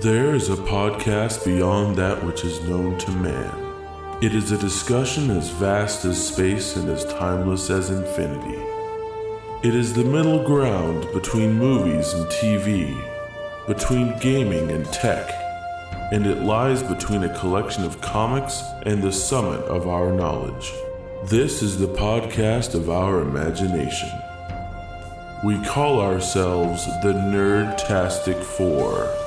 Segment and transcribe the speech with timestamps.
[0.00, 3.50] There is a podcast beyond that which is known to man.
[4.20, 8.60] It is a discussion as vast as space and as timeless as infinity.
[9.66, 12.94] It is the middle ground between movies and TV,
[13.66, 15.30] between gaming and tech,
[16.12, 20.74] and it lies between a collection of comics and the summit of our knowledge.
[21.24, 24.10] This is the podcast of our imagination.
[25.42, 29.25] We call ourselves the Nerdtastic Four.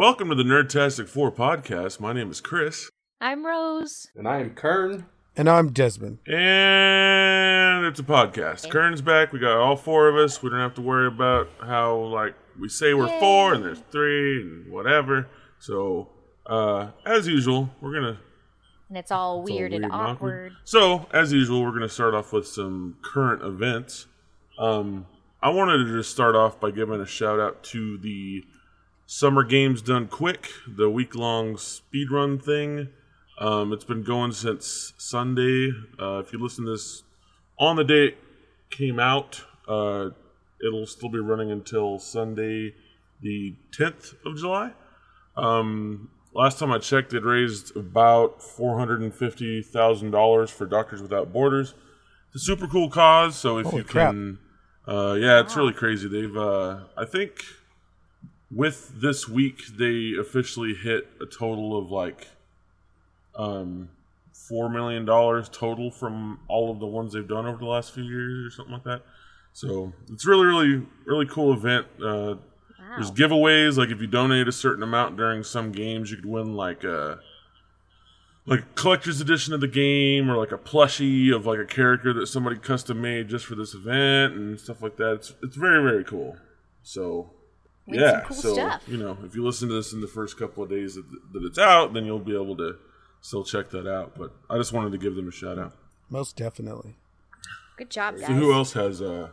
[0.00, 2.00] Welcome to the Nerdtastic Four podcast.
[2.00, 2.88] My name is Chris,
[3.20, 4.06] I'm Rose.
[4.16, 5.04] And I am Kern.
[5.36, 6.20] And I'm Desmond.
[6.26, 8.70] and it's a podcast.
[8.70, 9.30] Kern's back.
[9.30, 10.42] We got all four of us.
[10.42, 14.40] We don't have to worry about how like we say we're four and there's three
[14.40, 15.28] and whatever.
[15.58, 16.08] So,
[16.46, 18.20] uh, as usual, we're gonna
[18.88, 20.54] And it's all It's all weird, and and awkward.
[20.64, 24.06] So, as usual, we're going to start off with some current events.
[24.58, 25.04] Um,
[25.42, 28.44] I wanted to just start off by giving a shout out to the
[29.12, 32.90] Summer Games Done Quick, the week long speed run thing.
[33.40, 35.72] Um, it's been going since Sunday.
[36.00, 37.02] Uh, if you listen to this
[37.58, 38.18] on the day it
[38.70, 40.10] came out, uh,
[40.64, 42.72] it'll still be running until Sunday,
[43.20, 44.74] the 10th of July.
[45.36, 50.66] Um, last time I checked, it raised about four hundred and fifty thousand dollars for
[50.66, 51.74] Doctors Without Borders.
[52.28, 53.34] It's a super cool cause.
[53.34, 54.12] So if Holy you crap.
[54.12, 54.38] can,
[54.86, 56.06] uh, yeah, it's really crazy.
[56.08, 57.42] They've, uh, I think,
[58.50, 62.28] with this week, they officially hit a total of like,
[63.36, 63.90] um,
[64.32, 68.02] four million dollars total from all of the ones they've done over the last few
[68.02, 69.02] years or something like that.
[69.52, 71.86] So it's really, really, really cool event.
[72.02, 72.36] Uh,
[72.96, 73.76] there's giveaways.
[73.76, 77.20] Like if you donate a certain amount during some games, you could win like a
[78.46, 82.12] like a collector's edition of the game or like a plushie of like a character
[82.12, 85.12] that somebody custom made just for this event and stuff like that.
[85.14, 86.36] It's it's very very cool.
[86.82, 87.30] So
[87.90, 88.82] Win yeah, some cool so stuff.
[88.86, 91.44] you know if you listen to this in the first couple of days that, that
[91.44, 92.76] it's out, then you'll be able to
[93.20, 94.16] still check that out.
[94.16, 95.76] But I just wanted to give them a shout out.
[96.08, 96.96] Most definitely.
[97.76, 98.26] Good job, guys.
[98.26, 99.30] So who else has uh,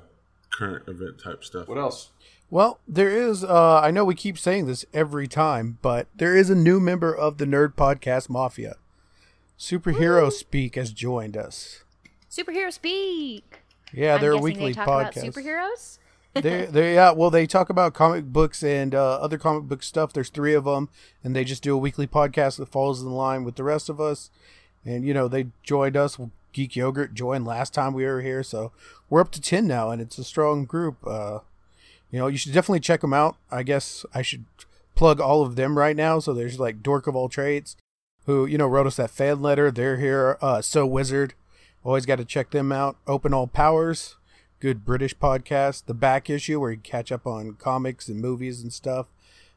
[0.52, 1.68] current event type stuff?
[1.68, 2.12] What else?
[2.50, 6.50] Well, there is, uh, I know we keep saying this every time, but there is
[6.50, 8.78] a new member of the Nerd Podcast Mafia.
[9.60, 11.84] Superhero Speak has joined us.
[12.32, 13.64] Superhero speak.
[13.94, 15.24] Yeah, I'm they're a weekly they talk podcast.
[15.24, 15.98] about superheroes.
[16.42, 20.14] They they yeah, well they talk about comic books and uh, other comic book stuff.
[20.14, 20.90] There's three of them,
[21.24, 24.00] and they just do a weekly podcast that falls in line with the rest of
[24.00, 24.30] us.
[24.86, 26.18] And you know they joined us.
[26.54, 28.72] Geek Yogurt joined last time we were here, so
[29.10, 30.98] we're up to ten now, and it's a strong group.
[31.06, 31.40] Uh,
[32.12, 33.38] you know you should definitely check them out.
[33.52, 34.46] I guess I should
[34.96, 36.20] plug all of them right now.
[36.20, 37.76] So there's like Dork of all trades,
[38.26, 39.72] who you know wrote us that fan letter.
[39.72, 40.38] They're here.
[40.42, 41.34] Uh, so Wizard,
[41.84, 42.98] always got to check them out.
[43.08, 44.16] Open All Powers
[44.60, 45.86] good British podcast.
[45.86, 49.08] The back issue where you catch up on comics and movies and stuff.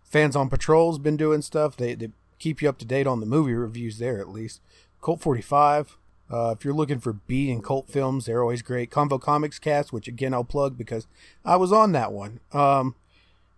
[0.03, 1.77] Fans on Patrol's been doing stuff.
[1.77, 4.61] They, they keep you up to date on the movie reviews there at least.
[5.03, 5.97] Cult 45.
[6.33, 8.91] Uh, if you're looking for B and cult films, they're always great.
[8.91, 11.07] Convo Comics Cast, which again I'll plug because
[11.45, 12.41] I was on that one.
[12.53, 12.95] Um,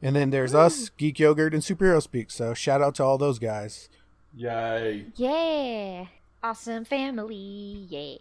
[0.01, 2.31] and then there's us, Geek Yogurt, and Superhero Speak.
[2.31, 3.89] So shout out to all those guys.
[4.35, 5.07] Yay.
[5.17, 6.07] Yeah.
[6.43, 7.87] Awesome family.
[7.89, 8.17] Yeah.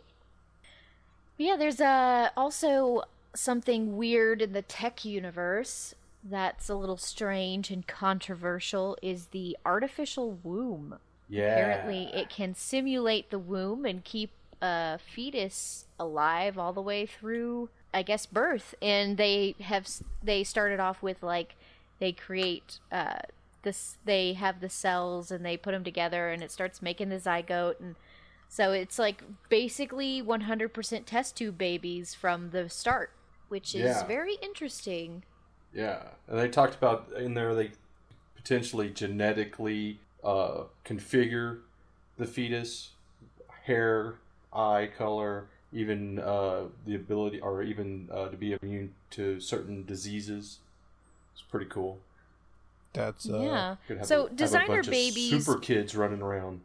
[1.42, 3.02] Yeah, there's uh, also
[3.34, 10.38] something weird in the tech universe that's a little strange and controversial is the artificial
[10.44, 11.00] womb.
[11.28, 11.56] Yeah.
[11.56, 14.30] Apparently, it can simulate the womb and keep
[14.62, 18.76] a fetus alive all the way through, I guess, birth.
[18.80, 19.88] And they have
[20.22, 21.56] they started off with like
[21.98, 23.22] they create uh,
[23.64, 23.98] this.
[24.06, 27.80] They have the cells and they put them together, and it starts making the zygote.
[27.80, 27.96] And
[28.54, 33.12] so it's like basically 100% test tube babies from the start,
[33.48, 34.04] which is Yeah.
[34.06, 35.24] very interesting.
[35.74, 36.02] Yeah.
[36.28, 37.72] And they talked about in there they
[38.36, 41.62] potentially genetically uh, configure
[42.18, 42.90] the fetus,
[43.64, 44.16] hair,
[44.52, 50.60] eye color, even uh, the ability, or even uh, to be immune to certain diseases.
[51.34, 52.00] It's pretty cool.
[52.92, 53.76] That's uh, yeah.
[53.88, 55.46] Could have a- So have a designer bunch of babies.
[55.46, 56.60] super kids running around.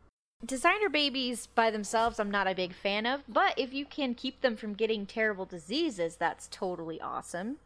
[0.45, 4.43] Designer babies by themselves i'm not a big fan of but if you can keep
[4.43, 7.57] them from getting terrible diseases that's totally awesome.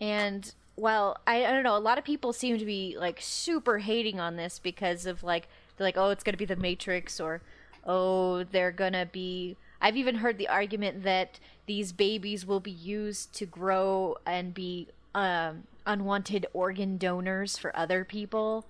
[0.00, 3.78] And well I, I don't know a lot of people seem to be like super
[3.78, 7.40] hating on this because of like they're like oh it's gonna be the matrix or
[7.84, 13.32] oh they're gonna be i've even heard the argument that these babies will be used
[13.34, 18.66] to grow and be um, unwanted organ donors for other people.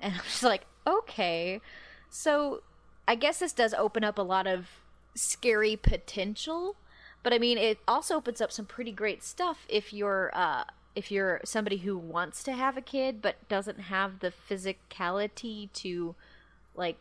[0.00, 1.60] And i'm just like okay.
[2.10, 2.62] So
[3.06, 4.68] I guess this does open up a lot of
[5.14, 6.76] scary potential,
[7.22, 10.64] But I mean, it also opens up some pretty great stuff if you're uh,
[10.94, 16.14] if you're somebody who wants to have a kid but doesn't have the physicality to
[16.74, 16.96] like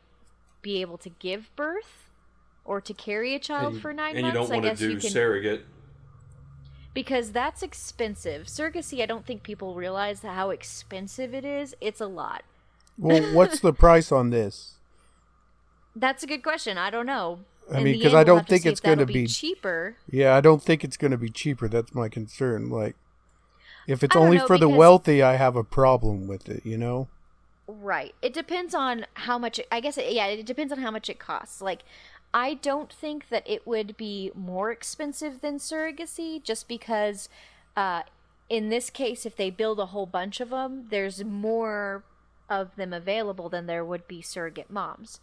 [0.61, 2.09] be able to give birth
[2.63, 4.35] or to carry a child and, for nine and months.
[4.35, 5.65] you don't I want to guess do you can surrogate.
[6.93, 8.45] because that's expensive.
[8.47, 11.75] Surrogacy, I don't think people realize how expensive it is.
[11.81, 12.43] It's a lot.
[12.97, 14.75] Well, what's the price on this?
[15.95, 16.77] That's a good question.
[16.77, 17.39] I don't know.
[17.71, 19.95] I In mean, because I don't to think it's gonna be- cheaper.
[20.09, 21.67] Yeah, I don't think it's going to be cheaper.
[21.67, 22.69] That's my concern.
[22.69, 22.95] Like,
[23.87, 26.65] if it's only know, for the wealthy, I have a problem with it.
[26.65, 27.07] You know?
[27.67, 28.13] Right.
[28.21, 29.59] It depends on how much.
[29.59, 29.97] It, I guess.
[29.97, 31.61] It, yeah, it depends on how much it costs.
[31.61, 31.83] Like,
[32.33, 37.29] I don't think that it would be more expensive than surrogacy, just because,
[37.75, 38.03] uh,
[38.49, 42.03] in this case, if they build a whole bunch of them, there's more
[42.49, 45.19] of them available than there would be surrogate moms,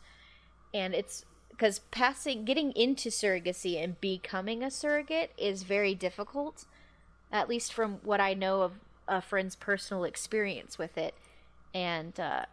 [0.73, 6.67] and it's because passing, getting into surrogacy and becoming a surrogate is very difficult.
[7.31, 8.73] At least from what I know of
[9.07, 11.15] a friend's personal experience with it
[11.75, 12.45] and uh,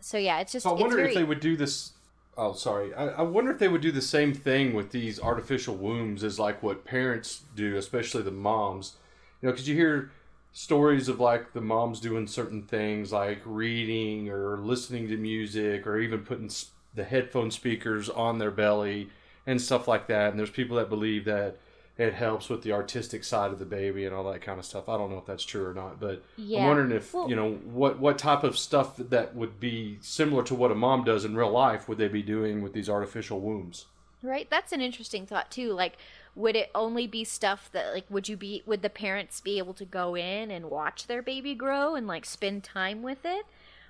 [0.00, 1.92] so yeah, it's just So I wonder very if they would do this.
[2.36, 2.92] Oh, sorry.
[2.94, 6.38] I, I wonder if they would do the same thing with these artificial wombs as
[6.38, 8.96] like what parents do, especially the moms.
[9.40, 10.10] You know, because you hear
[10.52, 15.98] stories of like the moms doing certain things like reading or listening to music or
[15.98, 16.50] even putting
[16.94, 19.08] the headphone speakers on their belly
[19.46, 20.30] and stuff like that.
[20.30, 21.56] And there's people that believe that
[21.96, 24.88] it helps with the artistic side of the baby and all that kind of stuff.
[24.88, 27.52] I don't know if that's true or not, but I'm wondering if Well- you know
[27.52, 31.36] what what type of stuff that would be similar to what a mom does in
[31.36, 33.86] real life would they be doing with these artificial wombs?
[34.22, 34.48] right.
[34.48, 35.72] That's an interesting thought too.
[35.74, 35.98] Like,
[36.34, 39.74] would it only be stuff that like would you be would the parents be able
[39.74, 43.44] to go in and watch their baby grow and like spend time with it,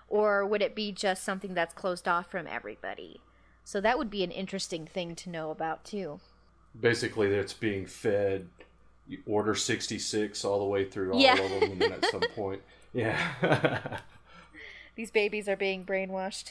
[0.08, 3.20] or would it be just something that's closed off from everybody?
[3.64, 6.20] So that would be an interesting thing to know about too.
[6.78, 8.48] Basically, it's being fed
[9.26, 11.38] order sixty six all the way through all Yeah.
[11.38, 12.62] of them, and then at some point,
[12.92, 13.98] yeah.
[14.96, 16.50] These babies are being brainwashed.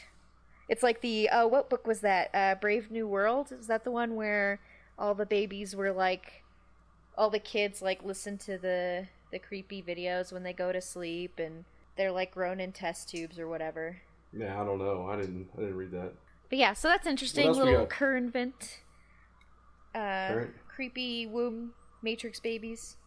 [0.70, 2.30] It's like the uh, what book was that?
[2.34, 3.52] Uh, Brave New World.
[3.52, 4.60] Is that the one where
[4.98, 6.44] all the babies were like,
[7.18, 11.38] all the kids like listen to the the creepy videos when they go to sleep,
[11.40, 11.66] and
[11.98, 13.98] they're like grown in test tubes or whatever.
[14.38, 15.08] yeah, I don't know.
[15.10, 15.48] I didn't.
[15.58, 16.14] I didn't read that.
[16.50, 17.48] But yeah, so that's interesting.
[17.48, 17.90] else Little got?
[17.90, 18.80] current event.
[19.96, 20.54] Uh, Current?
[20.68, 22.98] creepy womb matrix babies.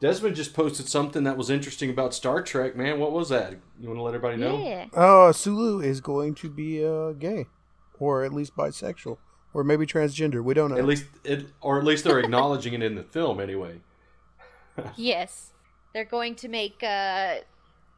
[0.00, 2.74] Desmond just posted something that was interesting about Star Trek.
[2.74, 3.52] Man, what was that?
[3.78, 4.58] You want to let everybody know?
[4.66, 4.86] Yeah.
[4.92, 7.46] Uh, Sulu is going to be uh, gay,
[8.00, 9.18] or at least bisexual,
[9.54, 10.42] or maybe transgender.
[10.42, 10.76] We don't know.
[10.76, 13.80] At least, it, or at least they're acknowledging it in the film, anyway.
[14.96, 15.52] Yes.
[15.92, 17.36] They're going to make uh,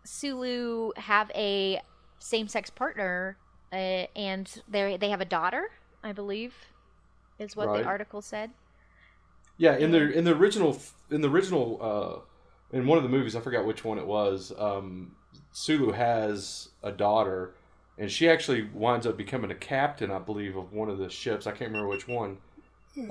[0.04, 1.80] Sulu have a
[2.18, 3.38] same sex partner,
[3.72, 3.76] uh,
[4.16, 5.70] and they they have a daughter,
[6.02, 6.54] I believe,
[7.38, 7.82] is what Right.
[7.82, 8.52] the article said.
[9.56, 10.78] Yeah, in the in the original
[11.10, 14.52] in the original uh, in one of the movies, I forgot which one it was.
[14.58, 15.16] Um,
[15.52, 17.54] Sulu has a daughter,
[17.98, 21.46] and she actually winds up becoming a captain, I believe, of one of the ships.
[21.46, 22.38] I can't remember which one.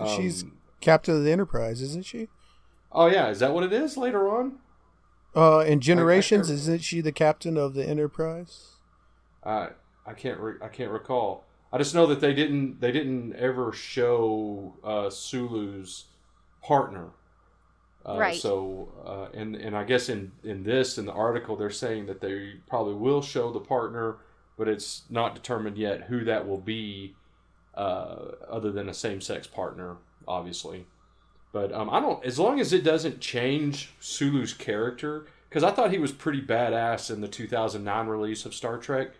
[0.04, 2.30] She's Um, captain of the Enterprise, isn't she?
[2.92, 4.60] Oh yeah, is that what it is later on?
[5.35, 8.69] Uh, in Generations, I- isn't she the captain of the Enterprise?
[9.44, 9.69] I
[10.06, 11.45] I can't re- I can't recall.
[11.71, 16.06] I just know that they didn't they didn't ever show uh, Sulu's
[16.62, 17.09] partner.
[18.06, 18.39] Uh, Right.
[18.39, 22.22] So uh, and and I guess in in this in the article they're saying that
[22.22, 24.17] they probably will show the partner,
[24.58, 27.15] but it's not determined yet who that will be,
[27.75, 28.17] uh,
[28.50, 30.86] other than a same sex partner, obviously.
[31.53, 32.25] But um, I don't.
[32.25, 37.12] As long as it doesn't change Sulu's character, because I thought he was pretty badass
[37.12, 39.12] in the 2009 release of Star Trek.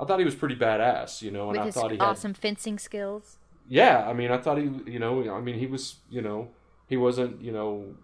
[0.00, 2.34] I thought he was pretty badass, you know, and with I thought he had awesome
[2.34, 3.38] fencing skills.
[3.68, 6.48] yeah, I mean, I thought he, you know, I mean, he was, you know,
[6.88, 7.94] he wasn't, you know,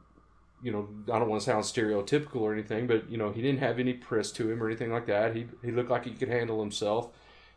[0.61, 3.61] you know, I don't want to sound stereotypical or anything, but you know, he didn't
[3.61, 5.37] have any press to him or anything like that.
[5.37, 7.11] He he looked like he could handle himself,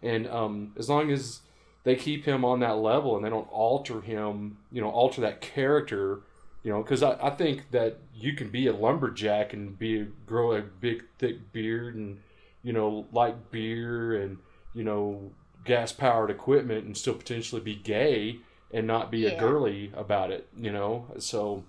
[0.03, 1.41] and um, as long as
[1.83, 5.41] they keep him on that level and they don't alter him, you know, alter that
[5.41, 6.21] character,
[6.63, 10.53] you know, because I, I think that you can be a lumberjack and be grow
[10.53, 12.19] a big thick beard and
[12.63, 14.37] you know like beer and
[14.75, 15.31] you know
[15.65, 18.39] gas powered equipment and still potentially be gay
[18.73, 21.05] and not be a girly about it, you know.
[21.19, 21.63] So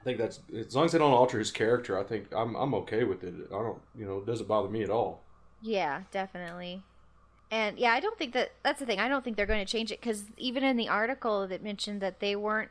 [0.00, 2.74] I think that's as long as they don't alter his character, I think I'm I'm
[2.74, 3.34] okay with it.
[3.48, 5.22] I don't, you know, it doesn't bother me at all.
[5.62, 6.82] Yeah, definitely.
[7.50, 8.98] And yeah, I don't think that that's the thing.
[8.98, 12.00] I don't think they're going to change it because even in the article that mentioned
[12.00, 12.70] that they weren't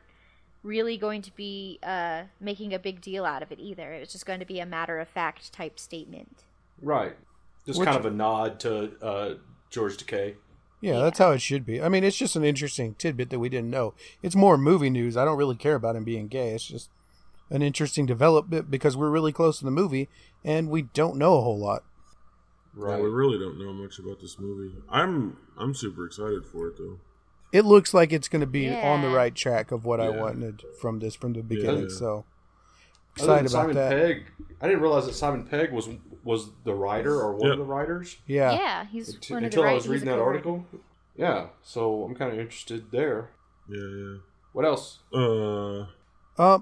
[0.64, 3.92] really going to be uh, making a big deal out of it either.
[3.92, 6.42] It was just going to be a matter of fact type statement.
[6.82, 7.14] Right.
[7.66, 9.34] Just Which- kind of a nod to uh,
[9.70, 10.34] George Takei.
[10.80, 11.80] Yeah, that's how it should be.
[11.80, 13.94] I mean, it's just an interesting tidbit that we didn't know.
[14.22, 15.16] It's more movie news.
[15.16, 16.50] I don't really care about him being gay.
[16.50, 16.90] It's just
[17.48, 20.10] an interesting development because we're really close to the movie
[20.44, 21.84] and we don't know a whole lot.
[22.76, 24.74] Yeah, we really don't know much about this movie.
[24.88, 26.98] I'm I'm super excited for it though.
[27.52, 30.62] It looks like it's going to be on the right track of what I wanted
[30.80, 31.82] from this from the beginning.
[31.88, 31.96] Yeah.
[31.96, 32.24] So
[33.16, 33.90] excited about Simon that.
[33.90, 34.24] Pegg,
[34.60, 35.88] I didn't realize that Simon Pegg was
[36.24, 37.52] was the writer or one Yep.
[37.52, 38.52] of the writers Yeah.
[38.52, 40.26] Yeah, he's until, one of the until I was reading that co-writer.
[40.30, 40.66] article.
[41.16, 43.30] Yeah, so I'm kind of interested there.
[43.68, 44.16] Yeah,
[44.52, 44.98] What else?
[45.12, 45.20] yeah.
[45.20, 45.86] Uh,
[46.36, 46.58] Uh,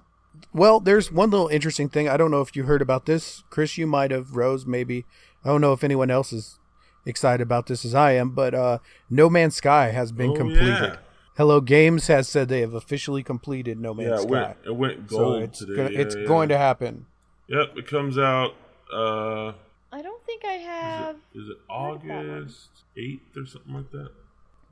[0.53, 2.07] well, there's one little interesting thing.
[2.09, 3.79] I don't know if you heard about this, Chris.
[3.79, 4.37] You might have.
[4.37, 5.07] Rose, maybe.
[5.45, 6.59] I don't know if anyone else is
[7.05, 8.79] excited about this as I am, but uh,
[9.11, 10.69] No Man's Sky has been oh, completed.
[10.69, 10.97] Yeah,
[11.37, 14.31] Hello Games has said they have officially completed No yeah Man's it Sky.
[14.31, 15.77] went it went so gold it's today.
[15.77, 16.25] gonna, yeah, it's yeah.
[16.27, 17.07] going to happen.
[17.49, 18.55] Yep, it comes out.
[18.93, 19.53] Uh,
[19.91, 21.17] I don't think I is have.
[21.35, 22.31] it, is it heard of that one.
[22.43, 24.11] August eighth or something like that?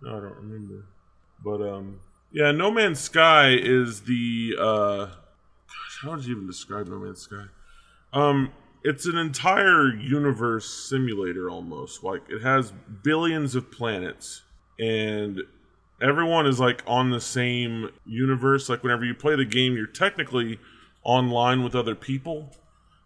[0.02, 0.84] No, I don't remember.
[1.44, 2.00] But um,
[2.32, 7.22] yeah, No Man's Sky is the uh, gosh, how would you even describe No Man's
[7.22, 7.44] Sky?
[8.12, 12.02] Um, it's an entire universe simulator almost.
[12.02, 12.72] Like it has
[13.02, 14.42] billions of planets,
[14.78, 15.40] and
[16.00, 18.68] everyone is like on the same universe.
[18.68, 20.58] Like whenever you play the game, you're technically
[21.02, 22.50] online with other people.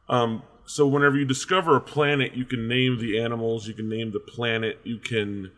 [0.09, 4.13] Um, so whenever you discover a planet, you can name the animals, you can name
[4.13, 5.51] the planet, you can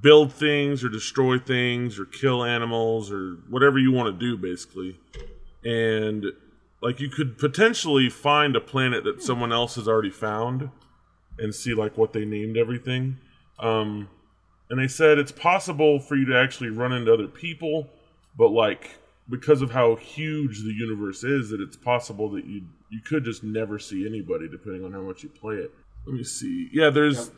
[0.00, 4.98] build things or destroy things or kill animals or whatever you want to do basically.
[5.64, 6.24] And
[6.82, 10.70] like you could potentially find a planet that someone else has already found
[11.38, 13.18] and see like what they named everything.
[13.58, 14.08] Um,
[14.68, 17.88] and they said it's possible for you to actually run into other people,
[18.36, 18.90] but like
[19.28, 23.44] because of how huge the universe is, that it's possible that you you could just
[23.44, 25.72] never see anybody depending on how much you play it.
[26.06, 26.68] Let me see.
[26.72, 27.30] Yeah, there's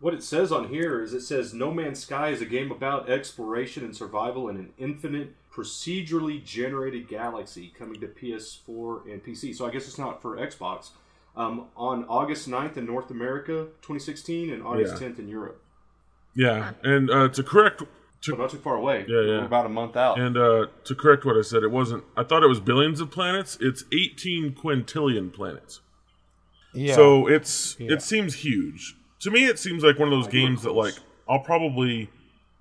[0.00, 3.08] What it says on here is it says No Man's Sky is a game about
[3.08, 9.54] exploration and survival in an infinite, procedurally generated galaxy coming to PS4 and PC.
[9.54, 10.90] So I guess it's not for Xbox.
[11.36, 15.08] Um, on August 9th in North America, 2016, and August Yeah.
[15.08, 15.62] 10th in Europe.
[16.34, 17.82] yeah, and uh, to correct
[18.20, 19.04] So to not too far away.
[19.08, 19.38] Yeah, yeah.
[19.38, 20.18] We're about a month out.
[20.20, 22.04] and uh, to correct what I said, it wasn't.
[22.16, 23.56] I thought it was billions of planets.
[23.60, 25.80] It's 18 quintillion planets.
[26.74, 26.94] Yeah.
[26.94, 27.92] So it's Yeah.
[27.94, 28.94] it seems huge.
[29.20, 30.94] To me it seems like one of those Like, games that like
[31.28, 32.10] I'll probably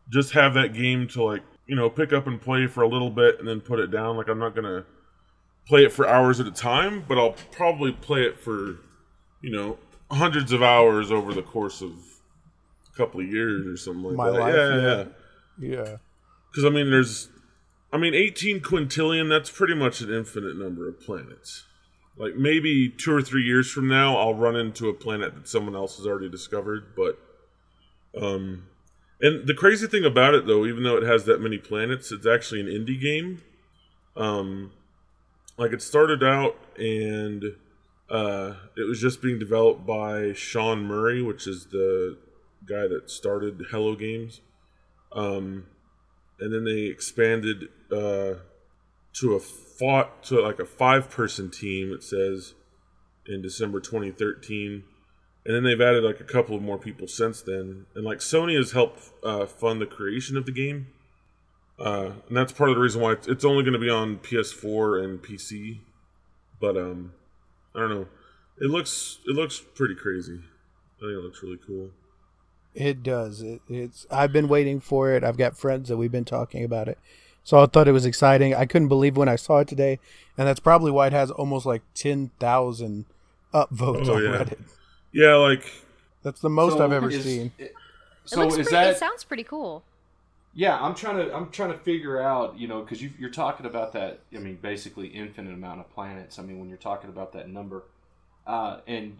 [0.10, 3.10] just have that game to like, you know, pick up and play for a little
[3.10, 4.18] bit and then put it down.
[4.18, 4.86] Like I'm not going to
[5.68, 8.80] play it for hours at a time, but I'll probably play it for,
[9.42, 9.78] you know,
[10.10, 14.32] hundreds of hours over the course of a couple of years or something like My
[14.32, 14.40] that.
[14.40, 15.06] life, yeah, yeah.
[15.60, 15.84] yeah.
[15.84, 15.98] yeah.
[16.52, 17.30] Because I mean, there's,
[17.94, 19.30] I mean, 18 quintillion.
[19.30, 21.66] That's pretty much an infinite number of planets.
[22.18, 25.76] Like maybe two or three years from now, I'll run into a planet that someone
[25.76, 26.94] else has already discovered.
[26.96, 27.18] But,
[28.22, 28.68] um,
[29.22, 32.28] and the crazy thing about it, though, even though it has that many planets, it's
[32.28, 33.42] actually an indie game.
[34.16, 34.72] Um,
[35.58, 37.44] like it started out and
[38.10, 42.18] uh, it was just being developed by Sean Murray, which is the
[42.68, 44.42] guy that started Hello Games.
[45.14, 45.66] Um,
[46.40, 48.40] and then they expanded uh,
[49.14, 51.94] to a fought to like a five person team.
[51.94, 52.54] It says
[53.28, 54.84] in December 2013,
[55.46, 57.86] and then they've added like a couple of more people since then.
[57.96, 60.88] And like Sony has helped uh, fund the creation of the game,
[61.80, 65.04] uh, and that's part of the reason why it's, only going to be on PS4
[65.04, 65.80] and PC.
[66.60, 67.14] But um,
[67.76, 68.08] I don't know.
[68.60, 70.40] It looks it looks pretty crazy.
[70.98, 71.90] I think it looks really cool.
[72.76, 73.42] It does.
[73.42, 74.06] It, it's.
[74.12, 75.24] I've been waiting for it.
[75.24, 77.00] I've got friends that we've been talking about it,
[77.44, 78.54] so I thought it was exciting.
[78.54, 80.00] I couldn't believe when I saw it today,
[80.38, 83.06] and that's probably why it has almost like ten thousand
[83.54, 84.30] upvotes Oh, on yeah.
[84.30, 84.60] Reddit.
[85.12, 85.72] Yeah, like
[86.24, 87.52] That's the most So I've ever is- seen.
[87.58, 87.74] It
[88.26, 89.84] So looks is pretty, that It sounds pretty cool.
[90.54, 93.66] Yeah, I'm trying to I'm trying to figure out, you know, because you, you're talking
[93.66, 94.20] about that.
[94.36, 96.38] I mean, basically infinite amount of planets.
[96.40, 97.84] I mean, when you're talking about that number,
[98.46, 99.18] uh, and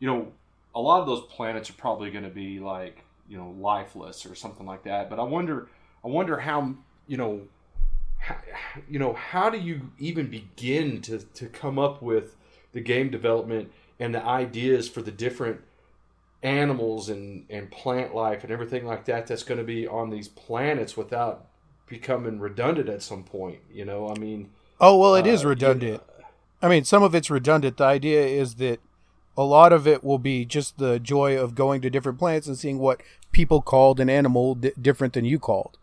[0.00, 0.32] you know,
[0.74, 4.34] a lot of those planets are probably going to be like you know lifeless or
[4.34, 5.08] something like that.
[5.08, 5.68] But I wonder,
[6.04, 6.74] I wonder how
[7.06, 7.42] you know,
[8.18, 8.36] how,
[8.90, 12.34] you know, how do you even begin to to come up with
[12.72, 15.60] the game development and the ideas for the different
[16.42, 20.28] animals and, and plant life and everything like that that's going to be on these
[20.28, 21.46] planets without
[21.86, 24.50] becoming redundant at some point you know i mean
[24.82, 26.02] Oh well, it is uh, redundant.
[26.60, 27.76] I mean, some of it's redundant.
[27.76, 28.80] The idea is that
[29.36, 32.58] a lot of it will be just the joy of going to different planets and
[32.58, 35.78] seeing what people called an animal di different than you called,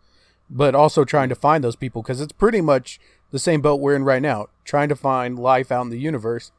[0.50, 3.00] but also trying to find those people because it's pretty much
[3.30, 6.52] the same boat we're in right now, trying to find life out in the universe.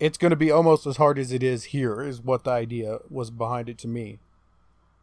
[0.00, 2.98] It's going to be almost as hard as it is here, is what the idea
[3.10, 4.18] was behind it to me.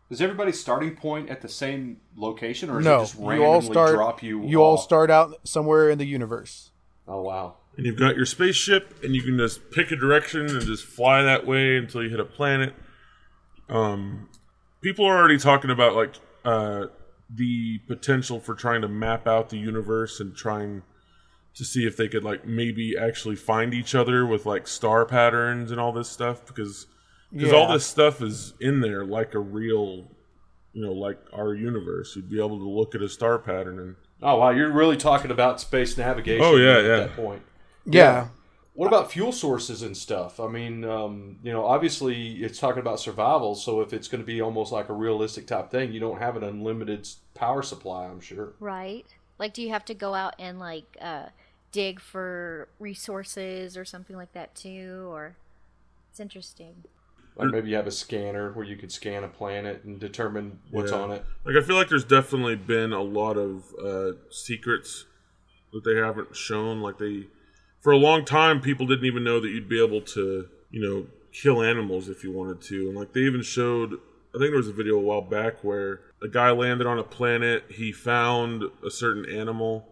[0.10, 3.46] Is everybody's starting point at the same location, or is it No, just you randomly
[3.46, 3.94] all start.
[3.96, 4.44] drop you?
[4.46, 4.84] You all off?
[4.84, 6.72] start out somewhere in the universe.
[7.08, 7.56] Oh wow!
[7.78, 11.22] and you've got your spaceship, and you can just pick a direction and just fly
[11.22, 12.74] that way until you hit a planet.
[13.70, 14.30] Um,
[14.82, 16.86] people are already talking about like uh,
[17.30, 20.84] the potential for trying to map out the universe and trying
[21.58, 25.72] to see if they could like maybe actually find each other with like star patterns
[25.72, 26.88] and all this stuff because
[27.32, 30.08] because all this stuff is in there like a real
[30.74, 33.96] you know like our universe you'd be able to look at a star pattern and
[34.22, 34.50] Oh wow!
[34.50, 36.44] You're really talking about space navigation.
[36.44, 36.98] Oh, yeah, at yeah.
[36.98, 37.42] that point.
[37.86, 38.28] Yeah.
[38.74, 40.40] What about fuel sources and stuff?
[40.40, 43.56] I mean, um, you know, obviously it's talking about survival.
[43.56, 46.36] So if it's going to be almost like a realistic type thing, you don't have
[46.36, 48.06] an unlimited power supply.
[48.06, 48.54] I'm sure.
[48.60, 49.06] Right.
[49.40, 51.26] Like, do you have to go out and like uh,
[51.72, 55.08] dig for resources or something like that too?
[55.12, 55.36] Or
[56.10, 56.84] it's interesting.
[57.36, 60.92] Like maybe you have a scanner where you could scan a planet and determine what's
[60.92, 60.98] Yeah.
[61.02, 61.24] on it.
[61.46, 65.06] Like I feel like there's definitely been a lot of uh, secrets
[65.72, 66.82] that they haven't shown.
[66.82, 67.28] Like they,
[67.82, 71.06] for a long time, people didn't even know that you'd be able to, you know,
[71.32, 72.88] kill animals if you wanted to.
[72.88, 73.94] And like they even showed,
[74.34, 77.04] I think there was a video a while back where a guy landed on a
[77.04, 77.66] planet.
[77.70, 79.88] He found a certain animal.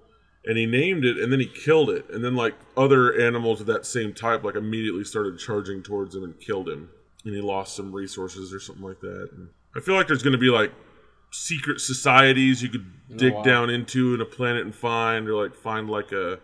[0.47, 3.67] And he named it, and then he killed it, and then like other animals of
[3.67, 6.89] that same type, like immediately started charging towards him and killed him,
[7.23, 9.29] and he lost some resources or something like that.
[9.35, 10.71] And I feel like there's going to be like
[11.31, 12.85] secret societies you could
[13.17, 13.41] dig wow.
[13.41, 16.39] down into in a planet and find, or like find like a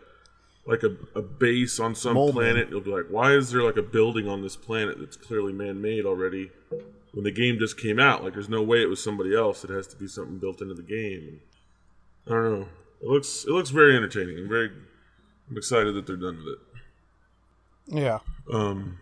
[0.66, 2.70] like a, a base on some Mole planet.
[2.70, 5.82] You'll be like, why is there like a building on this planet that's clearly man
[5.82, 6.52] made already?
[7.14, 9.64] When the game just came out, like there's no way it was somebody else.
[9.64, 11.42] It has to be something built into the game.
[12.28, 12.68] I don't know.
[13.02, 14.38] It looks it looks very entertaining.
[14.38, 14.72] I'm very
[15.50, 16.60] I'm excited that they're done with it.
[17.88, 18.20] Yeah.
[18.52, 19.00] Um,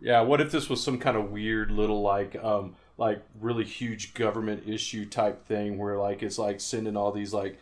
[0.00, 4.14] Yeah, what if this was some kind of weird little like um like really huge
[4.14, 7.58] government issue type thing where like it's like sending all these like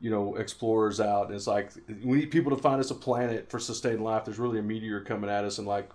[0.00, 1.72] you know explorers out and it's like
[2.04, 4.24] we need people to find us a planet for sustained life.
[4.24, 5.90] There's really a meteor coming at us in like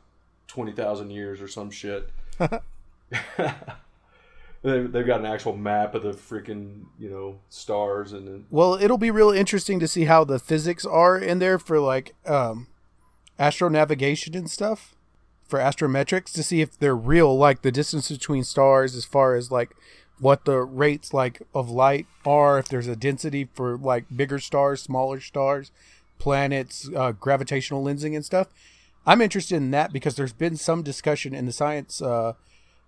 [0.47, 2.09] twenty thousand years or some shit.
[4.63, 8.75] they, they've got an actual map of the freaking you know stars and then Well,
[8.75, 12.67] it'll be real interesting to see how the physics are in there for like um
[13.39, 14.95] astronavigation and stuff
[15.47, 19.51] for astrometrics to see if they're real like the distance between stars as far as
[19.51, 19.75] like
[20.19, 24.81] what the rates like of light are if there's a density for like bigger stars
[24.81, 25.71] smaller stars
[26.23, 28.47] planets uh, gravitational lensing and stuff.
[29.05, 32.33] I'm interested in that because there's been some discussion in the science uh,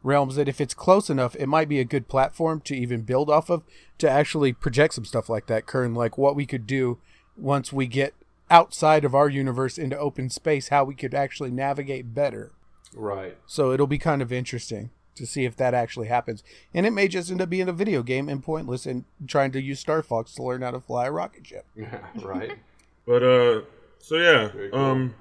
[0.05, 3.29] realms that if it's close enough, it might be a good platform to even build
[3.29, 3.63] off of
[3.97, 6.99] to actually project some stuff like that, Kern, like what we could do
[7.35, 8.13] once we get
[8.49, 12.51] outside of our universe into open space, how we could actually navigate better.
[12.93, 13.37] right.
[13.47, 16.43] So it'll be kind of interesting to see if that actually happens.
[16.73, 19.61] And it may just end up being a video game and pointless and trying to
[19.61, 21.65] use Star Fox to learn how to fly a rocket ship.
[21.75, 22.57] Yeah, right.
[23.07, 23.61] but uh,
[23.97, 24.75] so yeah, cool.
[24.79, 25.15] um,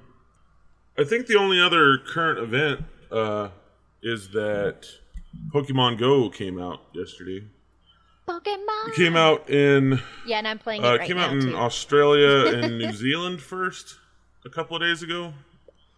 [0.97, 3.49] I think the only other current event uh
[4.05, 4.87] is that
[5.53, 7.43] Pokemon Go came out yesterday.
[8.27, 8.87] Pokemon.
[8.87, 11.33] It came out in Yeah, and I'm playing it uh, it right came now out
[11.33, 11.55] in too.
[11.57, 13.97] Australia and New Zealand first
[14.45, 15.33] a couple of days ago.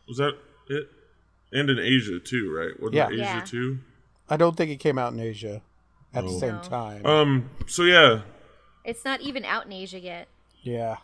[0.08, 0.34] Was that
[0.70, 0.89] it?
[1.54, 2.78] And in Asia too, right?
[2.80, 3.08] Wasn't Yeah.
[3.10, 3.41] Asia Yeah.
[3.46, 3.80] too?
[4.30, 5.62] I don't think it came out in Asia
[6.13, 6.39] at the Oh.
[6.39, 6.62] same No.
[6.63, 7.06] time.
[7.06, 7.50] Um.
[7.67, 8.22] So yeah.
[8.84, 10.28] It's not even out in Asia yet.
[10.63, 10.98] yeah.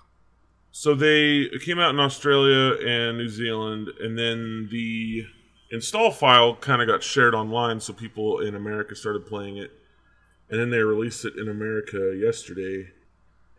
[0.76, 5.26] So they it came out in Australia and New Zealand, and then the
[5.74, 9.72] install file kind of got shared online, so people in America started playing it,
[10.50, 12.92] and then they released it in America yesterday.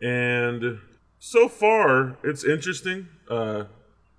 [0.01, 0.79] And
[1.19, 3.07] so far, it's interesting.
[3.29, 3.65] Uh,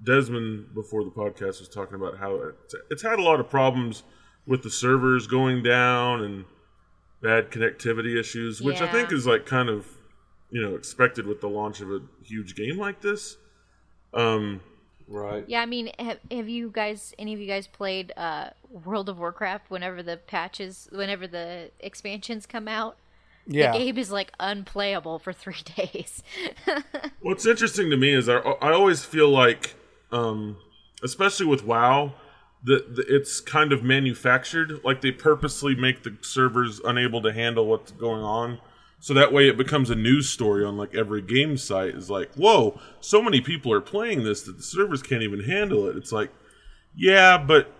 [0.02, 4.02] Desmond, before the podcast, was talking about how it's, it's had a lot of problems
[4.46, 6.44] with the servers going down and
[7.22, 9.87] bad connectivity issues, which I think is like kind of
[10.50, 13.37] you know expected with the launch of a huge game like this.
[14.12, 14.61] Um,
[15.09, 15.45] Right.
[15.47, 19.19] Yeah, I mean, have, have you guys, any of you guys played uh, World of
[19.19, 22.97] Warcraft whenever the patches, whenever the expansions come out?
[23.47, 23.73] Yeah.
[23.73, 26.23] The game is like unplayable for three days.
[27.21, 29.75] What's interesting to me is I, I always feel like,
[30.11, 30.57] um,
[31.03, 32.14] especially with WoW,
[32.64, 34.81] that that it's kind of manufactured.
[34.85, 38.61] Like they purposely make the servers unable to handle what's going on,
[38.98, 41.94] so that way it becomes a news story on like every game site.
[41.94, 45.88] Is like, whoa, so many people are playing this that the servers can't even handle
[45.88, 45.96] it.
[45.96, 46.30] It's like,
[46.94, 47.70] yeah, but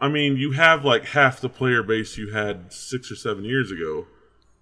[0.00, 3.70] I mean, you have like half the player base you had six or seven years
[3.70, 4.06] ago.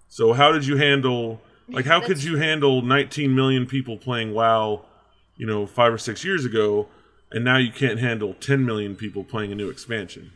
[0.09, 4.85] So how did you handle like how could you handle 19 million people playing WoW,
[5.37, 6.88] you know, 5 or 6 years ago
[7.33, 10.33] and now you can't handle 10 million people playing a new expansion?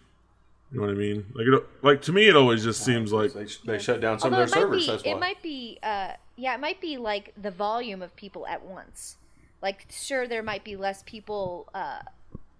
[0.70, 1.26] You know what I mean?
[1.35, 4.33] Like, it, like to me, it always just seems like they, they shut down some
[4.35, 4.87] Although of their servers.
[4.87, 5.11] be, that's why.
[5.12, 9.16] it might be, uh, yeah, it might be like the volume of people at once.
[9.62, 12.00] Like, sure, there might be less people uh,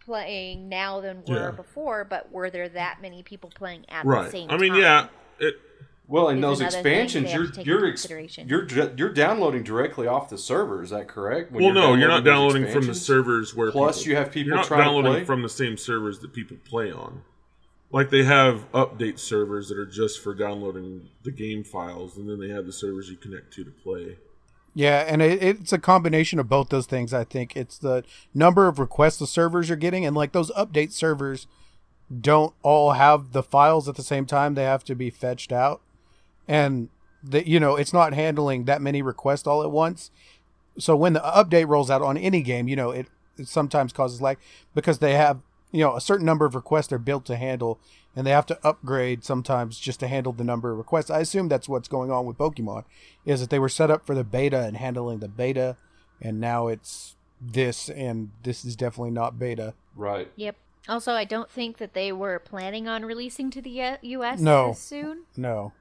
[0.05, 1.51] playing now than were Yeah.
[1.51, 4.31] before, but were there that many people playing at the right.
[4.31, 4.81] same I mean, time?
[4.81, 5.61] yeah, it,
[6.09, 8.66] Well, in those expansions, you're you're ex- you're
[8.97, 10.83] you're downloading directly off the server.
[10.83, 11.53] Is that correct?
[11.53, 14.47] When well, no, you're not downloading from the servers where Plus, people, you have people
[14.49, 15.25] you're not trying to downloading play?
[15.25, 17.21] from the same servers that people play on.
[17.90, 22.38] Like they have update servers that are just for downloading the game files, and then
[22.38, 24.18] they have the servers you connect to to play.
[24.74, 27.14] Yeah, and it, it's a combination of both those things.
[27.14, 30.92] I think it's the number of requests the servers are getting, and like those update
[30.92, 31.46] servers
[32.20, 34.55] don't all have the files at the same time.
[34.55, 35.81] They have to be fetched out,
[36.46, 36.90] and
[37.22, 40.11] the you know it's not handling that many requests all at once.
[40.79, 44.20] So when the update rolls out on any game, you know it, it sometimes causes
[44.20, 44.38] lag
[44.74, 47.78] because they have you know a certain number of requests they're built to handle,
[48.16, 51.11] and they have to upgrade sometimes just to handle the number of requests.
[51.11, 52.85] I assume that's what's going on with Pokemon,
[53.24, 55.76] is that they were set up for the beta and handling the beta,
[56.20, 59.74] and now it's this, and this is definitely not beta.
[59.94, 60.31] Right.
[60.37, 60.57] Yep.
[60.88, 64.40] Also, I don't think that they were planning on releasing to the uh, U.S.
[64.40, 64.68] No.
[64.68, 65.24] this soon.
[65.37, 65.72] No.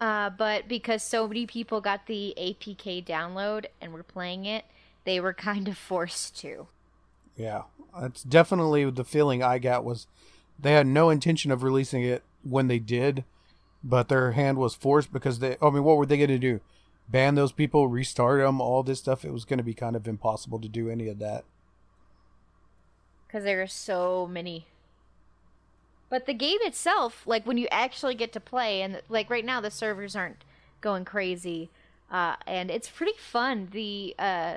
[0.00, 4.64] Uh, but because so many people got the APK download and were playing it,
[5.04, 6.68] they were kind of forced to.
[7.40, 7.62] Yeah,
[7.98, 10.06] that's definitely the feeling I got was
[10.58, 13.24] they had no intention of releasing it when they did,
[13.82, 15.56] but their hand was forced because they.
[15.62, 16.60] I mean, what were they going to do?
[17.08, 19.24] Ban those people, restart them, all this stuff.
[19.24, 21.44] It was going to be kind of impossible to do any of that.
[23.26, 24.66] because there are so many.
[26.08, 29.60] But the game itself, like when you actually get to play, and like right now
[29.60, 30.44] the servers aren't
[30.80, 31.70] going crazy,
[32.10, 33.68] uh, and it's pretty fun.
[33.70, 34.54] The uh,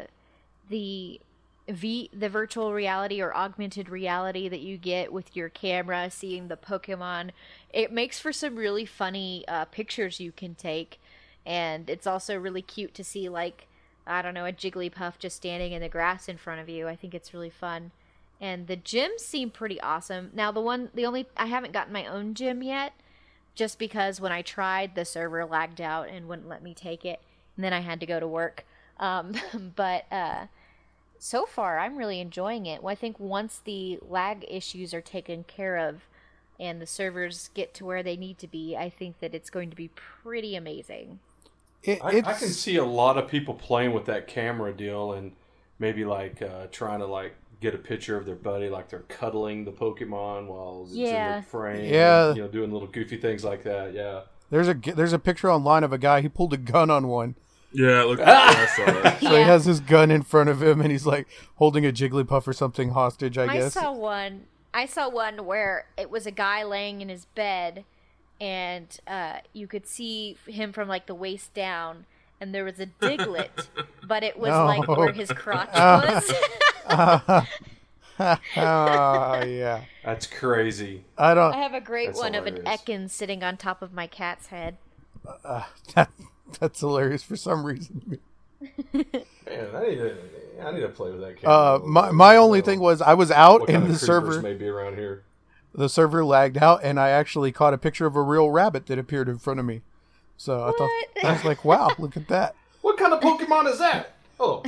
[0.69, 1.21] the
[1.67, 6.57] v the virtual reality or augmented reality that you get with your camera, seeing the
[6.57, 7.31] Pokemon,
[7.71, 10.99] it makes for some really funny uh, pictures you can take,
[11.45, 13.67] and it's also really cute to see like
[14.05, 16.87] I don't know a Jigglypuff just standing in the grass in front of you.
[16.87, 17.91] I think it's really fun
[18.43, 20.29] and the gyms seem pretty awesome.
[20.33, 22.91] Now the one the only I haven't gotten my own gym yet
[23.55, 27.21] just because when I tried the server lagged out and wouldn't let me take it
[27.55, 28.65] and then I had to go to work.
[28.99, 29.33] Um,
[29.77, 30.47] but uh,
[31.23, 32.83] so far I'm really enjoying it.
[32.83, 36.01] Well, I think once the lag issues are taken care of
[36.59, 39.69] and the servers get to where they need to be, I think that it's going
[39.69, 41.19] to be pretty amazing.
[41.81, 45.31] It, I, I can see a lot of people playing with that camera deal and
[45.79, 49.63] maybe like uh, trying to like get a picture of their buddy, like they're cuddling
[49.63, 51.39] the Pokemon while it's in Yeah.
[51.39, 51.85] the frame.
[51.93, 52.27] Yeah.
[52.27, 53.93] and, you know, doing little goofy things like that.
[53.93, 54.21] Yeah.
[54.49, 57.35] there's a there's a picture online of a guy who pulled a gun on one.
[57.73, 59.19] Yeah, look, I saw that.
[59.19, 62.47] So he has his gun in front of him, and he's like holding a Jigglypuff
[62.47, 63.37] or something hostage.
[63.37, 63.75] I I guess.
[63.77, 64.45] I saw one.
[64.73, 67.85] I saw one where it was a guy laying in his bed,
[68.39, 72.05] and uh, you could see him from like the waist down,
[72.39, 73.67] and there was a Diglett,
[74.07, 76.31] but it was like where his crotch was.
[78.55, 79.81] Ah, yeah.
[80.05, 81.03] That's crazy.
[81.17, 81.53] I don't.
[81.53, 82.81] I have a great That's one of an hilarious.
[82.81, 84.77] Ekans sitting on top of my cat's head.
[85.95, 86.09] That,
[86.59, 88.19] that's hilarious for some reason.
[88.93, 89.05] Man,
[89.75, 90.15] I need to,
[90.63, 91.55] I need to play with that camera.
[91.75, 94.41] Uh, my my only thing was I was out what in kind the of server.
[94.41, 95.23] may be around here.
[95.75, 98.99] The server lagged out, and I actually caught a picture of a real rabbit that
[98.99, 99.81] appeared in front of me.
[100.37, 100.89] So I thought
[101.27, 104.11] I was like, "Wow, look at that." What kind of Pokemon is that?
[104.41, 104.61] Oh,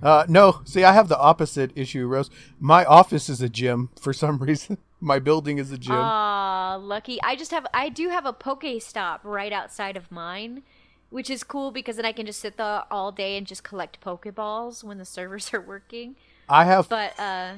[0.00, 2.30] Uh, no, see, I have the opposite issue, Rose.
[2.60, 4.78] My office is a gym for some reason.
[5.00, 5.96] My building is a gym.
[5.96, 7.20] Ah, lucky.
[7.24, 10.62] I just have I do have a Pokestop right outside of mine,
[11.10, 14.00] which is cool because then I can just sit there all day and just collect
[14.00, 16.16] Pokeballs when the servers are working.
[16.48, 17.54] I have But uh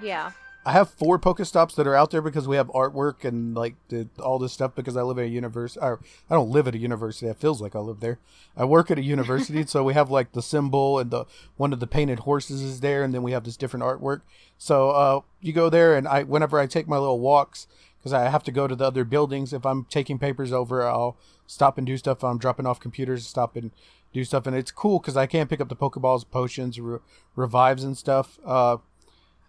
[0.00, 0.32] yeah.
[0.64, 4.08] I have four Pokestops that are out there because we have artwork and like the,
[4.20, 5.84] all this stuff because I live at a university.
[5.84, 6.00] Or
[6.30, 7.26] I don't live at a university.
[7.26, 8.20] It feels like I live there.
[8.56, 11.24] I work at a university, so we have like the symbol and the
[11.56, 14.20] one of the painted horses is there, and then we have this different artwork.
[14.56, 17.66] So uh, you go there, and I whenever I take my little walks
[18.02, 19.52] because I have to go to the other buildings.
[19.52, 22.18] If I'm taking papers over, I'll stop and do stuff.
[22.18, 23.70] If I'm dropping off computers, stop and
[24.12, 26.98] do stuff, and it's cool because I can pick up the Pokeballs, potions, re-
[27.36, 28.40] revives, and stuff.
[28.44, 28.78] Uh,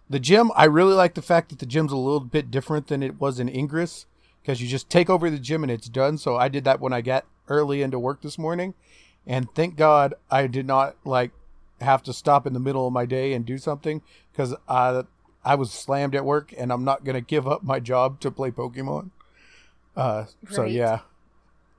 [0.08, 3.02] the gym, I really like the fact that the gym's a little bit different than
[3.02, 4.06] it was in Ingress
[4.40, 6.16] because you just take over the gym and it's done.
[6.16, 8.74] So I did that when I got early into work this morning,
[9.26, 11.32] and thank God I did not like
[11.80, 15.02] have to stop in the middle of my day and do something because I
[15.44, 18.50] I was slammed at work and I'm not gonna give up my job to play
[18.50, 19.10] Pokemon.
[19.96, 21.00] Uh, so yeah,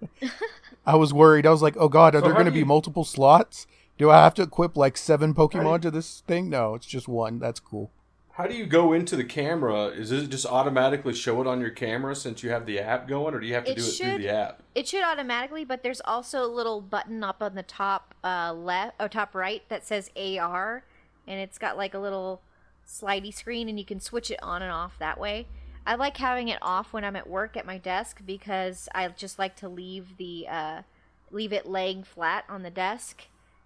[0.86, 1.46] I was worried.
[1.46, 3.68] I was like, oh God, are So there gonna do be multiple slots?
[3.98, 6.50] Do I have to equip like seven Pokemon you- to this thing?
[6.50, 7.40] No, it's just one.
[7.40, 7.92] That's cool.
[8.34, 9.86] How do you go into the camera?
[9.86, 13.34] Is it just automatically show it on your camera since you have the app going,
[13.34, 14.62] or do you have to It do it should- through the app?
[14.76, 18.96] It should automatically, but there's also a little button up on the top uh, left
[19.00, 20.84] or top right that says AR,
[21.26, 22.42] and it's got like a little
[22.88, 25.48] slidey screen, and you can switch it on and off that way.
[25.86, 29.38] I like having it off when I'm at work at my desk because I just
[29.38, 30.82] like to leave the uh,
[31.32, 33.24] leave it laying flat on the desk,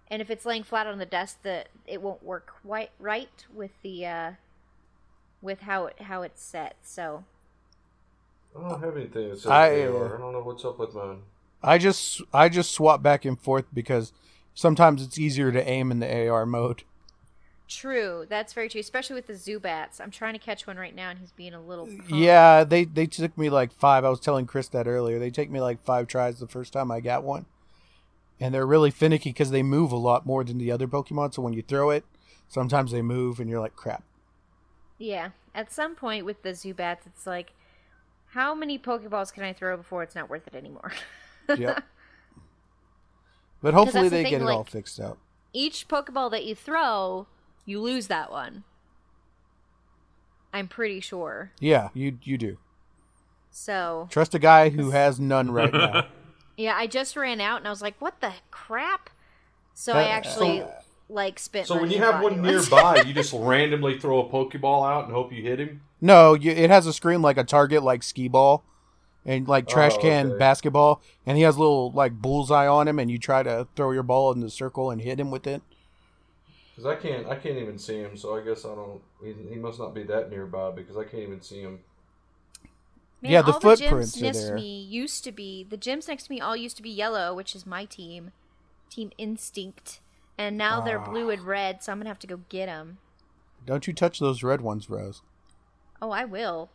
[0.08, 3.70] and if it's laying flat on the desk, the it won't work quite right with
[3.82, 4.32] the uh,
[5.40, 6.76] with how it how it's set.
[6.82, 7.24] So
[8.56, 10.14] I don't have anything that says I, AR.
[10.14, 11.22] uh, I don't know what's up with mine.
[11.62, 14.12] I just I just swap back and forth because
[14.54, 16.82] sometimes it's easier to aim in the AR mode.
[17.70, 20.00] True, that's very true, especially with the Zubats.
[20.00, 21.84] I'm trying to catch one right now, and he's being a little.
[21.84, 22.10] Uh, punk.
[22.10, 24.04] Yeah, they they took me like five.
[24.04, 25.20] I was telling Chris that earlier.
[25.20, 27.46] They take me like five tries the first time I got one,
[28.40, 31.32] and they're really finicky because they move a lot more than the other Pokemon.
[31.32, 32.04] So when you throw it,
[32.48, 34.02] sometimes they move, and you're like, crap.
[34.98, 37.52] Yeah, at some point with the Zubats, it's like,
[38.30, 40.92] how many Pokeballs can I throw before it's not worth it anymore?
[41.56, 41.82] Yep.
[43.62, 45.18] but hopefully that's the they thing, get it all fixed out.
[45.52, 47.26] Each Pokeball that you throw,
[47.64, 48.64] you lose that one.
[50.52, 51.52] I'm pretty sure.
[51.60, 52.58] Yeah, you you do.
[53.50, 56.06] So Trust a guy who has none right now.
[56.56, 59.10] yeah, I just ran out, and I was like, "What the crap?"
[59.74, 60.72] So That- I uh, actually so-
[61.08, 61.66] like spent.
[61.66, 65.32] So when you have one nearby, you just randomly throw a Pokeball out and hope
[65.32, 65.82] you hit him.
[66.00, 68.64] No, you, it has a screen like a target, like skee ball,
[69.24, 70.38] and like oh, trash Oh, can okay.
[70.38, 73.92] basketball, and he has a little like bullseye on him, and you try to throw
[73.92, 75.62] your ball in the circle and hit him with it.
[76.80, 78.16] Because I can't, I can't even see him.
[78.16, 79.02] So I guess I don't.
[79.22, 81.80] He, he must not be that nearby because I can't even see him.
[83.20, 84.48] Man, Yeah, the all footprints the gyms are next there.
[84.48, 87.34] to me used to be the gyms next to me all used to be yellow,
[87.34, 88.30] which is my team,
[88.88, 90.00] Team Instinct,
[90.38, 91.10] and now they're Ah.
[91.10, 91.82] blue and red.
[91.82, 92.96] So I'm gonna have to go get them.
[93.66, 95.20] Don't you touch those red ones, Rose?
[96.00, 96.70] Oh, I will.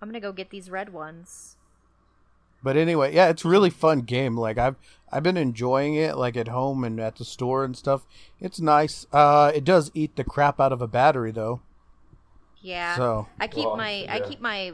[0.00, 1.56] I'm gonna go get these red ones.
[2.64, 4.36] But anyway, yeah, it's a really fun game.
[4.38, 4.76] Like I've
[5.12, 8.06] I've been enjoying it, like at home and at the store and stuff.
[8.40, 9.06] It's nice.
[9.12, 11.60] Uh, it does eat the crap out of a battery though.
[12.62, 12.96] Yeah.
[12.96, 14.72] So- I keep Well, my I keep my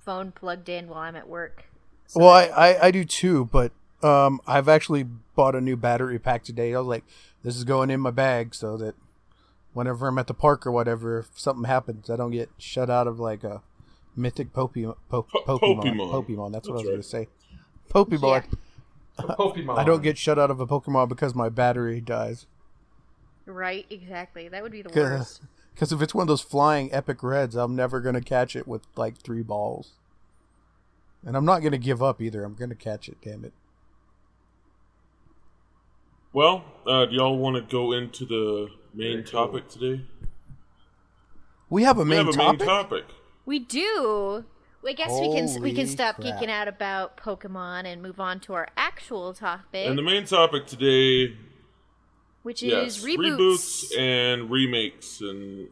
[0.00, 1.66] phone plugged in while I'm at work.
[2.06, 6.18] So Well, I, I, I do too, but um, I've actually bought a new battery
[6.18, 6.74] pack today.
[6.74, 7.04] I was like,
[7.42, 8.94] this is going in my bag so that
[9.74, 13.06] whenever I'm at the park or whatever, if something happens, I don't get shut out
[13.06, 13.60] of like a
[14.18, 15.82] mythic Pope- po- Po- Pokemon.
[15.82, 16.26] Pokemon.
[16.26, 16.52] Pokemon.
[16.52, 17.28] That's what That's I was going to say.
[17.90, 18.44] Pokemon.
[19.18, 19.78] A Pokemon.
[19.78, 22.46] I don't get shut out of a Pokemon because my battery dies.
[23.46, 24.48] right, exactly.
[24.48, 25.42] That would be the worst.
[25.76, 28.66] Cause, if it's one of those flying epic reds, I'm never going to catch it
[28.66, 29.92] with like three balls.
[31.24, 32.44] And I'm not going to give up either.
[32.44, 33.52] I'm going to catch it, damn it.
[36.32, 40.04] Well, uh, do y'all want to go into the main topic today?
[41.70, 42.58] We have a We main have a topic.
[42.60, 43.04] main topic.
[43.48, 44.44] We do.
[44.86, 46.26] I guess we can we can stop crap.
[46.38, 50.66] geeking out about Pokemon and move on to our actual topic, And the main topic
[50.66, 51.34] today,
[52.42, 53.98] which yes, is reboots.
[53.98, 55.68] and remakes and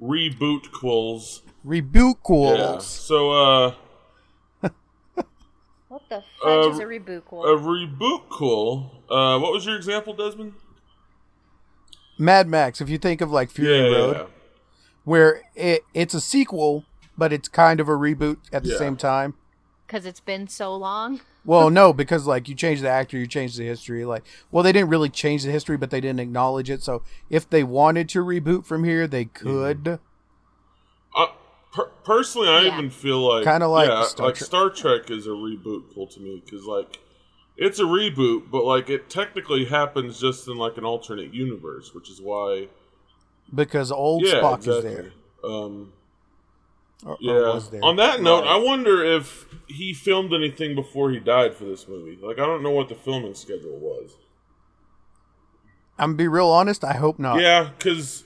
[0.00, 1.40] rebootquels.
[1.66, 2.78] Reboot Yeah.
[2.78, 3.74] So, uh,
[5.88, 7.18] What the fudge Uh, is a reboot?
[7.18, 7.44] a Cool?
[7.44, 9.02] reboot quill.
[9.10, 10.52] Uh, what was your example, Desmond?
[12.16, 14.26] Mad Max, if you think of like Fury yeah, Road, yeah.
[15.02, 16.84] where it, it's a sequel,
[17.16, 18.78] but it's kind of a reboot at the Yeah.
[18.78, 19.34] same time.
[19.86, 21.20] Because it's been so long.
[21.44, 24.04] Well, no, because like you change the actor, you change the history.
[24.04, 24.22] Like,
[24.52, 26.84] well, they didn't really change the history, but they didn't acknowledge it.
[26.84, 29.98] So if they wanted to reboot from here, they could.
[31.16, 31.26] Uh,
[31.72, 32.74] per- personally, I Yeah.
[32.78, 34.46] even feel like Kinda like yeah, Star like Trek.
[34.46, 37.00] Star Trek is a rebootquel to me because like
[37.56, 42.08] it's a reboot, but like it technically happens just in like an alternate universe, which
[42.08, 42.68] is why
[43.52, 44.90] Because old yeah, Spock exactly.
[44.90, 45.12] is there.
[45.44, 45.92] Um,
[47.04, 47.32] Or, or yeah.
[47.54, 47.82] was there.
[47.82, 48.52] On that note, Right.
[48.52, 52.18] I wonder if he filmed anything before he died for this movie.
[52.22, 54.16] Like, I don't know what the filming schedule was.
[55.98, 56.84] I'm gonna be real honest.
[56.84, 57.40] I hope not.
[57.40, 58.24] Yeah, because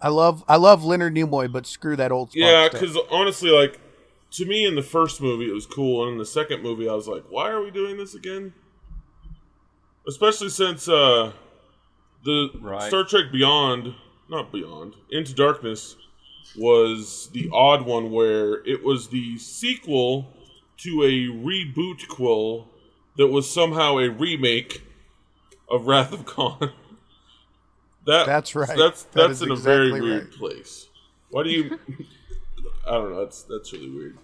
[0.00, 3.80] I love I love Leonard Nimoy, but screw that old Spock yeah, because honestly, like
[4.32, 6.94] to me in the first movie it was cool, and in the second movie I
[6.94, 8.52] was like, why are we doing this again?
[10.06, 11.32] Especially since uh
[12.24, 12.82] the Right.
[12.88, 13.94] Star Trek Beyond,
[14.28, 15.96] not Beyond, Into Darkness
[16.56, 20.32] was the odd one where it was the sequel
[20.78, 22.66] to a rebootquel
[23.16, 24.82] that was somehow a remake
[25.70, 26.72] of Wrath of Khan.
[28.06, 28.74] That That's right.
[28.78, 30.32] That's That that's is in a very exactly weird right.
[30.32, 30.86] place.
[31.28, 31.78] Why do you?
[32.86, 33.18] I don't know.
[33.20, 34.16] That's that's really weird.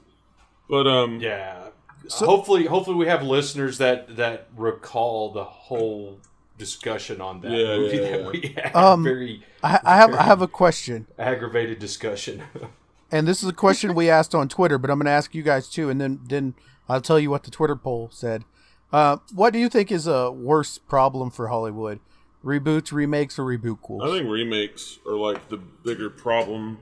[0.71, 1.69] But um, Yeah.
[2.09, 6.19] So- hopefully, hopefully we have listeners that that recall the whole
[6.59, 8.75] discussion on that Yeah, movie yeah, that we had.
[8.75, 12.43] Um, very I, I have I have a question, aggravated discussion.
[13.11, 15.43] and this is a question we asked on Twitter, but I'm going to ask you
[15.43, 16.55] guys too, and then then
[16.89, 18.45] I'll tell you what the Twitter poll said.
[18.93, 21.99] Uh, what do you think is a worse problem for Hollywood?
[22.45, 24.03] Reboots, remakes, or rebootquels?
[24.07, 26.79] I think remakes are like the bigger problem,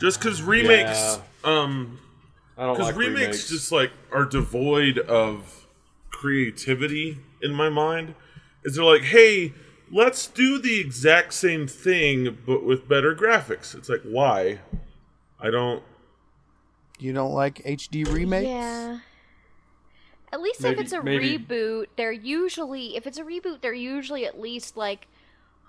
[0.00, 2.00] just because remakes, um,
[2.58, 3.48] I don't because like remakes, remakes.
[3.48, 5.66] just like are devoid of
[6.10, 8.14] creativity in my mind.
[8.64, 9.52] Is they're like, hey,
[9.92, 13.74] let's do the exact same thing but with better graphics.
[13.74, 14.60] It's like, why?
[15.40, 15.82] I don't.
[16.98, 18.46] you don't like HD remakes?
[18.48, 18.98] Yeah.
[20.32, 23.72] At least Maybe- if it's a maybe- reboot, they're usually if it's a reboot, they're
[23.74, 25.06] usually at least like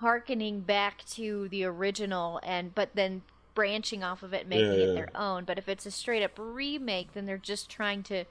[0.00, 3.22] harkening back to the original and but then
[3.54, 4.84] branching off of it, making Yeah, yeah.
[4.84, 5.44] it their own.
[5.44, 8.24] But if it's a straight up remake, then they're just trying to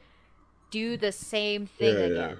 [0.71, 2.35] do the same thing Yeah, yeah.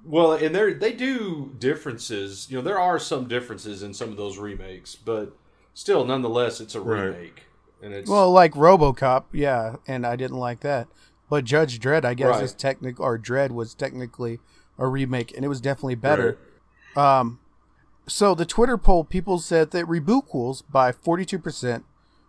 [0.00, 0.10] Again.
[0.10, 2.48] Well, and they they do differences.
[2.50, 5.36] You know, there are some differences in some of those remakes, but
[5.74, 7.04] still, nonetheless, it's a Right.
[7.06, 7.42] remake,
[7.82, 10.88] and it's Well, like RoboCop, yeah, and I didn't like that.
[11.30, 12.44] But Judge Dredd, I guess, Right.
[12.44, 14.40] is technical, or Dredd was technically
[14.78, 16.38] a remake, and it was definitely better.
[16.96, 17.40] Um,
[18.06, 21.84] so the Twitter poll, people said that rebootquels by 42%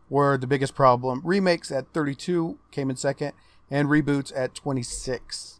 [0.10, 1.21] were the biggest problem.
[1.23, 3.32] Remakes at 32 came in second,
[3.71, 5.60] and reboots at 26.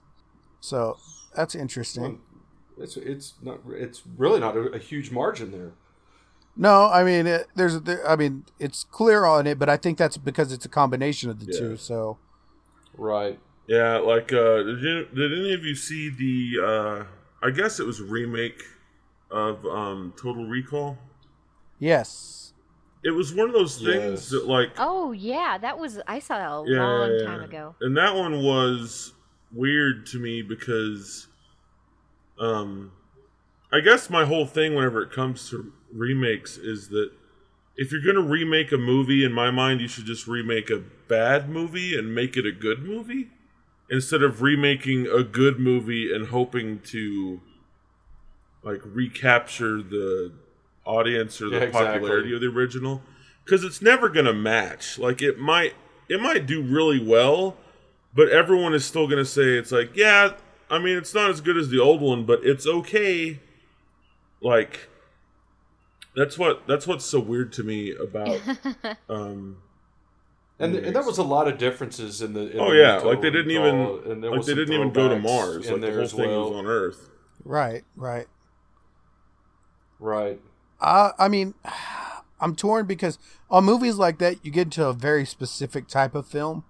[0.60, 0.98] So
[1.40, 2.20] that's interesting.
[2.78, 5.72] it's it's not it's really not a, a huge margin there.
[6.58, 9.98] No, I mean, it, there's, there, I mean, it's clear on it, but I think
[9.98, 11.60] that's because it's a combination of the Yeah.
[11.60, 11.78] two.
[11.78, 12.18] So
[12.98, 13.40] Right.
[13.68, 16.66] Yeah, like, uh, did you did any of you see the?
[16.66, 17.06] uh
[17.42, 18.62] I guess it was a remake
[19.32, 20.98] of um Total Recall.
[21.80, 22.52] yes,
[23.04, 24.30] It was one of those things Yes.
[24.32, 27.76] that like Oh yeah, that was I saw that a Yeah, long yeah, time ago.
[27.82, 29.14] And that one was
[29.54, 31.28] weird to me because
[32.40, 32.92] um
[33.72, 37.12] I guess my whole thing whenever it comes to remakes is that
[37.76, 40.82] if you're going to remake a movie in my mind you should just remake a
[41.08, 43.30] bad movie and make it a good movie
[43.90, 47.42] instead of remaking a good movie and hoping to
[48.64, 50.32] like recapture the
[50.86, 52.00] audience or the Yeah, exactly.
[52.00, 53.02] popularity of the original
[53.46, 55.74] because it's never going to match like it might
[56.08, 57.56] it might do really well
[58.14, 60.34] but everyone is still going to say it's like yeah
[60.70, 63.40] i mean it's not as good as the old one but it's okay
[64.42, 64.90] like
[66.16, 68.40] that's what that's what's so weird to me about
[69.10, 69.58] um
[70.62, 72.52] And, and there was a lot of differences in the.
[72.52, 75.08] In oh the yeah like they didn't Recall, even and like they didn't even go
[75.08, 76.42] to mars in like the whole as thing well.
[76.42, 77.10] was on earth
[77.44, 78.28] right, right.
[80.00, 80.40] Right.
[80.80, 81.54] Uh, I mean,
[82.42, 86.26] I'm torn because on movies like that, you get into a very specific type of
[86.28, 86.64] film,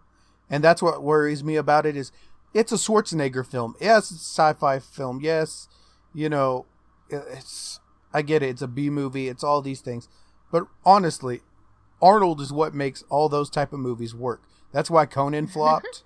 [0.50, 1.96] and that's what worries me about it.
[1.96, 2.12] Is
[2.54, 3.76] it's a Schwarzenegger film?
[3.80, 5.20] Yes, it's a sci-fi film.
[5.22, 5.68] Yes,
[6.14, 6.66] you know,
[7.10, 7.80] it's
[8.14, 8.50] I get it.
[8.50, 9.28] It's a B movie.
[9.28, 10.08] It's all these things,
[10.52, 11.42] but honestly,
[12.02, 14.42] Arnold is what makes all those type of movies work.
[14.72, 16.04] That's why Conan flopped.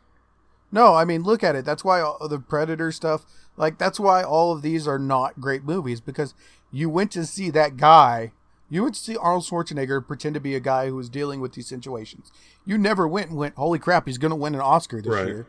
[0.71, 1.65] No, I mean, look at it.
[1.65, 3.25] That's why all the Predator stuff,
[3.57, 6.33] like, that's why all of these are not great movies because
[6.71, 8.31] you went to see that guy.
[8.71, 11.53] You went to see Arnold Schwarzenegger pretend to be a guy who was dealing with
[11.53, 12.31] these situations.
[12.65, 15.27] You never went and went, holy crap, he's going to win an Oscar this Right.
[15.27, 15.47] year.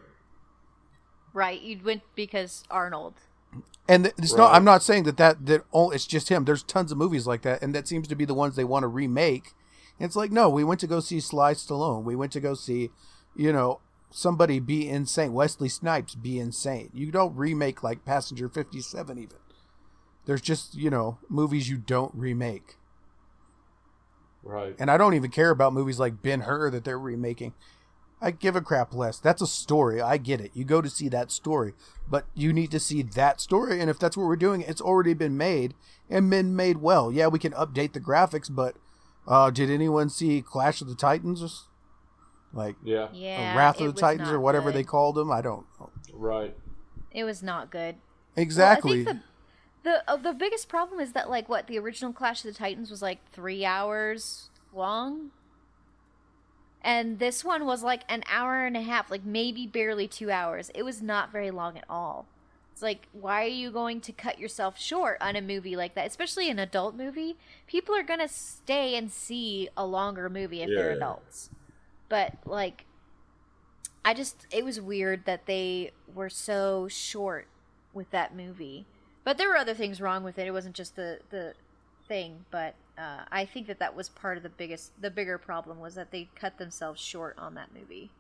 [1.35, 3.15] Right, you went because Arnold.
[3.89, 4.55] And th- it's not.
[4.55, 6.45] I'm not saying that that that oh, it's just him.
[6.45, 8.85] There's tons of movies like that, and that seems to be the ones they want
[8.85, 9.53] to remake.
[9.99, 12.03] And it's like, no, we went to go see Sly Stallone.
[12.05, 12.91] We went to go see,
[13.37, 15.35] you know, somebody be insane.
[15.35, 16.91] Wesley Snipes be insane.
[16.95, 19.37] You don't remake like Passenger 57 even.
[20.27, 22.77] There's just you know movies you don't remake,
[24.43, 24.75] Right.
[24.79, 27.55] and I don't even care about movies like Ben Hur that they're remaking.
[28.21, 29.19] I give a crap less.
[29.19, 30.01] That's a story.
[30.01, 30.53] I get it.
[30.55, 31.75] You go to see that story,
[32.09, 33.81] but you need to see that story.
[33.81, 35.75] And if that's what we're doing, it's already been made
[36.09, 37.13] and been made well.
[37.13, 38.77] Yeah, we can update the graphics, but
[39.27, 41.67] uh, did anyone see Clash of the Titans?
[42.53, 43.09] Like Yeah.
[43.13, 44.79] Yeah, Wrath of the Titans or whatever good.
[44.79, 45.31] they called them?
[45.31, 45.91] I don't know.
[46.13, 46.57] Right.
[47.11, 47.97] It was not good.
[48.37, 49.05] Exactly.
[49.05, 49.23] Well, I think
[49.85, 52.59] the the uh, the biggest problem is that like what the original Clash of the
[52.59, 55.31] Titans was like three hours long,
[56.85, 60.71] and this one was like an hour and a half, like maybe barely two hours.
[60.75, 62.27] It was not very long at all.
[62.73, 66.07] It's like, why are you going to cut yourself short on a movie like that,
[66.07, 67.37] especially an adult movie?
[67.67, 71.51] People are gonna stay and see a longer movie if they're adults,
[72.09, 72.85] but like.
[74.07, 77.47] I just it was weird that they were so short
[77.95, 78.87] with that movie.
[79.25, 80.47] But there were other things wrong with it.
[80.47, 81.55] It wasn't just the the
[82.07, 85.81] thing, but uh, I think that that was part of the biggest the bigger problem
[85.81, 88.11] was that they cut themselves short on that movie.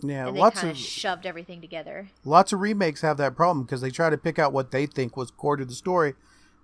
[0.00, 2.10] yeah, and they lots of shoved everything together.
[2.24, 5.16] lots of remakes have that problem because they try to pick out what they think
[5.16, 6.14] was core to the story,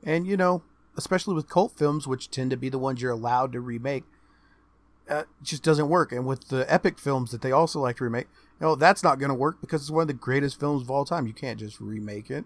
[0.05, 0.63] And you know,
[0.97, 4.05] especially with cult films, which tend to be the ones you're allowed to remake,
[5.09, 6.13] uh, it just doesn't work.
[6.13, 8.29] And with the epic films that they also like to remake,
[8.61, 10.91] you know, that's not going to work because it's one of the greatest films of
[10.91, 11.27] all time.
[11.27, 12.45] You can't just remake it.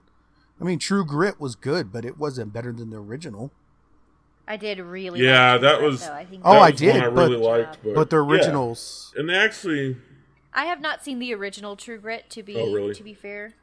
[0.61, 3.50] I mean, True Grit was good, but it wasn't better than the original.
[4.47, 5.20] I did really.
[5.24, 6.12] Yeah, like that was- Though.
[6.12, 8.16] I think Oh, That I was one did, I but- really liked, but, But the
[8.22, 8.30] yeah.
[8.30, 9.97] originals, and they actually
[10.53, 12.30] I have not seen the original True Grit.
[12.30, 12.95] To be Oh, really?
[12.95, 13.55] to be fair,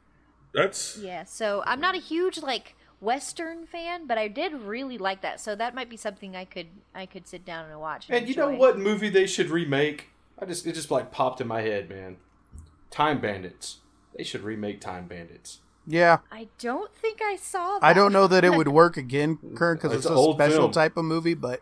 [0.52, 1.24] that's yeah.
[1.24, 5.40] So I'm not a huge like Western fan, but I did really like that.
[5.40, 8.06] So that might be something I could I could sit down and watch.
[8.08, 10.10] And, And you know what movie they should remake?
[10.38, 12.16] I just it just like popped in my head, man.
[12.90, 13.78] Time Bandits.
[14.16, 15.60] They should remake Time Bandits.
[15.86, 16.18] Yeah.
[16.30, 17.78] I don't think I saw.
[17.78, 17.84] That.
[17.86, 20.70] I don't know that it would work again, Curn, because It's it's, a special film.
[20.72, 21.60] type of movie, but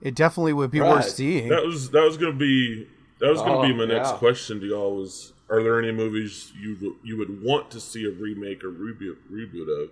[0.00, 0.90] it definitely would be Right.
[0.90, 1.48] worth seeing.
[1.48, 2.88] that was that was gonna be
[3.20, 4.16] that was gonna Oh, be my next yeah.
[4.16, 8.10] question to y'all was are there any movies you you would want to see a
[8.10, 9.90] remake or reboot reboot of?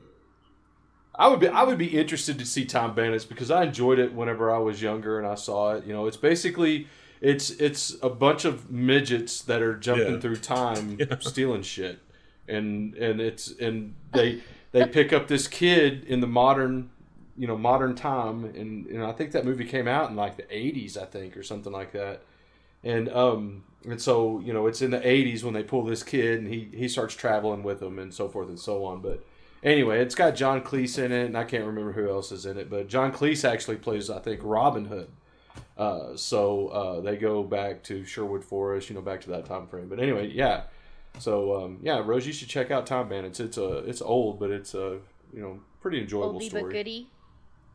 [1.15, 4.15] I would be I would be interested to see Tom Bandits because I enjoyed it
[4.15, 5.85] whenever I was younger and I saw it.
[5.85, 6.87] You know, it's basically
[7.21, 10.21] it's it's a bunch of midgets that are jumping Yeah.
[10.21, 11.99] through time stealing shit.
[12.51, 14.43] And and it's and they
[14.73, 16.91] they pick up this kid in the modern
[17.37, 20.43] you know modern time and and I think that movie came out in like the
[20.43, 22.23] 80s I think or something like that.
[22.85, 26.41] And um and so you know it's in the 80s when they pull this kid
[26.41, 29.25] and he he starts traveling with them and so forth and so on but
[29.63, 32.57] Anyway, it's got John Cleese in it, and I can't remember who else is in
[32.57, 35.11] it, but John Cleese actually plays, I think, Robin Hood.
[35.77, 39.67] Uh, so uh, they go back to Sherwood Forest, you know, back to that time
[39.67, 39.89] frame.
[39.89, 40.63] But anyway, yeah.
[41.19, 43.41] So um, yeah, Rose, you should check out Time Bandits.
[43.41, 44.99] It's a it's old, but it's a
[45.33, 46.73] you know pretty enjoyable Oldie but story.
[46.73, 47.07] goodie.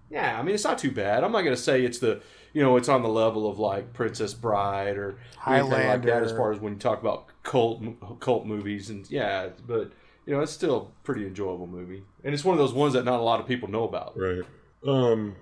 [0.09, 1.23] Yeah, I mean it's not too bad.
[1.23, 2.21] I'm not gonna say it's the
[2.53, 5.17] you know it's on the level of like Princess Bride or
[5.47, 7.83] anything like that as far as when you talk about cult
[8.19, 9.91] cult movies and yeah, but
[10.25, 13.03] you know it's still a pretty enjoyable movie and it's one of those ones that
[13.05, 14.13] not a lot of people know about.
[14.17, 14.41] Right.
[14.87, 15.35] Um,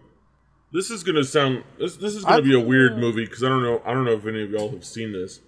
[0.72, 3.50] this is gonna sound this this is gonna I've- be a weird movie because I
[3.50, 5.42] don't know I don't know if any of y'all have seen this.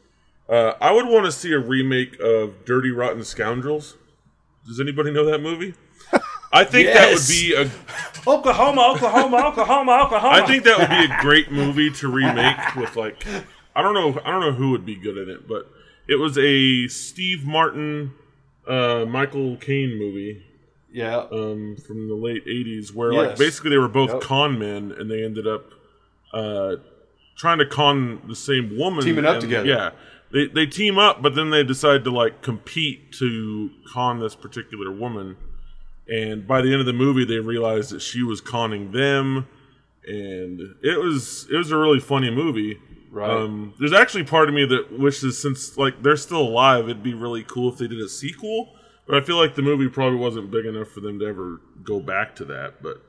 [0.47, 3.97] Uh, I would want to see a remake of Dirty Rotten Scoundrels.
[4.67, 5.73] Does anybody know that movie?
[6.53, 7.61] I think that would be a
[8.29, 10.33] Oklahoma, Oklahoma, Oklahoma, Oklahoma.
[10.35, 13.25] I think that would be a great movie to remake with like
[13.75, 15.69] I don't know I don't know who would be good in it, but
[16.07, 18.13] it was a Steve Martin,
[18.67, 20.43] uh, Michael Caine movie
[20.91, 24.21] yeah, um, from the late '80s, where like basically they were both Yep.
[24.21, 25.65] con men, and they ended up
[26.31, 26.75] uh,
[27.35, 29.67] trying to con the same woman, Teaming up and- together.
[29.67, 29.89] Yeah,
[30.35, 34.91] they they team up, but then they decide to like compete to con this particular
[34.91, 35.37] woman,
[36.09, 39.47] and by the end of the movie, they realize that she was conning them,
[40.05, 42.77] and it was it was a really funny movie.
[43.11, 43.29] Right.
[43.29, 47.13] Um, there's actually part of me that wishes, since like they're still alive, it'd be
[47.13, 48.75] really cool if they did a sequel.
[49.07, 52.01] But I feel like the movie probably wasn't big enough for them to ever go
[52.01, 52.83] back to that.
[52.83, 53.01] But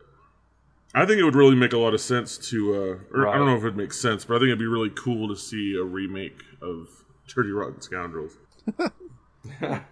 [0.94, 2.74] I think it would really make a lot of sense to.
[3.12, 4.92] Uh, or I don't know if it makes sense, but I think it'd be really
[4.94, 6.86] cool to see a remake of
[7.26, 8.36] Dirty Rotten Scoundrels.
[9.60, 9.82] that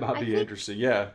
[0.00, 0.78] might I be think- interesting.
[0.78, 1.10] Yeah,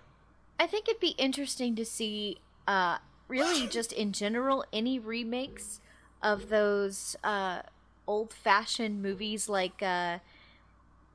[0.60, 2.38] I think it'd be interesting to see,
[2.68, 2.98] uh,
[3.28, 5.82] really just in general, any remakes
[6.22, 7.62] of those uh,
[8.08, 10.20] old-fashioned movies like uh,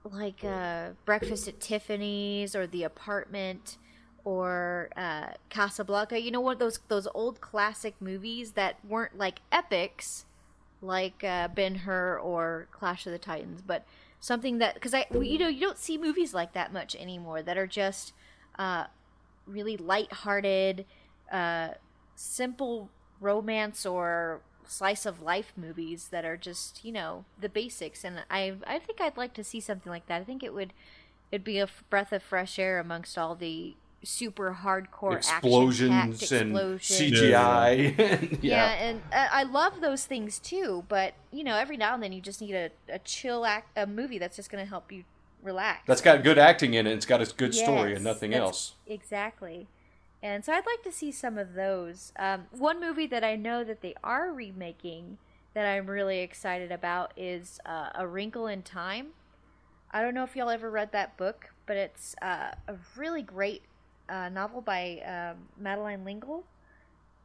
[0.04, 3.76] like uh, Breakfast at Tiffany's or The Apartment
[4.24, 6.20] or uh, Casablanca.
[6.20, 10.24] You know what those those old classic movies that weren't like epics,
[10.82, 13.84] like uh, Ben Hur or Clash of the Titans, but
[14.20, 17.56] something that because I you know you don't see movies like that much anymore that
[17.56, 18.12] are just
[18.58, 18.84] uh,
[19.46, 20.84] really light-hearted,
[21.30, 21.68] uh,
[22.14, 22.90] simple
[23.20, 28.04] romance or slice of life movies that are just you know the basics.
[28.04, 30.20] And I I think I'd like to see something like that.
[30.20, 30.72] I think it would
[31.30, 36.50] it'd be a breath of fresh air amongst all the super hardcore explosions action-packed and
[36.52, 37.12] explosions.
[37.12, 37.98] CGI.
[37.98, 38.72] and- Yeah, yeah.
[38.88, 40.84] and uh, I love those things too.
[40.88, 43.86] But you know, every now and then you just need a, a chill act, a
[43.86, 45.04] movie that's just going to help you
[45.42, 45.82] relax.
[45.86, 46.92] That's got good acting in it.
[46.92, 48.74] It's got a good story and nothing else.
[48.86, 49.66] Exactly.
[50.22, 52.12] And so I'd like to see some of those.
[52.18, 55.18] Um, one movie that I know that they are remaking
[55.54, 59.08] that I'm really excited about is uh, A Wrinkle in Time.
[59.92, 63.62] I don't know if y'all ever read that book, but it's uh, a really great
[64.08, 66.44] uh, novel by um, Madeleine L'Engle,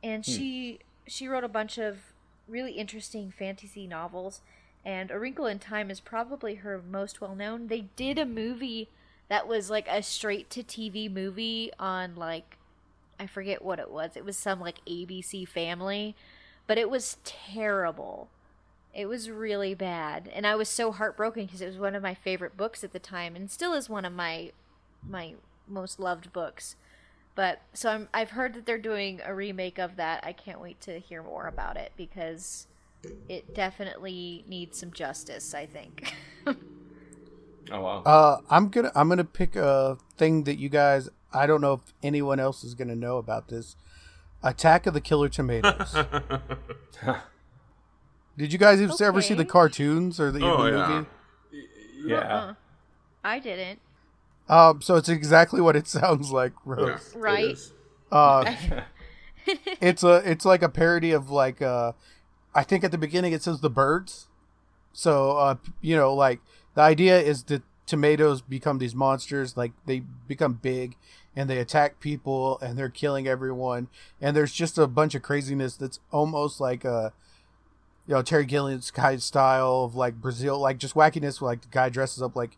[0.03, 2.13] and she she wrote a bunch of
[2.47, 4.41] really interesting fantasy novels.
[4.85, 7.67] And A Wrinkle in Time is probably her most well known.
[7.67, 8.89] They did a movie
[9.29, 12.57] that was like a straight to TV movie on like
[13.19, 14.17] I forget what it was.
[14.17, 16.15] It was some like ABC family,
[16.67, 18.29] but it was terrible.
[18.93, 22.13] It was really bad, and I was so heartbroken because it was one of my
[22.13, 24.51] favorite books at the time, and still is one of my
[25.07, 25.33] my
[25.67, 26.75] most loved books.
[27.35, 30.23] But so I'm, I've heard that they're doing a remake of that.
[30.23, 32.67] I can't wait to hear more about it because
[33.27, 35.53] it definitely needs some justice.
[35.53, 36.13] I think.
[37.71, 38.03] Oh wow.
[38.03, 41.07] Uh, I'm gonna I'm gonna pick a thing that you guys.
[41.33, 43.77] I don't know if anyone else is gonna know about this.
[44.43, 45.95] Attack of the Killer Tomatoes.
[48.37, 50.87] Did you guys ever see the cartoons or the, Oh, the yeah.
[50.87, 51.67] movie?
[52.05, 52.17] yeah.
[52.17, 52.53] Uh-uh.
[53.23, 53.79] I didn't.
[54.53, 57.13] Um, so it's exactly what it sounds like, Rose.
[57.15, 57.51] it Right.
[57.51, 57.73] is.
[58.11, 58.53] Uh,
[59.81, 61.93] it's a it's like a parody of like uh,
[62.53, 64.27] I think at the beginning it says the birds.
[64.93, 66.39] So uh, you know, like
[66.75, 70.95] the idea is that tomatoes become these monsters, like they become big
[71.35, 73.87] and they attack people and they're killing everyone.
[74.21, 77.11] And there's just a bunch of craziness that's almost like a
[78.07, 81.41] you know Terry Gilliam's kind of style of like Brazil, like just wackiness.
[81.41, 82.57] Where, like the guy dresses up like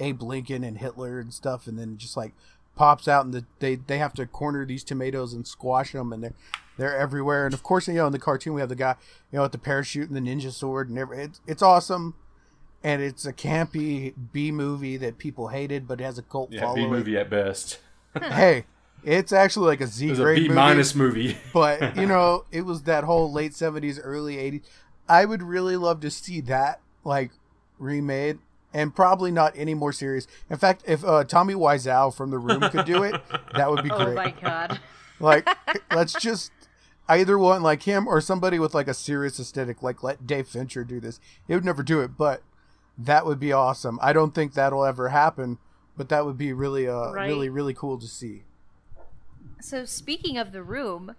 [0.00, 2.32] Abe Lincoln and Hitler and stuff, and then just like
[2.76, 6.22] pops out and the, they they have to corner these tomatoes and squash them, and
[6.22, 6.34] they're
[6.76, 7.46] they're everywhere.
[7.46, 8.96] And of course, you know in the cartoon we have the guy
[9.32, 12.14] you know with the parachute and the ninja sword and every, it's it's awesome.
[12.84, 16.72] And it's a campy B movie that people hated, but it has a cult Yeah,
[16.72, 17.80] B movie at best.
[18.20, 18.64] Hey,
[19.02, 21.36] it's actually like a Z It was a grade B movie minus movie.
[21.52, 24.62] but you know it was that whole late 70s early 80s
[25.08, 27.30] i would really love to see that like
[27.78, 28.38] remade
[28.76, 32.60] and probably not any more serious in fact if uh, tommy wiseau from the room
[32.70, 33.14] could do it
[33.54, 34.08] that would be great.
[34.08, 34.80] Oh my god.
[35.20, 35.48] like
[35.92, 36.52] let's just
[37.08, 40.84] either one like him or somebody with like a serious aesthetic like let dave fincher
[40.84, 42.42] do this he would never do it but
[42.98, 45.58] that would be awesome i don't think that'll ever happen
[45.96, 47.26] but that would be really uh Right.
[47.28, 48.42] really really cool to see
[49.60, 51.14] So speaking of the room,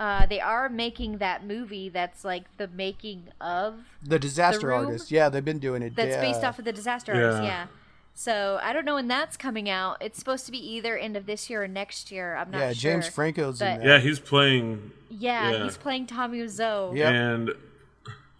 [0.00, 4.86] uh, they are making that movie that's like the making of the disaster Room?
[4.86, 6.20] artist yeah they've been doing it that's yeah.
[6.22, 7.42] based off of the disaster artist.
[7.42, 7.48] Yeah.
[7.48, 7.66] Yeah.
[8.14, 9.96] So I don't know when that's coming out.
[10.00, 12.34] It's supposed to be either end of this year or next year.
[12.34, 12.90] I'm not yeah sure.
[12.90, 14.90] Yeah, James franco's in but- that Yeah, he's playing.
[15.08, 15.64] Yeah, Yeah.
[15.64, 16.96] he's playing Tommy Wiseau.
[16.96, 17.10] Yeah.
[17.10, 17.50] And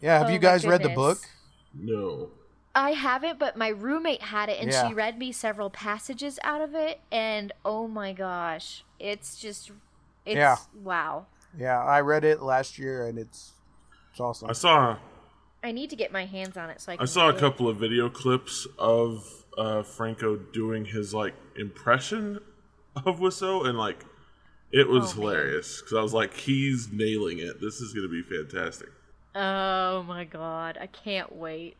[0.00, 1.18] Yeah, have Oh you guys read the book?
[1.74, 2.30] no.
[2.74, 4.86] I haven't, but my roommate had it, and Yeah.
[4.88, 9.72] she read me several passages out of it, and oh my gosh, it's just,
[10.24, 10.56] it's Yeah.
[10.74, 11.26] wow.
[11.58, 13.52] Yeah, I read it last year and it's
[14.10, 14.50] it's awesome.
[14.50, 14.96] I saw
[15.62, 17.02] I need to get my hands on it so I can.
[17.02, 17.40] I saw a read it.
[17.40, 22.38] couple of video clips of uh, Franco doing his like impression
[22.96, 24.04] of Wiseau, and like
[24.72, 27.60] it was Oh, hilarious because I was like, he's nailing it.
[27.60, 28.88] This is gonna be fantastic.
[29.34, 31.76] Oh my god, I can't wait.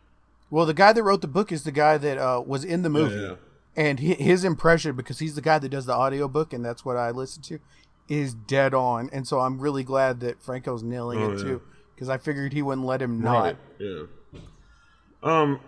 [0.51, 2.91] Well, the guy that wrote the book is the guy that uh, was in the
[2.91, 3.14] movie.
[3.21, 3.35] Yeah.
[3.77, 6.97] And hi- his impression because he's the guy that does the audiobook and that's what
[6.97, 7.61] I listen to
[8.11, 9.08] is dead on.
[9.12, 11.44] And so I'm really glad that Franco's nailing Oh, it yeah.
[11.44, 11.62] too
[11.94, 13.42] because I figured he wouldn't let him not.
[13.44, 13.56] Right.
[13.78, 14.02] Yeah.
[15.22, 15.61] Um,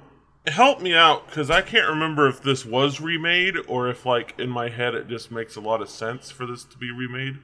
[0.47, 4.49] help me out because I can't remember if this was remade or if, like, in
[4.51, 7.38] my head, it just makes a lot of sense for this to be remade.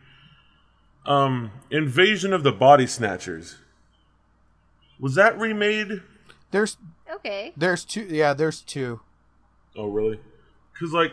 [1.07, 3.57] Um, Invasion of the Body Snatchers.
[4.99, 6.03] Was that remade?
[6.51, 6.77] There's
[7.15, 7.53] Okay.
[7.57, 9.01] there's two yeah, there's two.
[9.77, 10.19] Oh, really?
[10.73, 11.13] Because, like,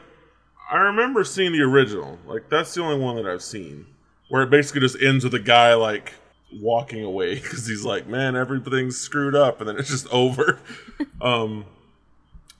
[0.71, 2.17] I remember seeing the original.
[2.25, 3.85] Like, that's the only one that I've seen.
[4.29, 6.13] Where it basically just ends with a guy, like,
[6.53, 9.59] walking away because he's like, man, everything's screwed up.
[9.59, 10.59] And then it's just over.
[11.21, 11.65] um,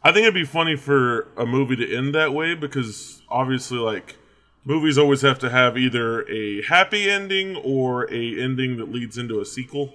[0.04, 4.16] I think it'd be funny for a movie to end that way because, obviously, like,
[4.64, 9.40] movies always have to have either a happy ending or a ending that leads into
[9.40, 9.94] a sequel.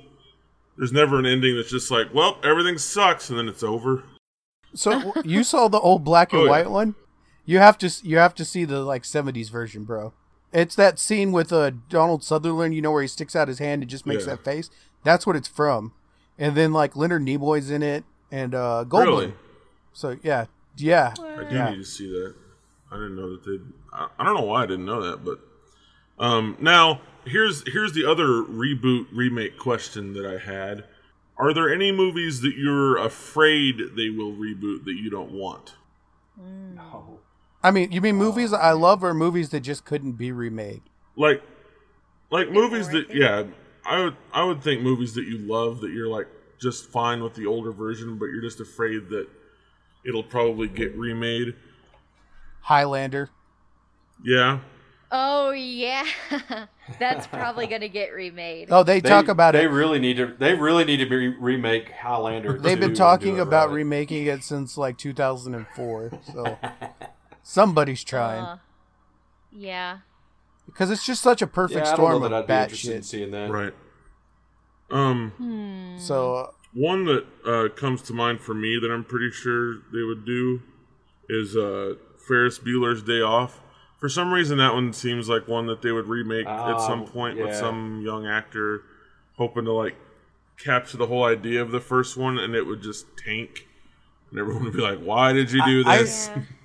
[0.77, 4.03] There's never an ending that's just like, well, everything sucks and then it's over.
[4.75, 6.51] So you saw the old black and Oh, yeah.
[6.51, 6.95] white one?
[7.47, 10.13] You have to you have to see the like 70s version, bro.
[10.53, 13.83] It's that scene with uh, Donald Sutherland, you know, where he sticks out his hand
[13.83, 14.31] and just makes Yeah.
[14.35, 14.69] that face.
[15.05, 15.93] That's what it's from.
[16.39, 19.07] And then like Leonard Nimoy's in it and uh, Goldblum.
[19.07, 19.35] Really?
[19.93, 21.71] So yeah, yeah, I do Yeah.
[21.71, 22.35] need to see that.
[22.91, 23.59] I didn't know that they.
[23.93, 25.39] I, I don't know why I didn't know that, but
[26.19, 30.85] um, now here's here's the other reboot remake question that I had.
[31.37, 35.75] Are there any movies that you're afraid they will reboot that you don't want?
[36.37, 37.21] No.
[37.63, 40.83] I mean, you mean oh, movies I love or movies that just couldn't be remade?
[41.17, 41.43] Like,
[42.31, 43.45] like movies that yeah,
[43.85, 46.27] I would I would think movies that you love that you're like
[46.61, 49.27] just fine with the older version, but you're just afraid that
[50.05, 51.55] it'll probably get remade.
[52.63, 53.31] Highlander.
[54.23, 54.61] Yeah,
[55.13, 56.07] Oh yeah,
[57.01, 58.69] that's probably gonna get remade.
[58.71, 59.71] Oh, they, talk about they it.
[59.71, 60.35] really need to.
[60.39, 62.57] They really need to be remake Highlander.
[62.59, 63.75] They've been talking about right.
[63.75, 66.13] remaking it since like 2004.
[66.33, 66.59] So
[67.43, 68.59] somebody's trying Uh,
[69.53, 69.99] yeah.
[70.67, 72.47] because it's just such a perfect Yeah, I don't know storm that of I'd be
[72.49, 73.05] bat interested in shit.
[73.05, 73.51] seeing that.
[73.51, 73.75] right.
[74.91, 75.31] Um.
[75.37, 75.99] Hmm.
[75.99, 80.03] So uh, One that uh, comes to mind for me that I'm pretty sure they
[80.03, 80.63] would do
[81.29, 81.95] is uh,
[82.27, 83.61] Ferris Bueller's Day Off.
[84.01, 87.07] For some reason, that one seems like one that they would remake at some Um,
[87.07, 88.83] point with some young actor,
[89.37, 89.95] hoping to like
[90.59, 93.69] capture the whole idea of the first one, and it would just tank,
[94.31, 96.43] and everyone would be like, "Why did you do I- I- this?" Yeah.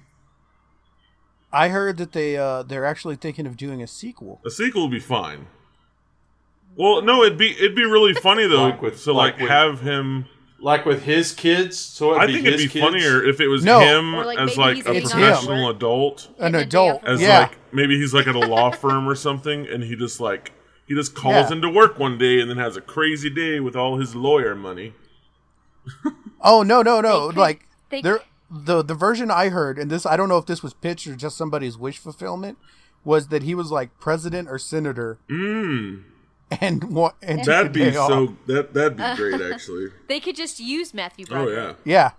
[1.56, 4.42] I heard that they uh they're actually thinking of doing a sequel.
[4.46, 5.48] A sequel would be fine.
[6.76, 8.64] Well, no, it'd be it'd be really funny though.
[8.64, 10.26] Like with- so like, like with- have him.
[10.58, 12.84] Like with his kids, so it'd I be think it'd be kids.
[12.84, 13.82] funnier if it was No.
[13.82, 17.04] him like, as like a professional off adult, An Getting a day adult.
[17.06, 17.40] as yeah.
[17.40, 20.54] like maybe he's like at a law firm or something, and he just like
[20.88, 21.58] he just calls Yeah.
[21.58, 24.94] into work one day and then has a crazy day with all his lawyer money.
[26.42, 27.28] Oh no no no!
[27.28, 28.20] They could- like they there
[28.50, 31.16] the the version I heard, and this I don't know if this was pitched or
[31.16, 32.58] just somebody's wish fulfillment,
[33.04, 36.04] was that he was like president or senator Mmm,
[36.62, 38.10] and wa- and that'd be day off.
[38.10, 39.88] so that that'd be great actually.
[40.08, 42.12] They could just use Matthew Oh yeah, yeah.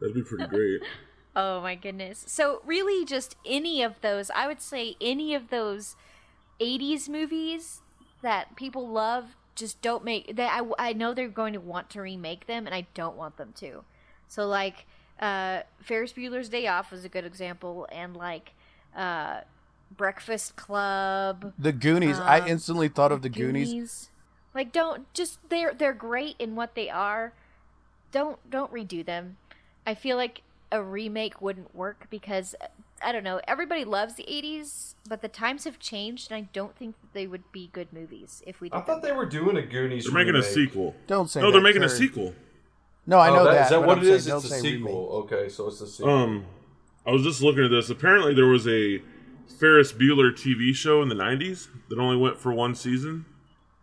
[0.00, 0.80] that'd be pretty great.
[1.36, 2.24] Oh my goodness.
[2.26, 5.94] So really just any of those, I would say any of those
[6.60, 7.82] 80s movies
[8.20, 12.00] that people love just don't make that I, I know they're going to want to
[12.02, 13.84] remake them and I don't want them to.
[14.26, 14.86] So like
[15.20, 18.52] uh Ferris Bueller's Day Off was a good example and like
[18.96, 19.40] uh
[19.96, 22.18] Breakfast Club, The Goonies.
[22.18, 24.08] I Um, instantly thought of the Goonies.
[24.54, 27.32] Like don't just they're they're great in what they are.
[28.12, 29.36] Don't don't redo them.
[29.86, 30.42] I feel like
[30.72, 32.54] a remake wouldn't work because
[33.02, 36.76] I don't know, everybody loves the 80s, but the times have changed and I don't
[36.76, 39.10] think that they would be good movies if we did I thought them.
[39.10, 40.04] they were doing a Goonies.
[40.04, 40.94] They're making a sequel.
[41.06, 42.34] Don't say No, that, they're making a sequel.
[43.10, 43.64] No, I Oh, know that- that.
[43.64, 44.26] Is that what I'm it saying is?
[44.28, 44.78] It's a say remake.
[44.88, 45.08] sequel.
[45.30, 46.10] Okay, so it's a sequel.
[46.14, 46.44] Um,
[47.06, 47.90] I was just looking at this.
[47.90, 49.02] Apparently, there was a
[49.58, 53.24] Ferris Bueller TV show in the '90s that only went for one season,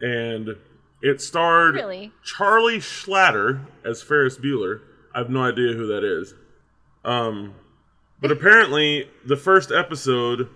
[0.01, 0.55] and
[1.01, 2.11] it starred Really?
[2.23, 4.79] Charlie Schlatter as Ferris Bueller.
[5.13, 6.33] I have no idea who that is.
[7.03, 7.53] Um,
[8.21, 10.47] but apparently, the first episode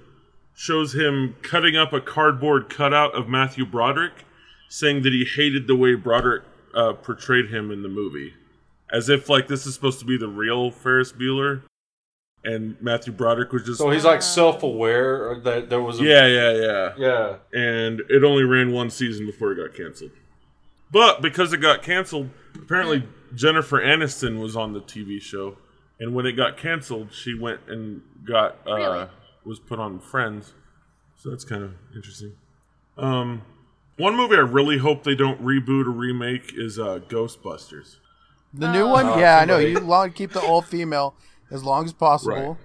[0.55, 4.13] shows him cutting up a cardboard cutout of Matthew Broderick,
[4.69, 6.43] saying that he hated the way Broderick
[6.73, 8.33] uh, portrayed him in the movie,
[8.91, 11.63] as if like this is supposed to be the real Ferris Bueller,
[12.43, 16.51] and Matthew Broderick was just so he's like self-aware that there was a yeah, yeah,
[16.51, 17.35] yeah yeah.
[17.53, 20.11] and it only ran one season before it got canceled.
[20.91, 25.57] But because it got canceled, apparently Jennifer Aniston was on the TV show,
[25.99, 29.07] and when it got canceled, she went and got uh, Really?
[29.45, 30.53] was put on Friends.
[31.15, 32.33] So that's kind of interesting.
[32.97, 33.43] Um,
[33.97, 37.97] one movie I really hope they don't reboot or remake is uh, Ghostbusters.
[38.53, 38.87] The new Oh.
[38.89, 39.57] one, Oh, yeah, I know.
[39.57, 39.69] late.
[39.71, 41.15] You long keep the all female
[41.49, 42.57] as long as possible.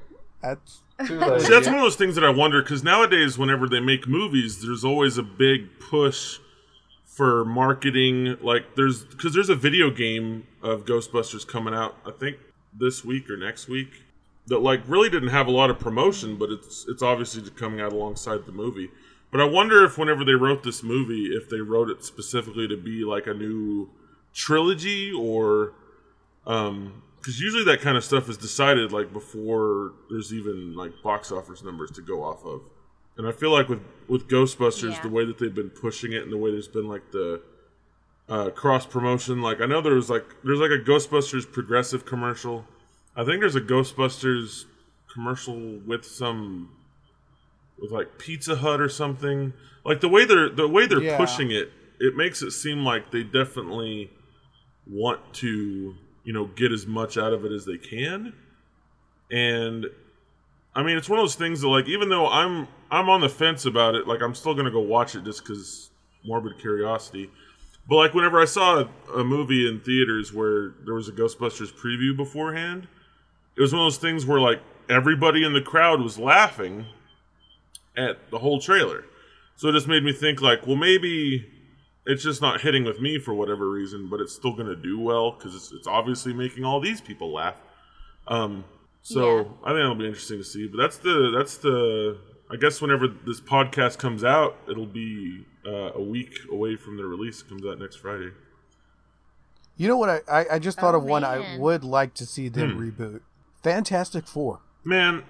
[0.42, 4.08] That's See, that's one of those things that I wonder because nowadays, whenever they make
[4.08, 6.38] movies, there's always a big push
[7.04, 8.36] for marketing.
[8.40, 12.38] Like, there's because there's a video game of Ghostbusters coming out, I think
[12.78, 13.90] this week or next week,
[14.46, 17.92] that like really didn't have a lot of promotion, but it's it's obviously coming out
[17.92, 18.90] alongside the movie.
[19.30, 22.76] But I wonder if whenever they wrote this movie, if they wrote it specifically to
[22.76, 23.90] be like a new
[24.36, 25.72] trilogy or
[26.46, 31.32] um because usually that kind of stuff is decided like before there's even like box
[31.32, 32.60] office numbers to go off of
[33.16, 35.00] and i feel like with with ghostbusters Yeah.
[35.02, 37.40] the way that they've been pushing it and the way there's been like the
[38.28, 42.66] uh, cross promotion like i know there was like there's like a ghostbusters progressive commercial
[43.16, 44.66] i think there's a ghostbusters
[45.10, 46.68] commercial with some
[47.80, 51.16] with like pizza hut or something like the way they're the way they're Yeah.
[51.16, 54.10] pushing it it makes it seem like they definitely
[54.88, 58.32] want to you know get as much out of it as they can.
[59.30, 59.86] And
[60.74, 63.28] i mean it's one of those things that like even though i'm i'm on the
[63.28, 65.90] fence about it like i'm still gonna go watch it just because
[66.24, 67.30] morbid curiosity.
[67.88, 71.72] But like whenever i saw a, a movie in theaters where there was a ghostbusters
[71.72, 72.88] preview beforehand
[73.56, 76.86] it was one of those things where like everybody in the crowd was laughing
[77.96, 79.04] at the whole trailer.
[79.56, 81.46] So it just made me think like well maybe
[82.06, 84.98] it's just not hitting with me for whatever reason, but it's still going to do
[84.98, 87.56] well because it's, it's obviously making all these people laugh.
[88.28, 88.64] Um,
[89.02, 89.42] so Yeah.
[89.64, 90.66] I think it'll be interesting to see.
[90.68, 92.18] But that's the that's the
[92.50, 97.04] I guess whenever this podcast comes out, it'll be uh, a week away from the
[97.04, 97.40] release.
[97.42, 98.30] It comes out next Friday.
[99.76, 102.26] you know what I I, I just thought Oh, of one I would like to
[102.26, 102.82] see them Hmm.
[102.90, 103.20] reboot.
[103.62, 104.60] Fantastic Four.
[104.84, 105.24] Man,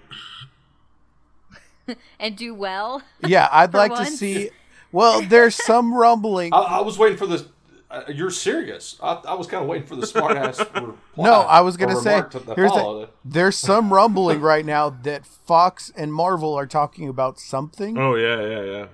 [2.21, 3.03] and do well.
[3.27, 4.51] Yeah, I'd For like to see.
[4.93, 6.53] Well, there's some rumbling.
[6.55, 7.45] I, I was waiting for this.
[7.91, 8.99] Uh, you're serious?
[9.03, 10.61] I, I was kind of waiting for the smart ass.
[11.17, 12.23] No, I was gonna say
[12.55, 17.97] here's the, there's some rumbling right now that Fox and Marvel are talking about something,
[17.97, 18.87] oh yeah, yeah, yeah.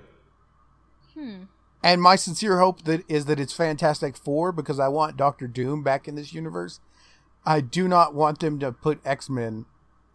[1.13, 1.43] Hmm.
[1.83, 5.83] and my sincere hope that is that it's Fantastic Four because I want Doctor Doom
[5.83, 6.79] back in this universe.
[7.45, 9.65] I do not want them to put X Men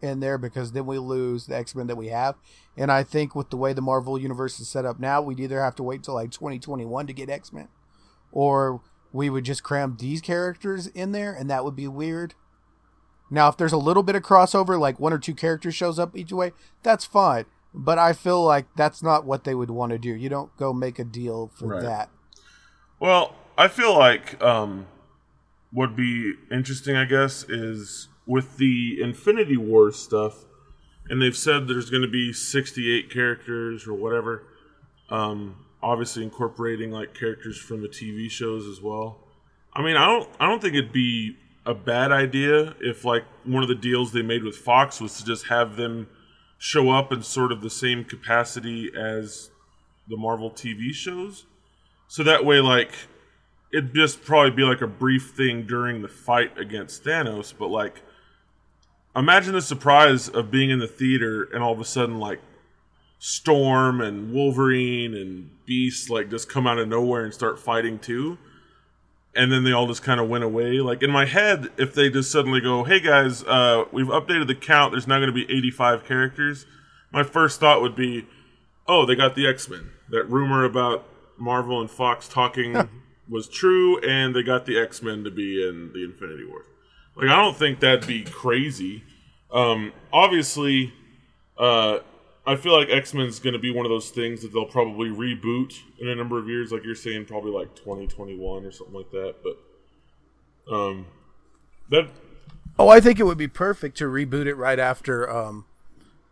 [0.00, 2.36] in there because then we lose the X Men that we have.
[2.76, 5.62] And I think with the way the Marvel universe is set up now, we'd either
[5.62, 7.68] have to wait till like 2021 to get X Men,
[8.32, 8.80] or
[9.12, 12.34] we would just cram these characters in there, and that would be weird.
[13.30, 16.16] Now, if there's a little bit of crossover, like one or two characters shows up
[16.16, 17.44] each way, that's fine.
[17.74, 20.10] But I feel like that's not what they would want to do.
[20.14, 21.82] You don't go make a deal for Right.
[21.82, 22.10] that.
[22.98, 24.86] Well, I feel like um,
[25.72, 30.44] would be interesting, I guess, is with the Infinity War stuff,
[31.08, 34.44] and they've said there's going to be 68 characters or whatever.
[35.08, 39.24] Um, obviously, incorporating like characters from the TV shows as well.
[39.72, 43.62] I mean, I don't, I don't think it'd be a bad idea if like one
[43.62, 46.06] of the deals they made with Fox was to just have them
[46.58, 49.50] show up in sort of the same capacity as
[50.06, 51.46] the Marvel TV shows.
[52.08, 52.92] So that way, like,
[53.72, 58.02] it'd just probably be like a brief thing during the fight against Thanos, but like,
[59.18, 62.40] imagine the surprise of being in the theater and all of a sudden, like,
[63.18, 68.38] Storm and Wolverine and Beast, like, just come out of nowhere and start fighting too.
[69.34, 70.80] And then they all just kind of went away.
[70.80, 74.54] Like, in my head, if they just suddenly go, hey guys, uh, we've updated the
[74.54, 76.66] count, there's now going to be 85 characters,
[77.10, 78.26] my first thought would be,
[78.86, 79.90] oh, they got the X Men.
[80.10, 81.06] That rumor about
[81.36, 82.88] Marvel and Fox talking
[83.28, 86.66] was true, and they got the X Men to be in the Infinity Wars.
[87.18, 89.02] Like, I don't think that'd be crazy.
[89.50, 90.92] Um, obviously,
[91.58, 91.98] uh,
[92.46, 95.10] I feel like X Men's going to be one of those things that they'll probably
[95.10, 99.10] reboot in a number of years, like you're saying, probably like 2021 or something like
[99.10, 99.34] that.
[99.42, 101.06] But um,
[101.90, 102.08] that
[102.78, 105.64] Oh, I think it would be perfect to reboot it right after, um,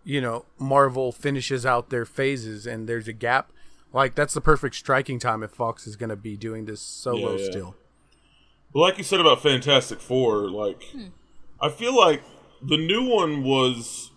[0.05, 3.51] you know, Marvel finishes out their phases and there's a gap.
[3.93, 7.33] Like that's the perfect striking time if Fox is going to be doing this solo
[7.33, 7.51] Yeah, yeah.
[7.51, 7.77] still.
[8.75, 10.83] Like you said about Fantastic Four, like
[11.61, 12.23] I feel like
[12.63, 14.11] the new one was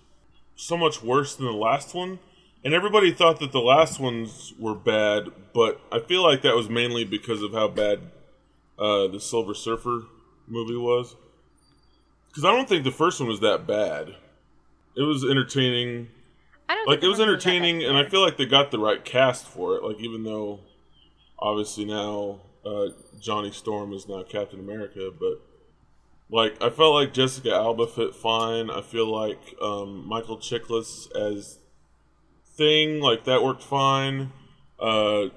[0.56, 2.20] so much worse than the last one,
[2.66, 6.70] and everybody thought that the last ones were bad, but I feel like that was
[6.70, 8.00] mainly because of how bad
[8.78, 10.02] uh, the Silver Surfer
[10.48, 11.16] movie was.
[12.28, 14.10] Because I don't think the first one was that bad.
[14.96, 16.10] It was entertaining.
[16.68, 17.90] I don't Like it was the first that entertaining, bad.
[17.90, 19.84] and I feel like they got the right cast for it.
[19.84, 20.60] Like even though,
[21.40, 22.88] obviously now uh,
[23.20, 25.42] Johnny Storm is now Captain America, but
[26.30, 28.70] like I felt like Jessica Alba fit fine.
[28.70, 31.60] I feel like um, Michael Chiklis as
[32.56, 34.32] Thing, like that worked fine.
[34.80, 35.28] Uh,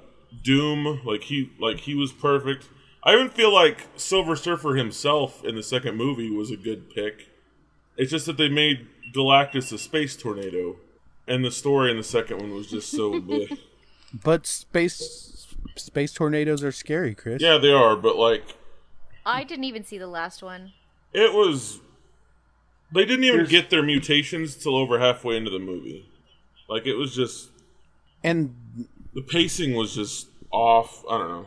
[0.42, 2.68] Doom, like he like he was perfect.
[3.04, 7.28] I even feel like Silver Surfer himself in the second movie was a good pick.
[7.96, 10.76] It's just that they made Galactus a space tornado,
[11.26, 13.20] and the story in the second one was just so.
[14.22, 15.41] But space
[15.76, 17.40] space tornadoes are scary, Chris.
[17.42, 18.44] Yeah, they are, but like
[19.24, 20.72] I didn't even see the last one.
[21.12, 21.78] it was.
[22.94, 26.08] They didn't even Here's- get their mutations till over halfway into the movie.
[26.68, 27.48] Like it was just
[28.22, 28.54] And
[29.14, 31.02] the pacing was just off.
[31.08, 31.46] I don't know.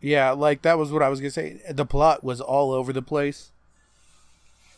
[0.00, 1.60] yeah, like that was what I was going to say.
[1.72, 3.50] The plot was all over the place.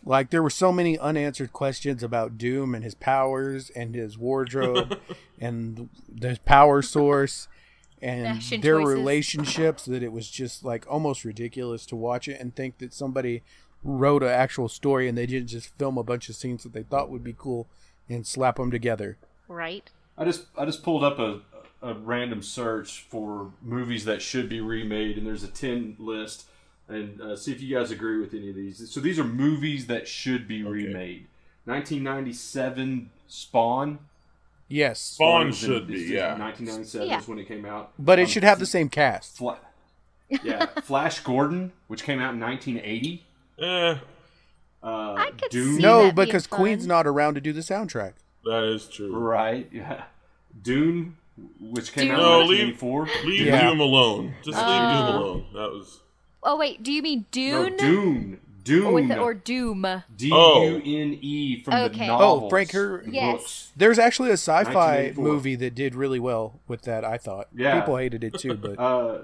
[0.04, 4.98] Like there were so many unanswered questions about Doom and his powers and his wardrobe
[5.40, 7.48] and the power source
[8.02, 8.94] and Fashion their choices.
[8.94, 13.42] relationships that it was just like almost ridiculous to watch it and think that somebody
[13.82, 16.82] wrote an actual story and they didn't just film a bunch of scenes that they
[16.82, 17.66] thought would be cool
[18.08, 19.16] and slap them together.
[19.48, 19.90] Right?
[20.18, 21.40] I just I just pulled up a,
[21.82, 26.46] a random search for movies that should be remade, and there's a ten list,
[26.88, 28.90] and uh, see if you guys agree with any of these.
[28.90, 31.26] So these are movies that should be remade.
[31.64, 33.98] 1997 Spawn.
[34.72, 36.36] Yes, Spawn was in- should be, yeah.
[36.38, 37.18] 1997 Yeah.
[37.18, 37.92] is when it came out.
[37.98, 39.36] but it Um, should have the same cast.
[39.36, 39.58] Fla-
[40.44, 43.24] yeah, Flash Gordon, which came out in 1980.
[43.58, 43.96] Eh,
[44.82, 45.76] Uh, I could Doom.
[45.76, 46.58] see No, that being because fun.
[46.60, 48.14] Queen's not around to do the soundtrack.
[48.44, 49.14] that is true.
[49.14, 49.68] Right.
[49.72, 50.04] Yeah.
[50.62, 51.16] Dune,
[51.60, 52.20] which came out Dune.
[52.20, 53.08] in No, leave- 1984.
[53.26, 53.68] Leave Yeah.
[53.68, 54.34] Doom alone.
[54.42, 55.06] Just leave Oh.
[55.12, 55.46] Doom alone.
[55.52, 56.00] That was.
[56.42, 57.72] Oh wait, do you mean Dune?
[57.72, 58.40] No, Dune?
[58.64, 58.82] Dune.
[58.82, 58.86] Dune.
[58.86, 59.86] or, with, or Doom?
[60.16, 62.06] D U N E from the Okay.
[62.06, 62.42] novels.
[62.44, 63.32] Oh, Frank Her- Yes.
[63.38, 63.72] books.
[63.76, 67.04] There's actually a sci-fi movie that did really well with that.
[67.04, 67.80] I thought Yeah.
[67.80, 69.18] people hated it too, but Uh,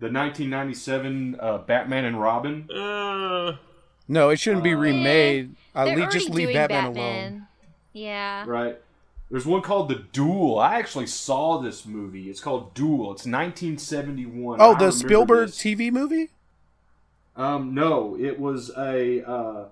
[0.00, 2.68] the 1997 uh, Batman and Robin.
[2.70, 3.56] Uh,
[4.08, 5.54] no, it shouldn't be remade.
[5.74, 7.30] I They're leave, just leave doing Batman, Batman.
[7.32, 7.46] alone.
[7.92, 8.44] Yeah.
[8.46, 8.78] Right.
[9.30, 10.58] There's one called The Duel.
[10.58, 12.28] I actually saw this movie.
[12.28, 13.12] It's called Duel.
[13.12, 14.60] It's 1971.
[14.60, 15.58] I Oh, the remember Spielberg this.
[15.58, 16.30] TV movie?
[17.36, 19.22] Um, no, it was a.
[19.28, 19.64] Uh,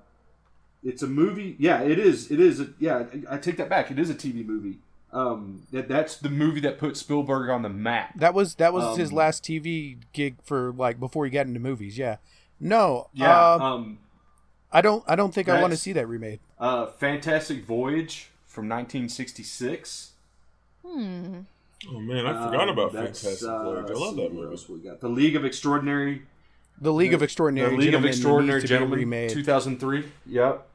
[0.82, 1.56] it's a movie.
[1.58, 2.30] Yeah, it is.
[2.30, 2.60] It is.
[2.60, 3.90] A, yeah, I I take that back.
[3.90, 4.78] It is a TV movie.
[5.12, 8.16] Um, that, that's the movie that put Spielberg on the map.
[8.18, 11.60] That was that was his Um, last TV gig for like before he got into
[11.60, 11.98] movies.
[11.98, 12.16] Yeah.
[12.60, 13.08] No.
[13.12, 13.36] Yeah.
[13.54, 13.98] uh, um,
[14.72, 15.02] I don't.
[15.06, 16.40] I don't think I want to see that remade.
[16.58, 20.12] Uh, Fantastic Voyage from 1966.
[20.86, 21.40] Hmm.
[21.90, 23.90] Oh man, I forgot Um, about Fantastic uh, Voyage.
[23.90, 24.50] I love see, that what movie.
[24.52, 25.00] else we got?
[25.00, 26.22] The League of Extraordinary.
[26.80, 30.04] The League of Extraordinary the League of Gentlemen Extraordinary needs to be Gentlemen, 2003.
[30.26, 30.66] Yep.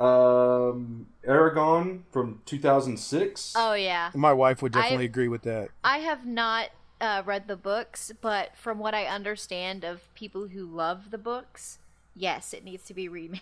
[0.00, 3.54] Um, Eragon from 2006.
[3.56, 4.10] Oh yeah.
[4.14, 5.68] My wife would definitely I- agree with that.
[5.82, 6.70] I have not
[7.00, 11.78] uh, read the books, but from what I understand of people who love the books,
[12.14, 13.40] yes, it needs to be remade.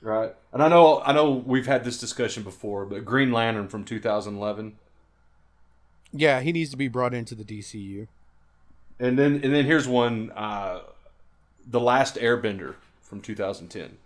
[0.00, 0.34] Right.
[0.52, 4.76] And I know I know we've had this discussion before, but Green Lantern from 2011.
[6.12, 8.06] Yeah, he needs to be brought into the DCU.
[9.00, 10.80] And then and then here's one uh
[11.66, 13.98] The Last Airbender from 2010.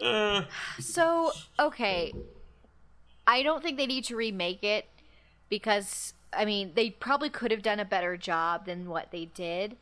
[0.00, 0.42] Eh,
[0.78, 2.12] so, okay.
[3.26, 4.86] I don't think they need to remake it
[5.48, 9.76] because, I mean, they probably could have done a better job than what they did.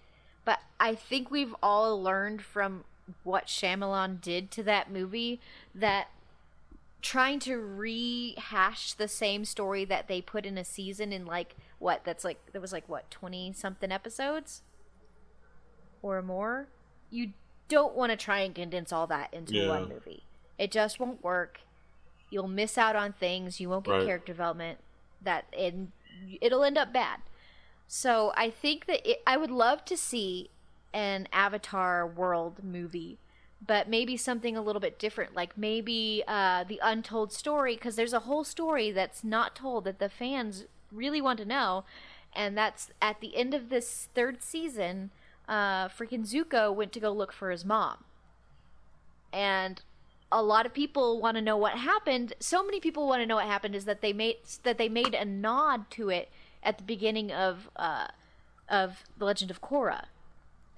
[0.45, 2.85] But I think we've all learned from
[3.23, 5.41] what Shyamalan did to that movie
[5.75, 6.09] that
[7.03, 12.03] trying to rehash the same story that they put in a season in like what
[12.03, 14.63] that's like that was like what 20 something episodes
[16.05, 16.69] or more
[17.11, 17.33] you
[17.69, 19.69] don't want to try and condense all that into Yeah.
[19.69, 20.23] one movie
[20.59, 21.61] it just won't work
[22.31, 24.07] you'll miss out on things you won't get Right.
[24.07, 24.79] character development
[25.23, 25.91] that and
[26.43, 27.21] it'll end up bad
[27.89, 30.51] so i think that it, i would love to see
[30.93, 33.19] an avatar world movie
[33.67, 38.13] but maybe something a little bit different like maybe uh, the untold story because there's
[38.13, 41.85] a whole story that's not told that the fans really want to know
[42.37, 45.11] and that's at the end of this third season
[45.49, 48.05] uh, freaking zuko went to go look for his mom.
[49.33, 49.83] And
[50.31, 52.35] a lot of people want to know what happened.
[52.41, 55.15] So many people want to know what happened is that they made that they made
[55.15, 56.29] a nod to it
[56.63, 58.09] at the beginning of uh,
[58.69, 60.07] of the legend of korra.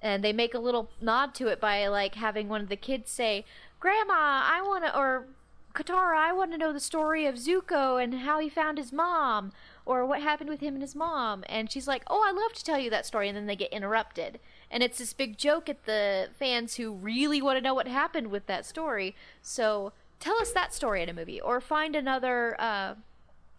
[0.01, 3.09] And they make a little nod to it by like having one of the kids
[3.09, 3.45] say,
[3.79, 4.13] "Grandma,
[4.45, 5.27] I want to," or
[5.73, 9.53] "Katara, I want to know the story of Zuko and how he found his mom,
[9.85, 12.63] or what happened with him and his mom." And she's like, "Oh, I love to
[12.63, 14.39] tell you that story," and then they get interrupted,
[14.69, 18.27] and it's this big joke at the fans who really want to know what happened
[18.27, 19.15] with that story.
[19.41, 22.59] So tell us that story in a movie, or find another.
[22.59, 22.95] Uh,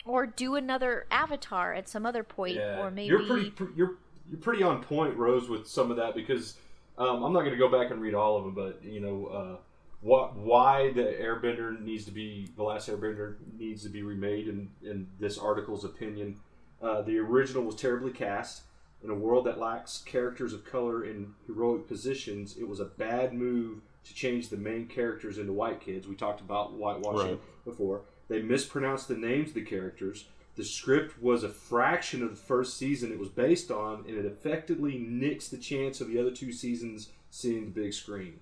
[0.05, 3.97] or do another avatar at some other point, or maybe you're pretty pr- you're
[4.31, 6.57] you're pretty on point, Rose, with some of that because
[6.97, 9.27] um, I'm not going to go back and read all of them, but you know
[9.27, 9.57] uh,
[10.01, 14.71] what why the Airbender needs to be the last Airbender needs to be remade in
[14.83, 16.37] in this article's opinion.
[16.83, 18.63] Uh, the original was terribly cast.
[19.03, 23.33] In a world that lacks characters of color in heroic positions, it was a bad
[23.33, 26.09] move to change the main characters into white kids.
[26.09, 27.65] We talked about whitewashing Right.
[27.65, 28.03] before.
[28.29, 30.25] They mispronounced the names of the characters.
[30.57, 34.25] The script was a fraction of the first season it was based on, and it
[34.25, 38.41] effectively nicks the chance of the other two seasons seeing the big screen.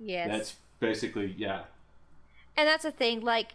[0.00, 0.28] yes.
[0.28, 1.64] That's basically, yeah.
[2.56, 3.54] and that's the thing like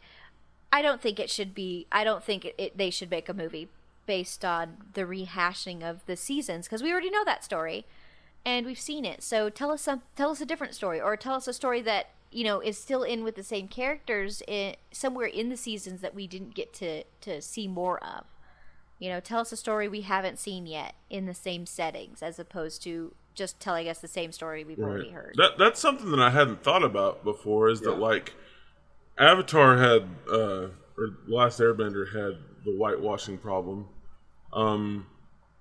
[0.72, 3.34] i don't think it should be i don't think it, it, they should make a
[3.34, 3.68] movie
[4.08, 7.86] based on the rehashing of the seasons because we already know that story
[8.44, 9.22] and we've seen it.
[9.22, 12.08] So tell us some tell us a different story or tell us a story that
[12.32, 16.16] you know is still in with the same characters in, somewhere in the seasons that
[16.16, 18.24] we didn't get to to see more of.
[18.98, 22.40] You know tell us a story we haven't seen yet in the same settings as
[22.40, 25.36] opposed to just telling us the same story we've already heard.
[25.38, 27.70] That that's something that I hadn't thought about before.
[27.70, 28.34] Is that like
[29.20, 33.88] Avatar had uh, or Last Airbender had the whitewashing problem,
[34.54, 35.06] um,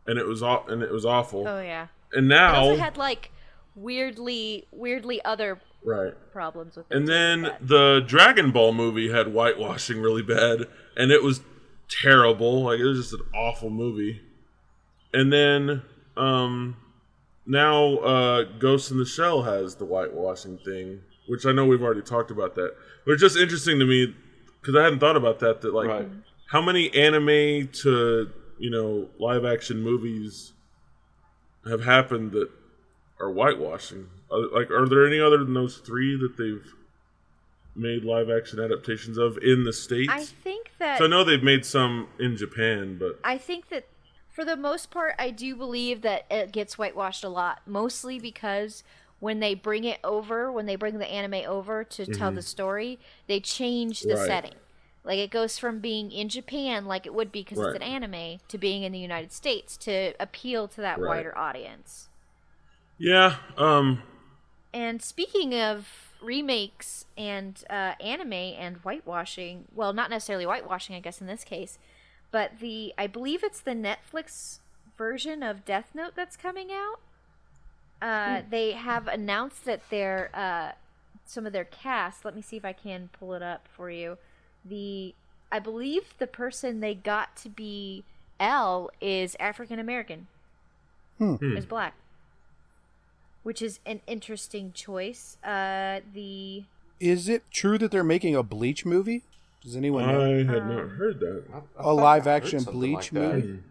[0.07, 1.47] and it was aw- and it was awful.
[1.47, 3.31] oh yeah and it now, also had like
[3.75, 6.15] weirdly weirdly other right?
[6.33, 6.87] problems with.
[6.91, 10.67] And then but- the Dragon Ball movie had whitewashing really bad,
[10.97, 11.41] and it was
[11.89, 12.63] terrible.
[12.65, 14.21] Like it was just an awful movie.
[15.13, 15.83] And then
[16.17, 16.77] um,
[17.47, 22.03] now uh, Ghost in the Shell has the whitewashing thing, which I know we've already
[22.03, 22.75] talked about that.
[23.05, 24.15] But it's just interesting to me
[24.61, 25.61] because I hadn't thought about that.
[25.63, 26.09] That like Right.
[26.51, 30.53] how many anime to you know live action movies
[31.69, 32.49] have happened that
[33.21, 34.07] are whitewashing?
[34.31, 36.73] Are, like, are there any other than those three that they've
[37.75, 40.11] made live action adaptations of in the states?
[40.11, 43.87] I think that so I know they've made some in Japan, but I think that
[44.33, 48.85] for the most part, I do believe that it gets whitewashed a lot, mostly because
[49.19, 52.99] when they bring it over, when they bring the anime over to tell the story,
[53.27, 54.19] they change the Mm-hmm.
[54.19, 54.27] Right.
[54.27, 54.55] setting.
[55.07, 57.63] Like it goes from being in Japan, like it would be because Right.
[57.63, 61.05] it's an anime, to being in the United States to appeal to that Right.
[61.05, 62.11] wider audience.
[62.99, 64.03] yeah, um,
[64.73, 71.21] And speaking of remakes and uh, anime and whitewashing, well, not necessarily whitewashing, I guess
[71.21, 71.79] in this case,
[72.31, 74.61] but the I believe it's the Netflix
[74.99, 77.01] version of Death Note that's coming out.
[78.03, 80.73] Uh, They have announced that they're uh,
[81.25, 82.25] some of their cast.
[82.25, 84.19] Let me see if I can pull it up for you.
[84.69, 85.15] The
[85.53, 88.05] I believe the person they got to be
[88.41, 90.27] L is African American.
[91.19, 91.35] Hmm.
[91.37, 91.57] Hmm.
[91.57, 91.95] Is black.
[93.43, 95.37] Which is an interesting choice.
[95.45, 96.65] Uh the
[96.99, 99.23] Is it true that they're making a Bleach movie?
[99.63, 100.21] Does anyone know?
[100.25, 101.45] I had Um, not heard that.
[101.53, 103.63] I- I A live action Bleach like movie?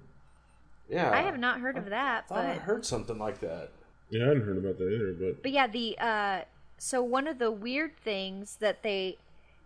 [0.89, 3.71] Yeah, I have not heard of that, I thought I heard something like that.
[4.09, 5.13] Yeah, I hadn't heard about that either.
[5.13, 6.41] But But yeah, the uh
[6.77, 9.17] so one of the weird things that they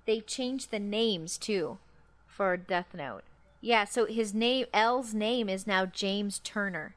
[0.10, 1.78] they changed the names too
[2.26, 3.22] for Death Note.
[3.62, 6.95] Yeah, so his name L's name is now James Turner.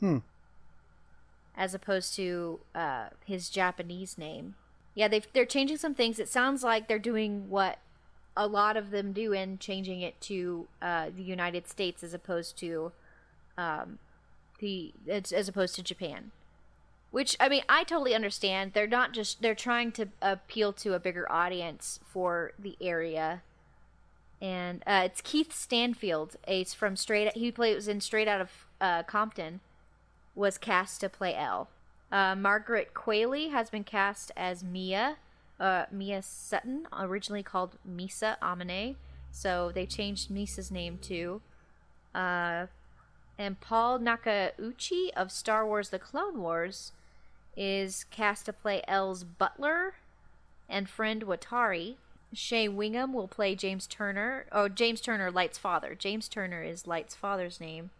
[0.00, 0.18] Hmm.
[1.54, 4.54] As opposed to uh his Japanese name.
[4.94, 6.18] Yeah, they they're changing some things.
[6.18, 7.80] It sounds like they're doing what
[8.34, 12.56] a lot of them do and changing it to uh, the United States as opposed
[12.60, 12.92] to
[13.58, 13.98] um,
[14.58, 16.30] the as, as opposed to Japan.
[17.12, 18.72] Which I mean, I totally understand.
[18.72, 23.42] They're not just they're trying to appeal to a bigger audience for the area.
[24.40, 27.36] And uh, it's Keith Stanfield, ace from Straight.
[27.36, 28.50] He played was in Straight Out of
[28.80, 29.60] uh, Compton,
[30.34, 31.68] was cast to play L.
[32.10, 35.16] Uh, Margaret Qualley has been cast as Mia,
[35.60, 38.96] uh, Mia Sutton, originally called Misa Amane.
[39.30, 41.40] So they changed Misa's name to
[42.14, 42.66] Uh,
[43.38, 46.92] and Paul Nakauchi of Star Wars The Clone Wars
[47.56, 49.94] is cast to play L's butler
[50.68, 51.96] and friend Watari.
[52.32, 54.46] Shea Whigham will play James Turner.
[54.50, 55.94] Oh, James Turner, Light's father.
[55.94, 57.90] James Turner is Light's father's name.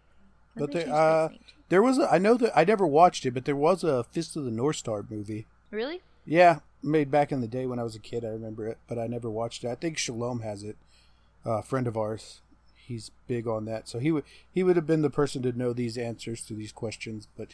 [0.57, 1.29] But they uh,
[1.69, 4.37] there was a, I know that I never watched it, but there was a Fist
[4.37, 5.47] of the North Star movie.
[5.71, 6.01] Really?
[6.25, 8.25] Yeah, made back in the day when I was a kid.
[8.25, 9.71] I remember it, but I never watched it.
[9.71, 10.77] I think Shalom has it.
[11.45, 12.41] Uh, a friend of ours,
[12.77, 15.73] he's big on that, so he would he would have been the person to know
[15.73, 17.27] these answers to these questions.
[17.37, 17.49] But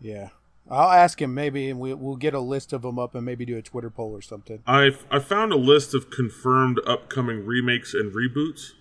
[0.00, 0.30] yeah,
[0.68, 3.44] I'll ask him maybe, and we, we'll get a list of them up and maybe
[3.44, 4.62] do a Twitter poll or something.
[4.66, 8.72] I I found a list of confirmed upcoming remakes and reboots.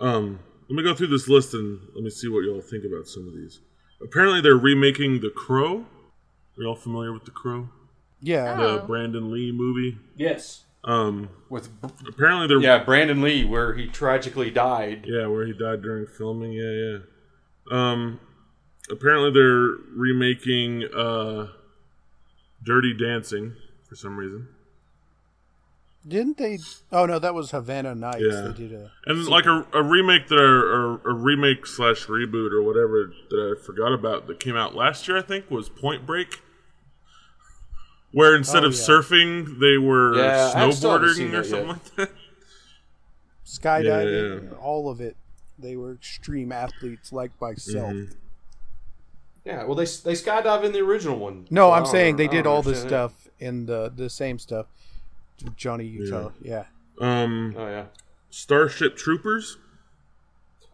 [0.00, 3.06] Um, let me go through this list and let me see what y'all think about
[3.06, 3.60] some of these.
[4.02, 5.86] Apparently, they're remaking The Crow.
[6.56, 7.68] Are y'all familiar with The Crow?
[8.20, 8.78] Yeah, Oh.
[8.78, 9.96] The Brandon Lee movie.
[10.16, 11.68] Yes, Um, with
[12.08, 15.04] apparently they're yeah Brandon Lee, where he tragically died.
[15.06, 16.52] Yeah, where he died during filming.
[16.52, 16.98] Yeah, yeah.
[17.70, 18.20] Um,
[18.90, 21.48] apparently they're remaking uh,
[22.62, 23.54] Dirty Dancing
[23.88, 24.48] for some reason,
[26.06, 26.58] didn't they?
[26.92, 28.20] Oh no, that was Havana Nights.
[28.20, 28.40] Yeah.
[28.48, 32.52] They did a and like a, a remake that are or a remake slash reboot
[32.52, 35.16] or whatever that I forgot about that came out last year.
[35.18, 36.40] I think was Point Break,
[38.12, 38.78] where instead Oh, of yeah.
[38.80, 41.76] surfing they were Yeah, I still haven't seen snowboarding or something yet.
[41.76, 42.10] like that.
[43.46, 44.56] skydiving, Yeah, yeah.
[44.58, 45.16] all of it.
[45.58, 47.92] They were extreme athletes like myself.
[47.92, 48.14] Mhm.
[49.48, 51.46] Yeah, well they they skydive in the original one.
[51.50, 53.12] No, So I I'm saying they did all this understand it.
[53.14, 54.66] stuff in the the same stuff.
[55.56, 56.64] Johnny Utah, yeah.
[57.00, 57.84] Um, Oh yeah.
[58.28, 59.56] Starship Troopers.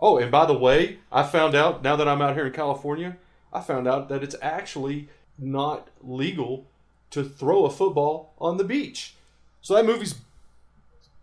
[0.00, 3.16] Oh, and by the way, I found out now that I'm out here in California,
[3.52, 5.08] I found out that it's actually
[5.38, 6.66] not legal
[7.10, 9.14] to throw a football on the beach.
[9.60, 10.16] So that movie's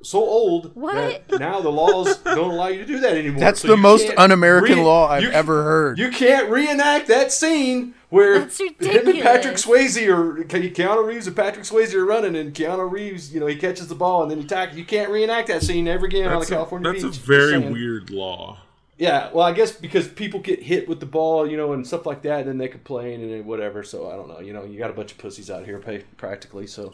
[0.04, 1.28] so old What?
[1.28, 3.40] that now the laws don't allow you to do that anymore.
[3.40, 6.00] That's So the most can't un-American re- law I've you- ever heard.
[6.00, 8.50] You can't reenact that scene where him and
[8.80, 9.66] Patrick ridiculous.
[9.66, 13.46] Swayze or Ke- Keanu Reeves and Patrick Swayze are running, and Keanu Reeves, you know,
[13.48, 14.78] he catches the ball and then he tackles.
[14.78, 17.18] You can't reenact that scene ever again on a That's, a, California that's beach.
[17.18, 18.60] a very weird law.
[18.98, 22.06] Yeah, well, I guess because people get hit with the ball, you know, and stuff
[22.06, 23.82] like that, and then they complain and whatever.
[23.84, 24.40] So I don't know.
[24.40, 26.68] You know, you got a bunch of pussies out here, pay, practically.
[26.68, 26.94] So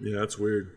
[0.00, 0.70] Yeah, that's weird.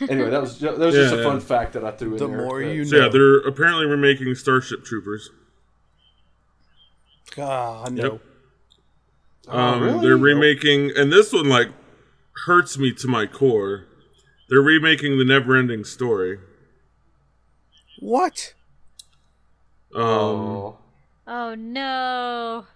[0.00, 1.40] Anyway, that was ju- that was just Yeah, a fun yeah.
[1.40, 2.36] fact that I threw in The there.
[2.36, 5.30] more that- you So yeah, they're apparently remaking Starship Troopers.
[7.36, 8.02] Ah, no.
[8.12, 8.20] Yep.
[9.48, 10.00] Oh, Um, really?
[10.06, 11.68] They're remaking, and this one like
[12.46, 13.84] hurts me to my core.
[14.48, 16.38] They're remaking the Neverending Story.
[18.00, 18.54] What?
[19.94, 20.78] Um, Oh,
[21.26, 22.66] Oh no.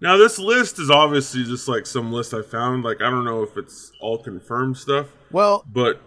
[0.00, 2.84] Now this list is obviously just like some list I found.
[2.84, 6.00] Like I don't know if it's all confirmed stuff, Well, but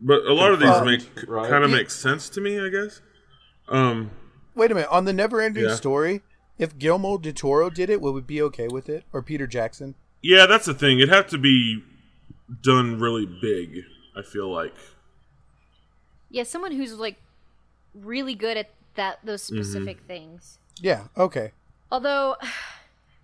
[0.00, 1.48] but a lot of these make right?
[1.48, 2.58] kind of make sense to me.
[2.60, 3.00] I guess.
[3.68, 4.10] Um,
[4.54, 4.90] wait a minute.
[4.90, 5.74] On the never ending Yeah.
[5.74, 6.22] story,
[6.58, 9.04] if Guillermo del Toro did it, would we be okay with it?
[9.12, 9.94] Or Peter Jackson?
[10.22, 10.98] yeah, that's the thing.
[10.98, 11.82] It'd have to be
[12.62, 13.82] done really big.
[14.16, 14.74] I feel like.
[16.30, 17.16] Yeah, someone who's like
[17.94, 19.56] really good at that those Mm-hmm.
[19.62, 20.58] specific things.
[20.80, 21.52] Yeah, okay.
[21.92, 22.36] Although,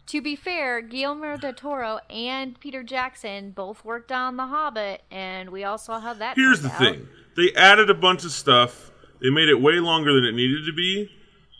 [0.06, 5.50] to be fair, Guillermo del Toro and Peter Jackson both worked on The Hobbit, and
[5.50, 6.36] we all saw how that.
[6.36, 6.78] Here's the out.
[6.78, 8.90] thing: they added a bunch of stuff.
[9.22, 11.10] They made it way longer than it needed to be,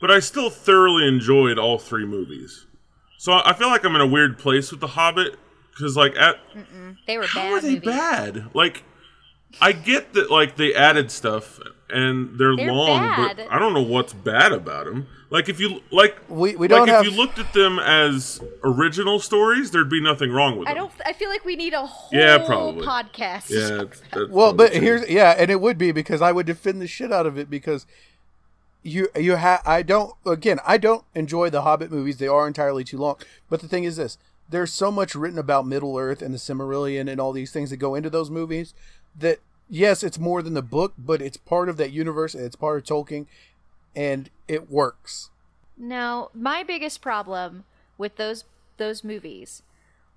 [0.00, 2.66] but I still thoroughly enjoyed all three movies.
[3.18, 5.36] So I feel like I'm in a weird place with The Hobbit
[5.70, 6.36] because like at
[7.06, 7.88] They were how bad are they movies.
[7.88, 8.50] bad?
[8.54, 8.82] Like,
[9.62, 13.36] I get that like they added stuff and they're, They're long, bad.
[13.38, 15.06] but I don't know what's bad about them.
[15.34, 18.40] Like if you like, We- we don't like have- if you looked at them as
[18.62, 20.76] original stories, there'd be nothing wrong with Them.
[20.76, 20.92] I don't.
[21.04, 22.86] I feel like we need a whole Yeah, probably.
[22.86, 23.50] podcast.
[23.50, 24.80] Yeah, that's- that's Well, but true.
[24.80, 27.50] here's yeah, and it would be because I would defend the shit out of it
[27.50, 27.84] because
[28.82, 32.18] you you have I don't again I don't enjoy the Hobbit movies.
[32.18, 33.16] They are entirely too long.
[33.50, 34.18] But the thing is this:
[34.48, 37.78] there's so much written about Middle Earth and the Silmarillion and all these things that
[37.78, 38.72] go into those movies
[39.18, 42.34] that yes, it's more than the book, but it's part of that universe.
[42.34, 43.26] and It's part of Tolkien,
[43.96, 45.30] and it works.
[45.76, 47.64] Now, my biggest problem
[47.98, 48.44] with those
[48.76, 49.62] those movies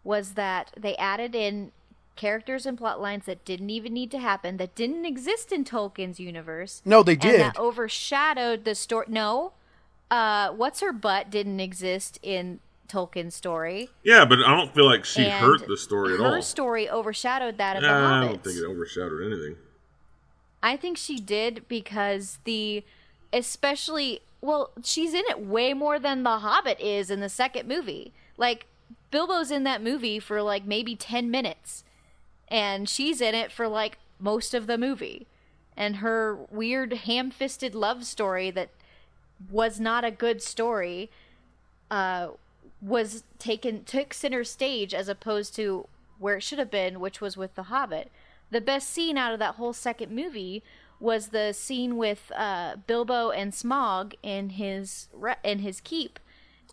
[0.04, 1.72] was that they added in
[2.16, 6.20] characters and plot lines that didn't even need to happen, that didn't exist in Tolkien's
[6.20, 6.82] universe.
[6.84, 7.40] No, they And did.
[7.42, 9.06] that overshadowed the story.
[9.10, 9.54] No,
[10.10, 13.90] uh, what's her butt didn't exist in Tolkien's story.
[14.04, 16.32] yeah, but I don't feel like she and hurt the story at all.
[16.32, 17.90] her story overshadowed that of Nah,
[18.22, 19.58] the I don't think it overshadowed anything.
[20.64, 22.84] I think she did because the
[23.34, 28.14] especially well, she's in it way more than the Hobbit is in the second movie.
[28.38, 28.68] Like
[29.12, 31.84] Bilbo's in that movie for like maybe 10 minutes
[32.48, 35.28] and she's in it for like most of the movie.
[35.76, 38.70] And her weird ham-fisted love story that
[39.52, 41.12] was not a good story
[41.92, 42.30] uh
[42.82, 45.88] was taken took center stage as opposed to
[46.20, 48.12] where it should have been, which was with the Hobbit.
[48.50, 50.64] The best scene out of that whole second movie
[51.00, 56.20] was the scene with uh, Bilbo and Smaug in his re- in his keep,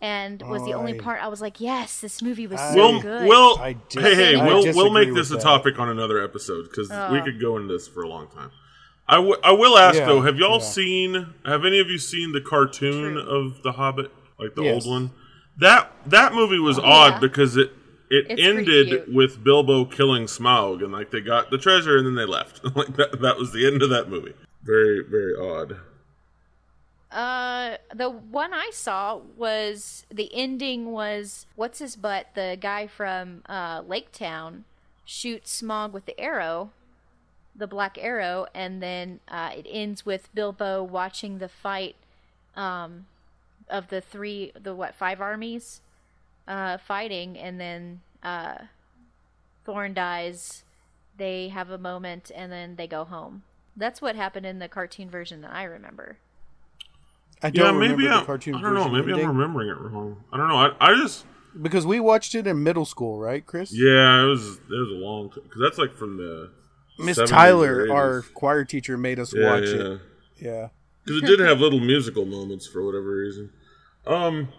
[0.01, 2.89] and was the only I- part I was like, yes, this movie was I- so
[2.91, 3.27] We'll, good.
[3.27, 5.41] we'll I dis- hey, hey, I we'll we'll make this a that.
[5.43, 7.11] topic on another episode because Oh.
[7.11, 8.51] we could go into this for a long time.
[9.07, 10.65] I, w- I will ask Yeah, though, have y'all yeah.
[10.65, 11.33] seen?
[11.45, 13.21] Have any of you seen the cartoon True.
[13.21, 14.85] of the Hobbit, like the Yes.
[14.85, 15.11] old one?
[15.57, 17.19] That that movie was odd yeah.
[17.19, 17.71] because it
[18.09, 22.15] it It's ended with Bilbo killing Smaug and like they got the treasure and then
[22.15, 22.63] they left.
[22.75, 24.33] like that that was the end of that movie.
[24.63, 25.77] Very very odd.
[27.11, 32.27] Uh, the one I saw was the ending was what's his butt?
[32.35, 34.65] The guy from uh, Lake Town
[35.05, 36.71] shoots Smaug with the arrow,
[37.55, 41.95] the black arrow, and then uh, it ends with Bilbo watching the fight
[42.55, 43.05] um,
[43.69, 45.81] of the three, the what five armies
[46.47, 48.57] uh, fighting, and then uh,
[49.65, 50.63] Thorin dies.
[51.17, 53.43] They have a moment, and then they go home.
[53.75, 56.17] That's what happened in the cartoon version that I remember.
[57.41, 58.83] I don't maybe remember I'm, the cartoon I don't know.
[58.89, 60.23] version Maybe I'm remembering it wrong.
[60.31, 60.57] I don't know.
[60.57, 61.25] I, I just
[61.61, 63.71] because we watched it in middle school, right, Chris?
[63.71, 66.51] Yeah, it was it was a long because that's like from the
[66.97, 69.81] Miss Tyler, our choir teacher, made us yeah, watch yeah.
[69.81, 70.01] it.
[70.37, 70.67] Yeah.
[71.03, 73.51] because it did have little musical moments for whatever reason.
[74.07, 74.49] Um.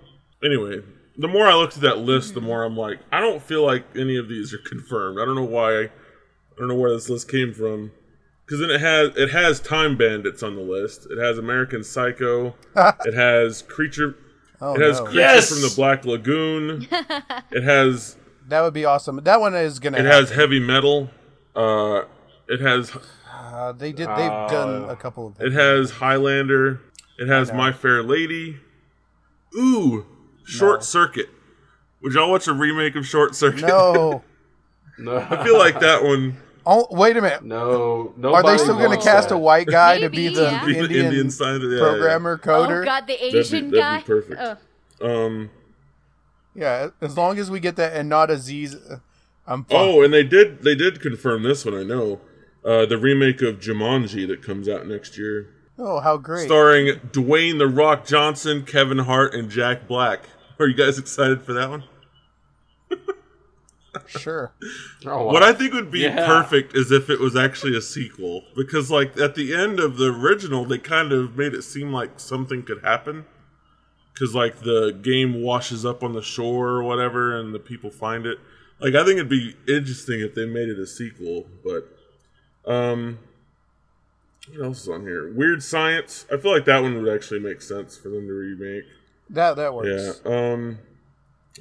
[0.44, 0.82] Anyway,
[1.18, 3.84] the more I looked at that list, the more I'm like, I don't feel like
[3.96, 5.18] any of these are confirmed.
[5.20, 5.84] I don't know why.
[5.84, 5.90] I
[6.58, 7.92] don't know where this list came from.
[8.44, 11.06] Because then it has it has Time Bandits on the list.
[11.10, 12.54] It has American Psycho.
[12.76, 14.16] it has Creature.
[14.60, 15.04] Oh, it has no.
[15.06, 15.48] Creature Yes!
[15.50, 16.86] from the Black Lagoon.
[17.50, 18.16] it has
[18.48, 19.16] that would be awesome.
[19.24, 19.98] That one is gonna.
[19.98, 20.20] it happen.
[20.26, 21.10] has heavy metal.
[21.54, 22.02] Uh,
[22.48, 22.92] it has
[23.34, 24.08] Uh, they did.
[24.08, 25.40] They've done a couple of.
[25.40, 26.80] It has Highlander.
[27.18, 27.52] It has.
[27.52, 28.58] My Fair Lady.
[29.58, 30.06] Ooh,
[30.46, 30.84] Short No.
[30.84, 31.28] Circuit.
[32.02, 33.66] Would y'all watch a remake of Short Circuit?
[33.66, 34.22] No.
[34.98, 36.36] No, I feel like that one.
[36.64, 37.44] Oh, wait a minute.
[37.44, 38.12] no.
[38.16, 38.34] No.
[38.34, 39.34] Are they still going to cast that.
[39.34, 40.64] a white guy to be the yeah.
[40.64, 42.82] Be the Indian, Indian side of- yeah, programmer coder?
[42.82, 44.02] Oh God, the That'd be- Asian that'd be guy.
[44.02, 44.40] perfect.
[45.00, 45.26] Oh.
[45.26, 45.50] Um.
[46.54, 48.98] Yeah, as long as we get that and not Aziz, uh,
[49.46, 49.78] I'm fine.
[49.78, 50.62] Oh, and they did.
[50.62, 51.74] They did confirm this one.
[51.74, 52.20] I know.
[52.64, 55.48] Uh, the remake of Jumanji that comes out next year,
[55.78, 56.46] Oh, how great!
[56.46, 60.22] starring Dwayne the Rock Johnson, Kevin Hart, and Jack Black.
[60.60, 61.84] Are you guys excited for that one?
[64.06, 64.52] Sure.
[65.06, 65.32] Oh, wow.
[65.32, 66.26] What I think would be Yeah.
[66.26, 70.12] perfect is if it was actually a sequel, because like at the end of the
[70.12, 73.24] original, they kind of made it seem like something could happen,
[74.12, 78.26] because like the game washes up on the shore or whatever, and the people find
[78.26, 78.38] it.
[78.80, 81.86] Like I think it'd be interesting if they made it a sequel, but
[82.70, 83.18] um,
[84.52, 85.32] what else is on here?
[85.32, 86.26] Weird Science.
[86.32, 88.84] I feel like that one would actually make sense for them to remake.
[89.30, 90.20] That that works.
[90.24, 90.30] Yeah.
[90.52, 90.78] Um.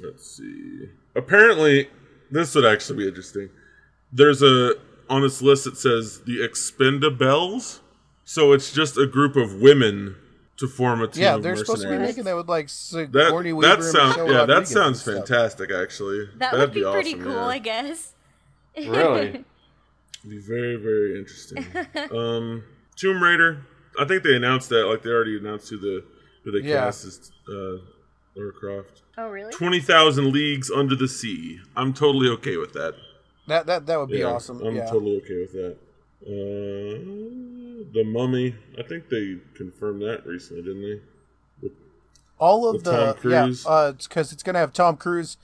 [0.02, 0.90] Let's see.
[1.14, 1.88] Apparently,
[2.30, 3.48] this would actually be interesting.
[4.12, 4.74] There's a
[5.08, 7.80] on this list that says the Expendables.
[8.28, 10.16] So it's just a group of women
[10.56, 13.56] to form a team Yeah, they're supposed to be making that with like Sigourney That
[13.56, 16.26] Weaver that sounds Michelle yeah that sounds fantastic actually.
[16.38, 17.46] That That'd would be, pretty awesome, cool, yeah.
[17.46, 18.12] I guess.
[18.76, 19.44] Really?
[20.28, 21.64] Be very very interesting.
[22.10, 22.64] um,
[22.96, 23.64] Tomb Raider.
[23.98, 26.04] I think they announced that like they already announced who the
[26.46, 26.84] who the Yeah.
[26.84, 27.76] cast is uh,
[28.34, 29.02] Lara Croft.
[29.18, 29.52] Oh, really?
[29.52, 31.60] Twenty thousand leagues under the sea.
[31.76, 32.94] I'm totally okay with that.
[33.48, 34.62] That that that would be Yeah, awesome.
[34.62, 34.86] I'm yeah.
[34.86, 35.76] totally okay with that.
[36.22, 38.54] Uh, the Mummy.
[38.78, 41.00] I think they confirmed that recently, didn't they?
[42.38, 43.64] all of with the Tom Cruise.
[43.64, 45.36] yeah, uh, it's because it's gonna have Tom Cruise.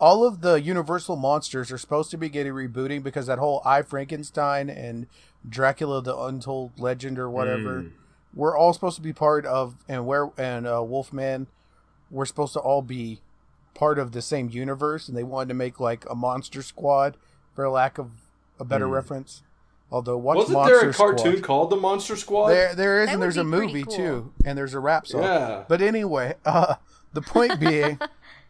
[0.00, 3.82] All of the Universal monsters are supposed to be getting rebooting because that whole I
[3.82, 5.06] Frankenstein and
[5.48, 7.90] Dracula the Untold Legend or whatever, Mm.
[8.34, 11.46] We're all supposed to be part of, and where and uh, Wolfman,
[12.10, 13.20] we're supposed to all be
[13.74, 17.16] part of the same universe, and they wanted to make like a Monster Squad,
[17.54, 18.10] for lack of
[18.58, 18.92] a better Mm.
[18.92, 19.42] reference.
[19.92, 21.42] Although watch Wasn't Monster there a cartoon Squad.
[21.42, 22.48] called The Monster Squad?
[22.50, 23.96] There, there is, That and there's a movie cool.
[23.96, 25.22] too, and there's a rap song.
[25.22, 25.64] Yeah.
[25.68, 26.76] But anyway, uh,
[27.12, 27.98] the point being,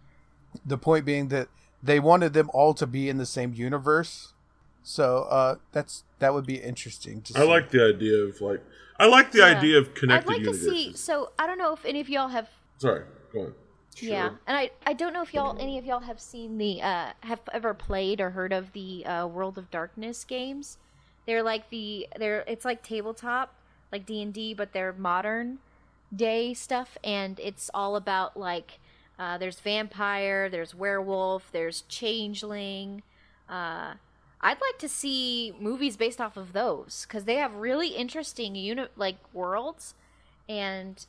[0.67, 1.49] the point being that
[1.83, 4.35] they wanted them all to be in the same universe.
[4.83, 7.39] So uh, that's that would be interesting to see.
[7.39, 8.63] I like the idea of like.
[8.99, 9.59] I like the Yeah.
[9.59, 10.11] idea of connecting.
[10.35, 10.93] I'd connected like to see.
[10.95, 12.49] So I don't know if any of y'all have.
[12.79, 13.55] Sorry, go on.
[14.01, 17.13] Yeah, and I I don't know if y'all any of y'all have seen the uh
[17.23, 20.79] have ever played or heard of the uh, World of Darkness games.
[21.27, 23.55] They're like the they're it's like tabletop
[23.93, 25.59] like D and D, but they're modern
[26.15, 28.79] day stuff, and it's all about like
[29.19, 33.03] uh, there's vampire, there's werewolf, there's changeling.
[33.49, 33.95] Uh,
[34.43, 38.93] I'd like to see movies based off of those because they have really interesting unit
[38.97, 39.95] like worlds,
[40.49, 41.05] and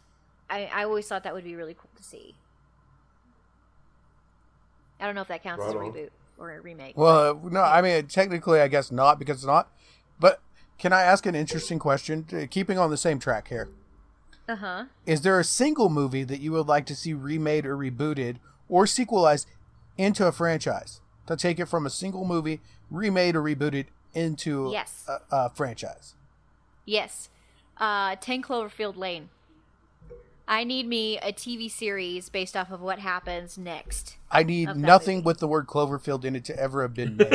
[0.49, 2.35] I, I always thought that would be really cool to see.
[4.99, 5.91] I don't know if that counts as a on.
[5.91, 6.95] reboot or a remake.
[6.97, 9.69] Well, uh, no, I mean technically, I guess not because it's not.
[10.19, 10.41] But
[10.77, 12.25] can I ask an interesting question?
[12.31, 13.69] Uh, Keeping on the same track here,
[14.47, 14.83] Uh huh.
[15.05, 18.37] is there a single movie that you would like to see remade or rebooted
[18.69, 19.47] or sequelized
[19.97, 21.00] into a franchise?
[21.27, 25.06] To take it from a single movie, remade or rebooted into Yes.
[25.07, 26.15] a, a franchise.
[26.85, 27.30] Yes.
[27.77, 29.30] Uh, 10 Cloverfield Lane.
[30.48, 34.18] I need me a TV series based off of what happens next.
[34.30, 35.26] I need nothing movie.
[35.27, 37.30] with the word Cloverfield in it to ever have been made.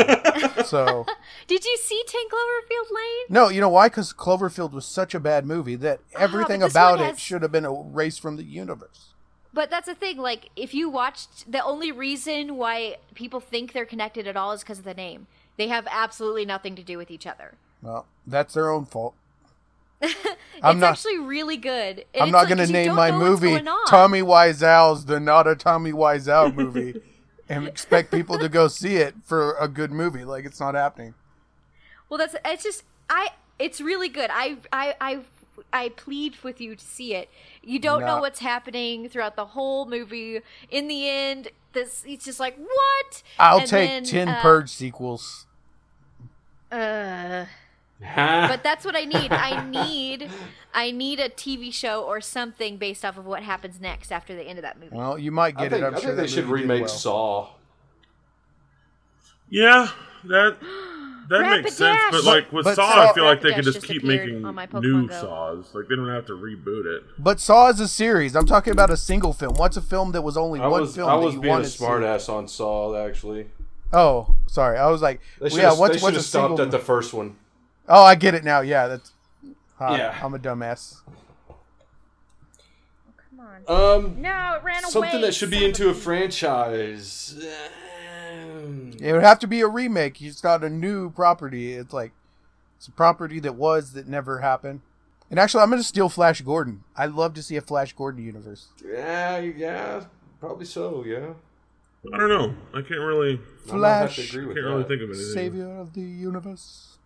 [0.66, 1.06] so
[1.46, 3.24] Did you see 10 Cloverfield Lane?
[3.30, 3.88] no, you know why?
[3.88, 7.40] Because Cloverfield was such a bad movie that everything Ah, about one it has- should
[7.42, 9.14] have been erased from the universe.
[9.56, 10.18] But that's the thing.
[10.18, 14.60] Like, if you watched, the only reason why people think they're connected at all is
[14.60, 15.28] because of the name.
[15.56, 17.54] They have absolutely nothing to do with each other.
[17.80, 19.14] Well, that's their own fault.
[20.02, 22.04] it's I'm not- actually really good.
[22.12, 23.58] And I'm not like, going to name my movie.
[23.88, 27.00] Tommy Wiseau's the not a Tommy Wiseau movie
[27.48, 30.26] and expect people to go see it for a good movie.
[30.26, 31.14] Like it's not happening.
[32.10, 33.30] Well, that's it's just I.
[33.58, 34.28] It's really good.
[34.30, 35.20] I I I
[35.72, 37.28] I plead with you to see it.
[37.62, 40.40] You don't know what's happening throughout the whole movie.
[40.70, 43.22] In the end, this it's just like what?
[43.38, 45.46] I'll And take then, 10 uh, Purge sequels.
[46.70, 47.46] Uh,
[48.00, 49.32] but that's what I need.
[49.32, 50.28] I need
[50.74, 54.42] I need a TV show or something based off of what happens next after the
[54.42, 54.94] end of that movie.
[54.94, 55.84] Well, you might I get think.
[55.84, 56.88] I'm I sure think they should remake well.
[56.88, 57.48] Saw.
[59.48, 59.90] Yeah,
[60.24, 60.56] that
[61.28, 61.98] that makes sense.
[61.98, 62.10] Rapidash!
[62.10, 64.42] But like with But Saw, Saw- I feel like they could just just keep making
[64.42, 65.14] my new Go.
[65.20, 65.74] Saws.
[65.74, 67.02] Like they don't have to reboot it.
[67.18, 68.34] But Saw is a series.
[68.36, 69.54] I'm talking about a single film.
[69.54, 71.52] What's a film that was only I one was film I that was you being
[71.52, 71.84] a wanted to see?
[71.84, 73.48] smartass on Saw actually.
[73.92, 74.78] Oh, sorry.
[74.78, 75.68] I was like, They well, should yeah.
[75.70, 76.64] have What's, what's a stopped single?
[76.64, 77.36] at the first one.
[77.88, 78.60] Oh, I get it now.
[78.60, 79.12] Yeah, that's.
[79.78, 80.18] Hi, Yeah.
[80.22, 80.96] I'm a dumbass.
[83.30, 84.04] Come on.
[84.04, 84.90] Um, No, it ran away.
[84.90, 87.38] something that should be into a franchise.
[88.36, 90.20] Um, It would have to be a remake.
[90.22, 91.72] It's not a new property.
[91.74, 92.12] It's like
[92.76, 94.80] it's a property that was that never happened.
[95.30, 96.84] And actually, I'm going to steal Flash Gordon.
[96.96, 98.68] I'd love to see a Flash Gordon universe.
[98.86, 100.04] Yeah, yeah,
[100.40, 101.02] probably so.
[101.04, 101.34] Yeah,
[102.14, 102.54] I don't know.
[102.72, 103.40] I can't really
[103.70, 105.32] I might have to Flash, agree can't with really think of anything.
[105.34, 106.98] savior of the universe.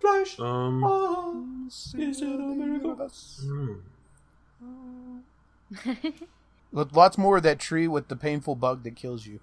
[0.00, 0.38] Flash.
[0.38, 2.90] Um, Oh, Is it a miracle?
[2.90, 3.40] universe.
[3.44, 6.14] I don't.
[6.72, 9.40] With lots more of that tree with the painful bug that kills you.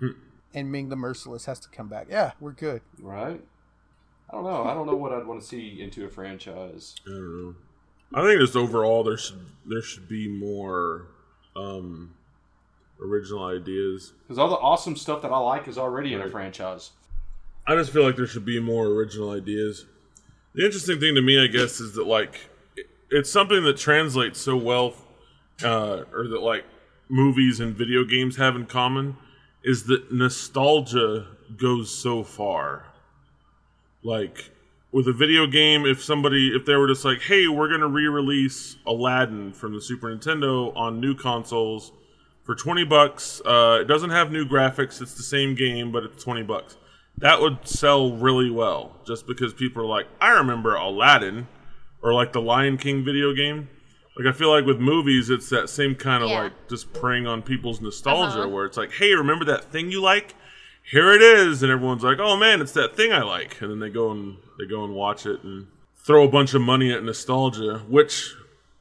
[0.54, 2.06] and Ming the Merciless has to come back.
[2.10, 2.82] Yeah, we're good.
[3.00, 3.40] right.
[4.28, 4.64] I don't know.
[4.64, 6.96] I don't know what I'd want to see into a franchise.
[7.06, 7.54] I don't know.
[8.12, 11.06] I think just overall there should there should be more
[11.54, 12.14] um,
[13.00, 14.12] original ideas.
[14.22, 16.90] Because all the awesome stuff that I like is already in a franchise.
[17.68, 19.86] I just feel like there should be more original ideas.
[20.54, 22.48] The interesting thing to me, I guess, is that like
[23.10, 24.94] it's something that translates so well,
[25.62, 26.64] uh, or that like
[27.08, 29.16] movies and video games have in common,
[29.66, 31.26] is that nostalgia
[31.58, 32.86] goes so far.
[34.02, 34.50] Like
[34.92, 38.76] with a video game, if somebody, if they were just like, "Hey, we're gonna re-release
[38.86, 41.92] Aladdin from the Super Nintendo on new consoles
[42.44, 45.02] for twenty bucks," uh, it doesn't have new graphics.
[45.02, 46.78] It's the same game, but it's twenty bucks
[47.18, 51.48] that would sell really well just because people are like, I remember Aladdin
[52.02, 53.68] or like the Lion King video game.
[54.18, 56.42] Like I feel like with movies, it's that same kind of Yeah.
[56.44, 58.48] like just preying on people's nostalgia, Uh-huh.
[58.48, 60.34] where it's like, hey, remember that thing you like?
[60.82, 63.80] Here it is, and everyone's like, oh man, it's that thing I like, and then
[63.80, 65.66] they go and they go and watch it and
[65.98, 68.32] throw a bunch of money at nostalgia, which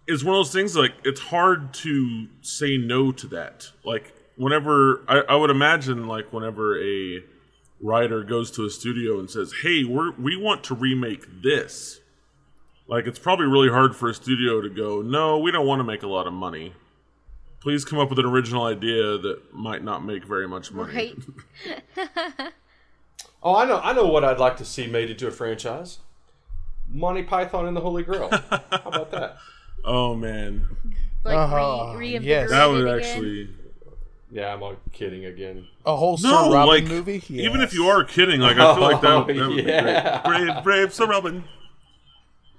[0.08, 3.72] is one of those things like it's hard to say no to that.
[3.84, 7.24] Like whenever I, I would imagine like whenever a
[7.82, 12.00] writer goes to a studio and says, "Hey, we're we want to remake this,"
[12.88, 15.84] like it's probably really hard for a studio to go, "No, we don't want to
[15.84, 16.74] make a lot of money.
[17.62, 21.14] Please come up with an original idea that might not make very much money."
[21.98, 22.52] Right?
[23.48, 23.80] Oh, I know.
[23.84, 26.00] I know what I'd like to see made into a franchise.
[26.90, 28.30] Monty Python and the Holy Grail.
[28.32, 29.38] How about that?
[29.88, 30.66] Oh man,
[31.24, 32.50] Like Uh-huh, re- yes.
[32.50, 33.50] that would actually
[34.32, 35.68] Yeah, I'm all kidding again.
[35.86, 37.22] A whole Sir no, Robin like movie.
[37.30, 40.22] even if you are kidding, like I feel like that, Oh, that would yeah.
[40.24, 40.46] be great.
[40.48, 41.44] Brave, brave, Sir Robin.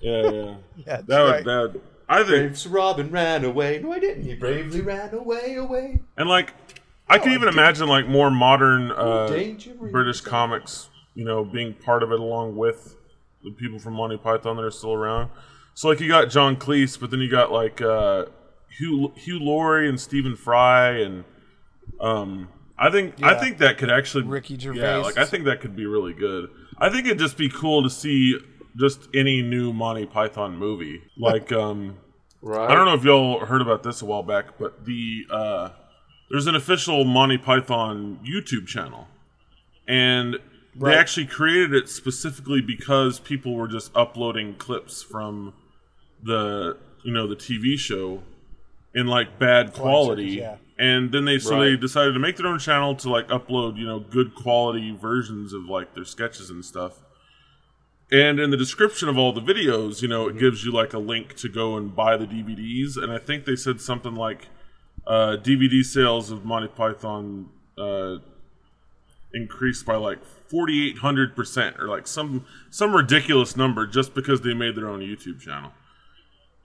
[0.06, 0.54] Yeah, yeah.
[0.86, 1.44] That's That would right.
[1.44, 1.72] that.
[1.72, 3.80] Would, I think Brave Sir Robin ran away.
[3.82, 4.24] No, I didn't.
[4.24, 6.00] He bravely ran away, away.
[6.16, 6.54] And like,
[7.08, 9.26] I can even imagine like more modern uh,
[9.90, 12.96] British comics, you know, being part of it along with
[13.42, 15.30] the people from Monty Python that are still around.
[15.74, 18.26] So like, you got John Cleese, but then you got like uh,
[18.78, 21.24] Hugh Hugh Laurie and Stephen Fry, and
[22.00, 25.74] um, I think I think that could actually Ricky Yeah, like I think that could
[25.74, 26.50] be really good.
[26.78, 28.38] I think it'd just be cool to see
[28.78, 31.98] just any new Monty Python movie, like um.
[32.42, 32.70] Right.
[32.70, 35.70] I don't know if y'all heard about this a while back, but the uh,
[36.30, 39.08] there's an official Monty Python YouTube channel,
[39.88, 40.36] and
[40.78, 40.90] Right.
[40.92, 45.54] they actually created it specifically because people were just uploading clips from
[46.22, 48.22] the you know the TV show
[48.94, 50.56] in like bad quality, yeah.
[50.78, 53.86] and then they so they decided to make their own channel to like upload you
[53.86, 57.00] know good quality versions of like their sketches and stuff.
[58.10, 60.98] And in the description of all the videos, you know, it gives you like a
[60.98, 62.96] link to go and buy the DVDs.
[62.96, 64.46] And I think they said something like
[65.06, 68.16] uh, DVD sales of Monty Python uh,
[69.34, 74.40] increased by like forty eight hundred percent, or like some some ridiculous number, just because
[74.42, 75.72] they made their own YouTube channel.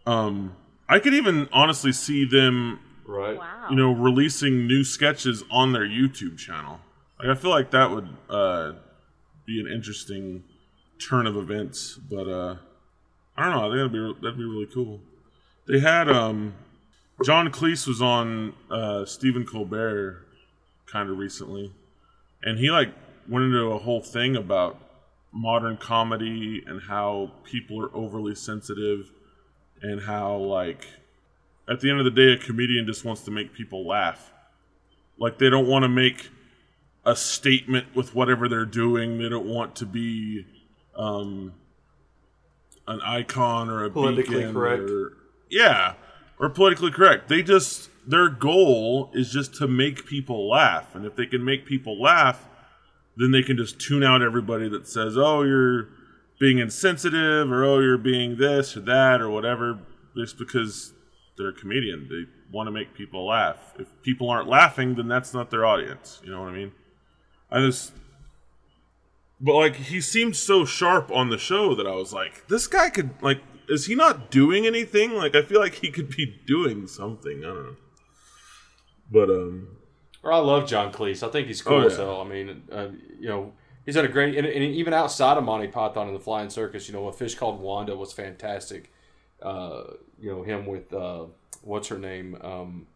[0.05, 0.55] Um,
[0.88, 3.38] I could even honestly see them, Right.
[3.38, 3.68] Wow.
[3.69, 6.80] you know, releasing new sketches on their YouTube channel.
[7.19, 8.73] Like I feel like that would uh,
[9.45, 10.43] be an interesting
[11.02, 12.56] turn of events, but uh,
[13.36, 13.68] I don't know.
[13.68, 15.02] I think that'd be that'd be really cool.
[15.68, 16.53] They had um,
[17.23, 20.26] John Cleese was on uh, Stephen Colbert
[20.86, 21.73] kind of recently,
[22.44, 22.90] and he like
[23.28, 24.78] went into a whole thing about
[25.32, 29.11] modern comedy and how people are overly sensitive,
[29.82, 30.86] and how like
[31.69, 34.32] at the end of the day, a comedian just wants to make people laugh.
[35.18, 36.30] Like they don't want to make
[37.06, 39.18] a statement with whatever they're doing.
[39.18, 40.45] They don't want to be
[40.95, 41.53] um,
[42.88, 44.89] an icon or a Politically correct.
[44.89, 45.13] or
[45.49, 45.93] yeah,
[46.39, 47.27] or politically correct.
[47.30, 51.65] They just their goal is just to make people laugh, and if they can make
[51.65, 52.47] people laugh,
[53.18, 55.89] then they can just tune out everybody that says, "Oh, you're
[56.39, 59.80] being insensitive," or "Oh, you're being this or that or whatever,"
[60.15, 60.93] just because
[61.38, 62.07] they're a comedian.
[62.09, 63.73] They want to make people laugh.
[63.80, 66.22] If people aren't laughing, then that's not their audience.
[66.23, 66.72] You know what I mean?
[67.49, 67.93] I just,
[69.41, 72.89] but like he seemed so sharp on the show that I was like, this guy
[72.89, 75.13] could like, is he not doing anything?
[75.15, 77.39] Like I feel like he could be doing something.
[77.43, 77.76] I don't know.
[79.11, 79.68] But um,
[80.23, 81.26] Or I love John Cleese.
[81.27, 82.05] I think he's cool Oh, as yeah.
[82.05, 82.22] hell.
[82.22, 82.88] I mean, uh,
[83.19, 83.51] you know,
[83.85, 86.88] he's had a great, and, and even outside of Monty Python and the Flying Circus,
[86.88, 88.91] you know, a fish called Wanda was fantastic.
[89.41, 89.84] Uh,
[90.19, 91.26] you know, him with uh,
[91.63, 92.38] what's her name?
[92.41, 92.88] Um,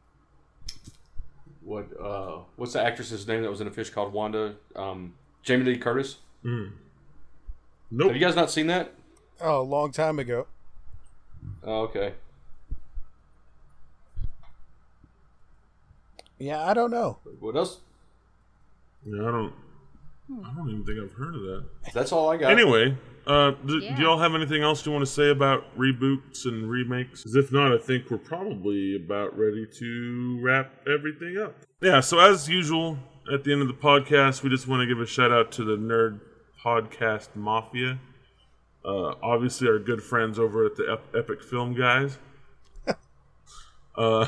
[1.63, 4.55] what uh, what's the actress's name that was in a fish called Wanda?
[4.75, 6.17] Um, Jamie Lee Curtis.
[6.45, 8.07] Nope.
[8.07, 8.91] Have you guys not seen that?
[9.41, 10.47] Oh, a long time ago.
[11.63, 12.13] Oh, okay.
[16.37, 17.17] Yeah, I don't know.
[17.39, 17.79] What else?
[19.05, 19.53] Yeah, I don't.
[20.43, 21.65] I don't even think I've heard of that.
[21.93, 22.51] That's all I got.
[22.51, 22.97] Anyway,
[23.27, 23.95] uh, do, Yeah.
[23.95, 27.23] do y'all have anything else you want to say about reboots and remakes?
[27.23, 31.55] 'Cause if not, I think we're probably about ready to wrap everything up.
[31.81, 32.97] Yeah, so as usual,
[33.31, 35.63] at the end of the podcast, we just want to give a shout out to
[35.63, 36.19] the Nerd
[36.65, 37.99] Podcast Mafia.
[38.83, 42.17] Uh, obviously, our good friends over at the Ep- Epic Film Guys.
[43.97, 44.27] uh,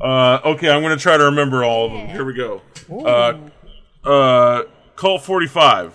[0.00, 2.08] uh, okay, I'm going to try to remember all of them.
[2.08, 2.62] Here we go.
[2.90, 3.34] Uh,
[4.08, 4.62] uh,
[4.96, 5.94] Cult 45,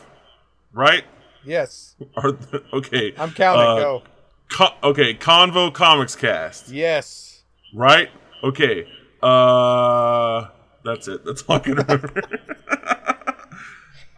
[0.72, 1.04] right?
[1.44, 2.38] Yes, Are
[2.74, 3.14] okay.
[3.18, 3.62] I'm counting.
[3.68, 4.04] Uh, Go.
[4.50, 7.44] Co- okay, Convo Comics Cast, Yes.
[7.74, 8.10] right?
[8.44, 8.88] Okay.
[9.22, 10.48] Uh,
[10.86, 11.26] that's it.
[11.26, 12.22] That's all I can remember.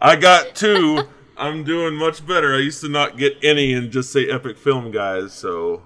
[0.06, 1.04] I got two.
[1.38, 2.56] I'm doing much better.
[2.56, 5.34] I used to not get any and just say Epic Film Guys.
[5.34, 5.82] So,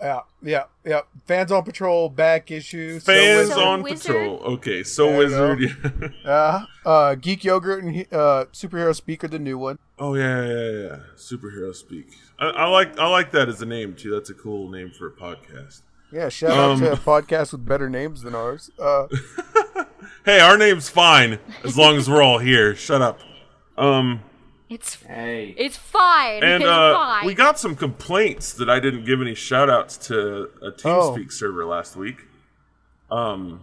[0.00, 1.00] Yeah, yeah, yeah.
[1.26, 3.00] Fans on Patrol back issue.
[3.00, 4.12] Fans So on Wizard.
[4.14, 4.36] patrol.
[4.54, 5.60] Okay, so There wizard.
[5.60, 6.08] yeah.
[6.30, 9.78] Uh, uh, Geek Yogurt and uh, Superhero Speaker, the new one.
[9.98, 10.96] oh yeah, yeah, yeah.
[11.16, 12.08] Superhero speak.
[12.38, 14.10] I, I like I like that as a name too.
[14.10, 15.80] That's a cool name for a podcast.
[16.12, 18.70] Yeah, shout out Um, to a podcast with better names than ours.
[18.78, 19.06] Uh,
[20.26, 22.74] Hey, our name's fine as long as we're all here.
[22.74, 23.18] Shut up.
[23.76, 24.20] Um,
[24.68, 25.54] It's Hey.
[25.58, 26.42] it's fine.
[26.42, 27.26] and it's uh, fine.
[27.26, 31.64] we got some complaints that I didn't give any shout outs to a TeamSpeak server
[31.66, 32.22] last week.
[33.10, 33.60] Um,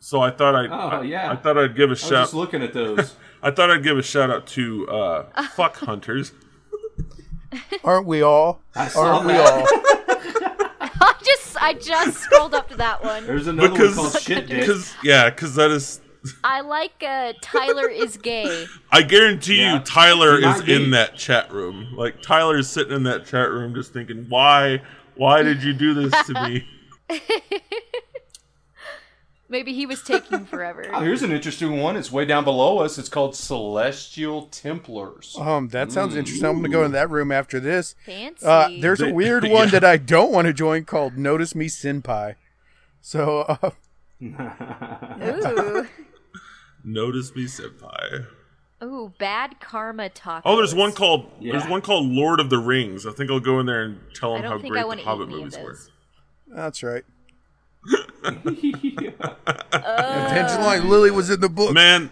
[0.00, 1.30] so I thought I'd Oh, I, yeah.
[1.32, 2.10] I thought I'd give a I was shout.
[2.24, 3.14] just looking at those.
[3.42, 6.32] I thought I'd give a shout out to uh, fuck hunters.
[7.84, 8.60] aren't we all?
[8.74, 9.52] I Aren't we that.
[9.52, 9.66] all?
[10.80, 13.26] I just I just scrolled up to that one.
[13.26, 14.60] There's another Because- one called Shit Dick.
[14.60, 16.00] Because yeah, because that is.
[16.44, 18.66] I like uh, Tyler is gay.
[18.92, 19.74] I guarantee Yeah.
[19.74, 20.74] you, Tyler is be.
[20.74, 21.94] in that chat room.
[21.96, 24.82] Like Tyler is sitting in that chat room, just thinking, "Why?
[25.16, 26.66] Why did you do this to me?"
[29.50, 30.84] Maybe he was taking forever.
[30.92, 31.96] Oh, here's an interesting one.
[31.96, 32.98] It's way down below us.
[32.98, 35.34] It's called Celestial Templars.
[35.40, 36.46] Um, that sounds interesting.
[36.46, 37.94] I'm gonna go in that room after this.
[38.04, 38.44] Fancy.
[38.44, 39.54] Uh, there's a They- weird yeah.
[39.54, 42.34] one that I don't want to join called Notice Me Senpai.
[43.00, 43.70] So uh,
[44.22, 45.86] ooh
[46.84, 48.26] Notice me, senpai.
[48.82, 50.42] ooh bad karma tacos.
[50.44, 53.06] Oh, there's one called there's one called Lord of the Rings.
[53.06, 55.02] I think I'll go in there and tell I them how great the want to
[55.02, 55.76] eat Hobbit movies were.
[56.48, 57.04] that's right.
[58.24, 58.32] Uh,
[59.72, 61.72] Attention line, Lily was in the book.
[61.72, 62.10] Man,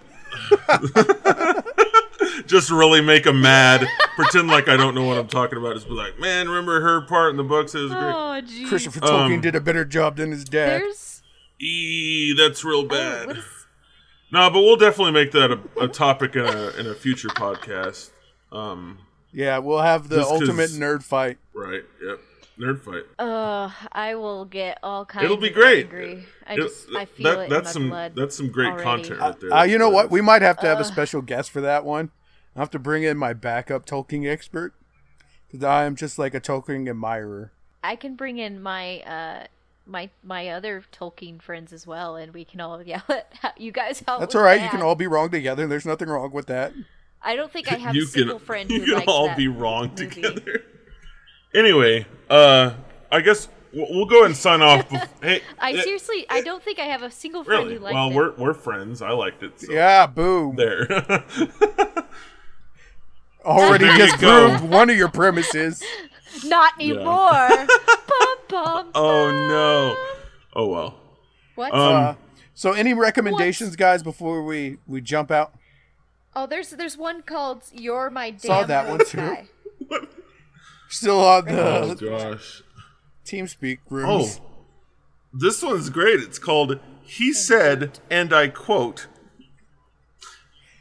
[2.47, 3.87] just really make him mad.
[4.17, 5.75] Pretend like I don't know what I'm talking about.
[5.75, 7.75] Just be like, man, remember her part in the books?
[7.75, 8.01] It was great.
[8.03, 8.69] Oh, jeez.
[8.69, 10.83] Christopher Tolkien Um, did a better job than his dad.
[10.83, 11.23] There's
[11.61, 13.27] Eee, that's real oh, bad.
[13.29, 13.45] what is,
[14.33, 18.11] No, but we'll definitely make that a, a topic in a in a future podcast.
[18.53, 18.99] Um,
[19.33, 21.39] Yeah, we'll have the ultimate nerd fight.
[21.55, 21.83] right.
[22.05, 22.21] Yep.
[22.59, 23.03] Nerd fight.
[23.19, 25.27] uh, I will get all kinds.
[25.27, 25.85] It'll be of great.
[25.87, 26.25] Angry.
[26.47, 28.13] I It- just I feel that- it that's in my some blood.
[28.17, 28.83] that's some great already.
[28.83, 29.53] content right there.
[29.53, 30.11] Uh, you know what?
[30.11, 32.11] We might have to have a special guest for that one.
[32.55, 34.73] I have to bring in my backup Tolkien expert
[35.47, 37.53] because I am just like a Tolkien admirer.
[37.85, 39.47] I can bring in my uh
[39.87, 44.03] my my other Tolkien friends as well, and we can all yell at you guys.
[44.07, 44.61] How That's was all right.
[44.63, 45.63] You can all be wrong together.
[45.63, 46.73] and There's nothing wrong with that.
[47.23, 49.27] I don't think I have you a single can friend you who can liked all
[49.29, 50.07] that be wrong movie.
[50.09, 50.65] together.
[51.55, 52.75] Anyway, uh,
[53.11, 54.89] I guess we'll, we'll go ahead and sign off.
[54.89, 57.77] bef- hey, I eh, seriously, I don't think I have a single friend really?
[57.79, 58.15] who liked Well, it.
[58.15, 59.01] we're we're friends.
[59.03, 59.61] I liked it.
[59.61, 60.57] So Yeah, boom.
[60.57, 60.87] There.
[63.45, 64.49] Already There you go.
[64.49, 65.83] disproved one of your premises.
[66.45, 67.49] Not anymore.
[68.09, 69.97] bum, bum, oh no.
[70.55, 70.95] Oh well.
[71.55, 71.73] What?
[71.75, 72.15] Um, Uh,
[72.55, 75.55] so, any recommendations, guys, before we we jump out?
[76.35, 79.17] oh, there's there's one called "You're My Damn Saw that one, Good too.
[79.19, 79.47] Guy."
[80.89, 82.63] Still on Oh the gosh.
[83.25, 84.41] TeamSpeak Oh, rooms.
[85.33, 86.21] this one's great.
[86.21, 89.07] It's called "He Said," and I quote.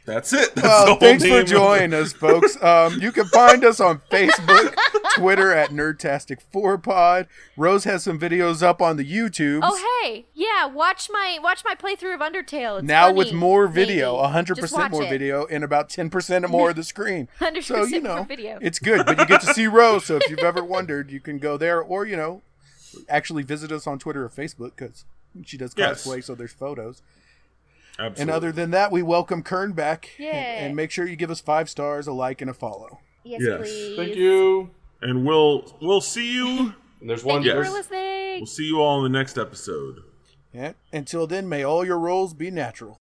[0.06, 0.54] That's it.
[0.54, 2.62] That's the Well, whole thanks for joining us, folks.
[2.62, 4.74] Um, you can find us on Facebook,
[5.16, 7.26] Twitter at Nerdtastic4Pod.
[7.56, 9.60] Rose has some videos up on the YouTube.
[9.62, 12.78] Oh hey, yeah, watch my watch my playthrough of Undertale.
[12.78, 14.32] It's now funny, with more video, maybe.
[14.32, 15.08] hundred percent more it.
[15.10, 17.28] video, and about ten percent more of the screen.
[17.40, 18.58] 100% So you more know, video.
[18.62, 19.04] it's good.
[19.06, 20.04] But you get to see Rose.
[20.06, 22.42] So if you've ever wondered, you can go there, or you know,
[23.08, 25.04] actually visit us on Twitter or Facebook because
[25.44, 26.06] she does Yes.
[26.06, 27.02] cosplay, so there's photos.
[27.98, 28.22] Absolutely.
[28.22, 30.10] And other than that, we welcome Curn back.
[30.18, 30.32] And, Yay.
[30.60, 33.00] and make sure you give us five stars, a like, and a follow.
[33.24, 33.58] Yes, Yes.
[33.60, 33.96] please.
[33.96, 34.70] Thank you.
[35.02, 36.74] and we'll we'll see you.
[37.00, 37.42] And there's one.
[37.42, 37.66] Thank you Yes.
[37.68, 38.36] for listening.
[38.40, 39.98] We'll see you all in the next episode.
[40.54, 42.94] And until then, may all your roles be natural.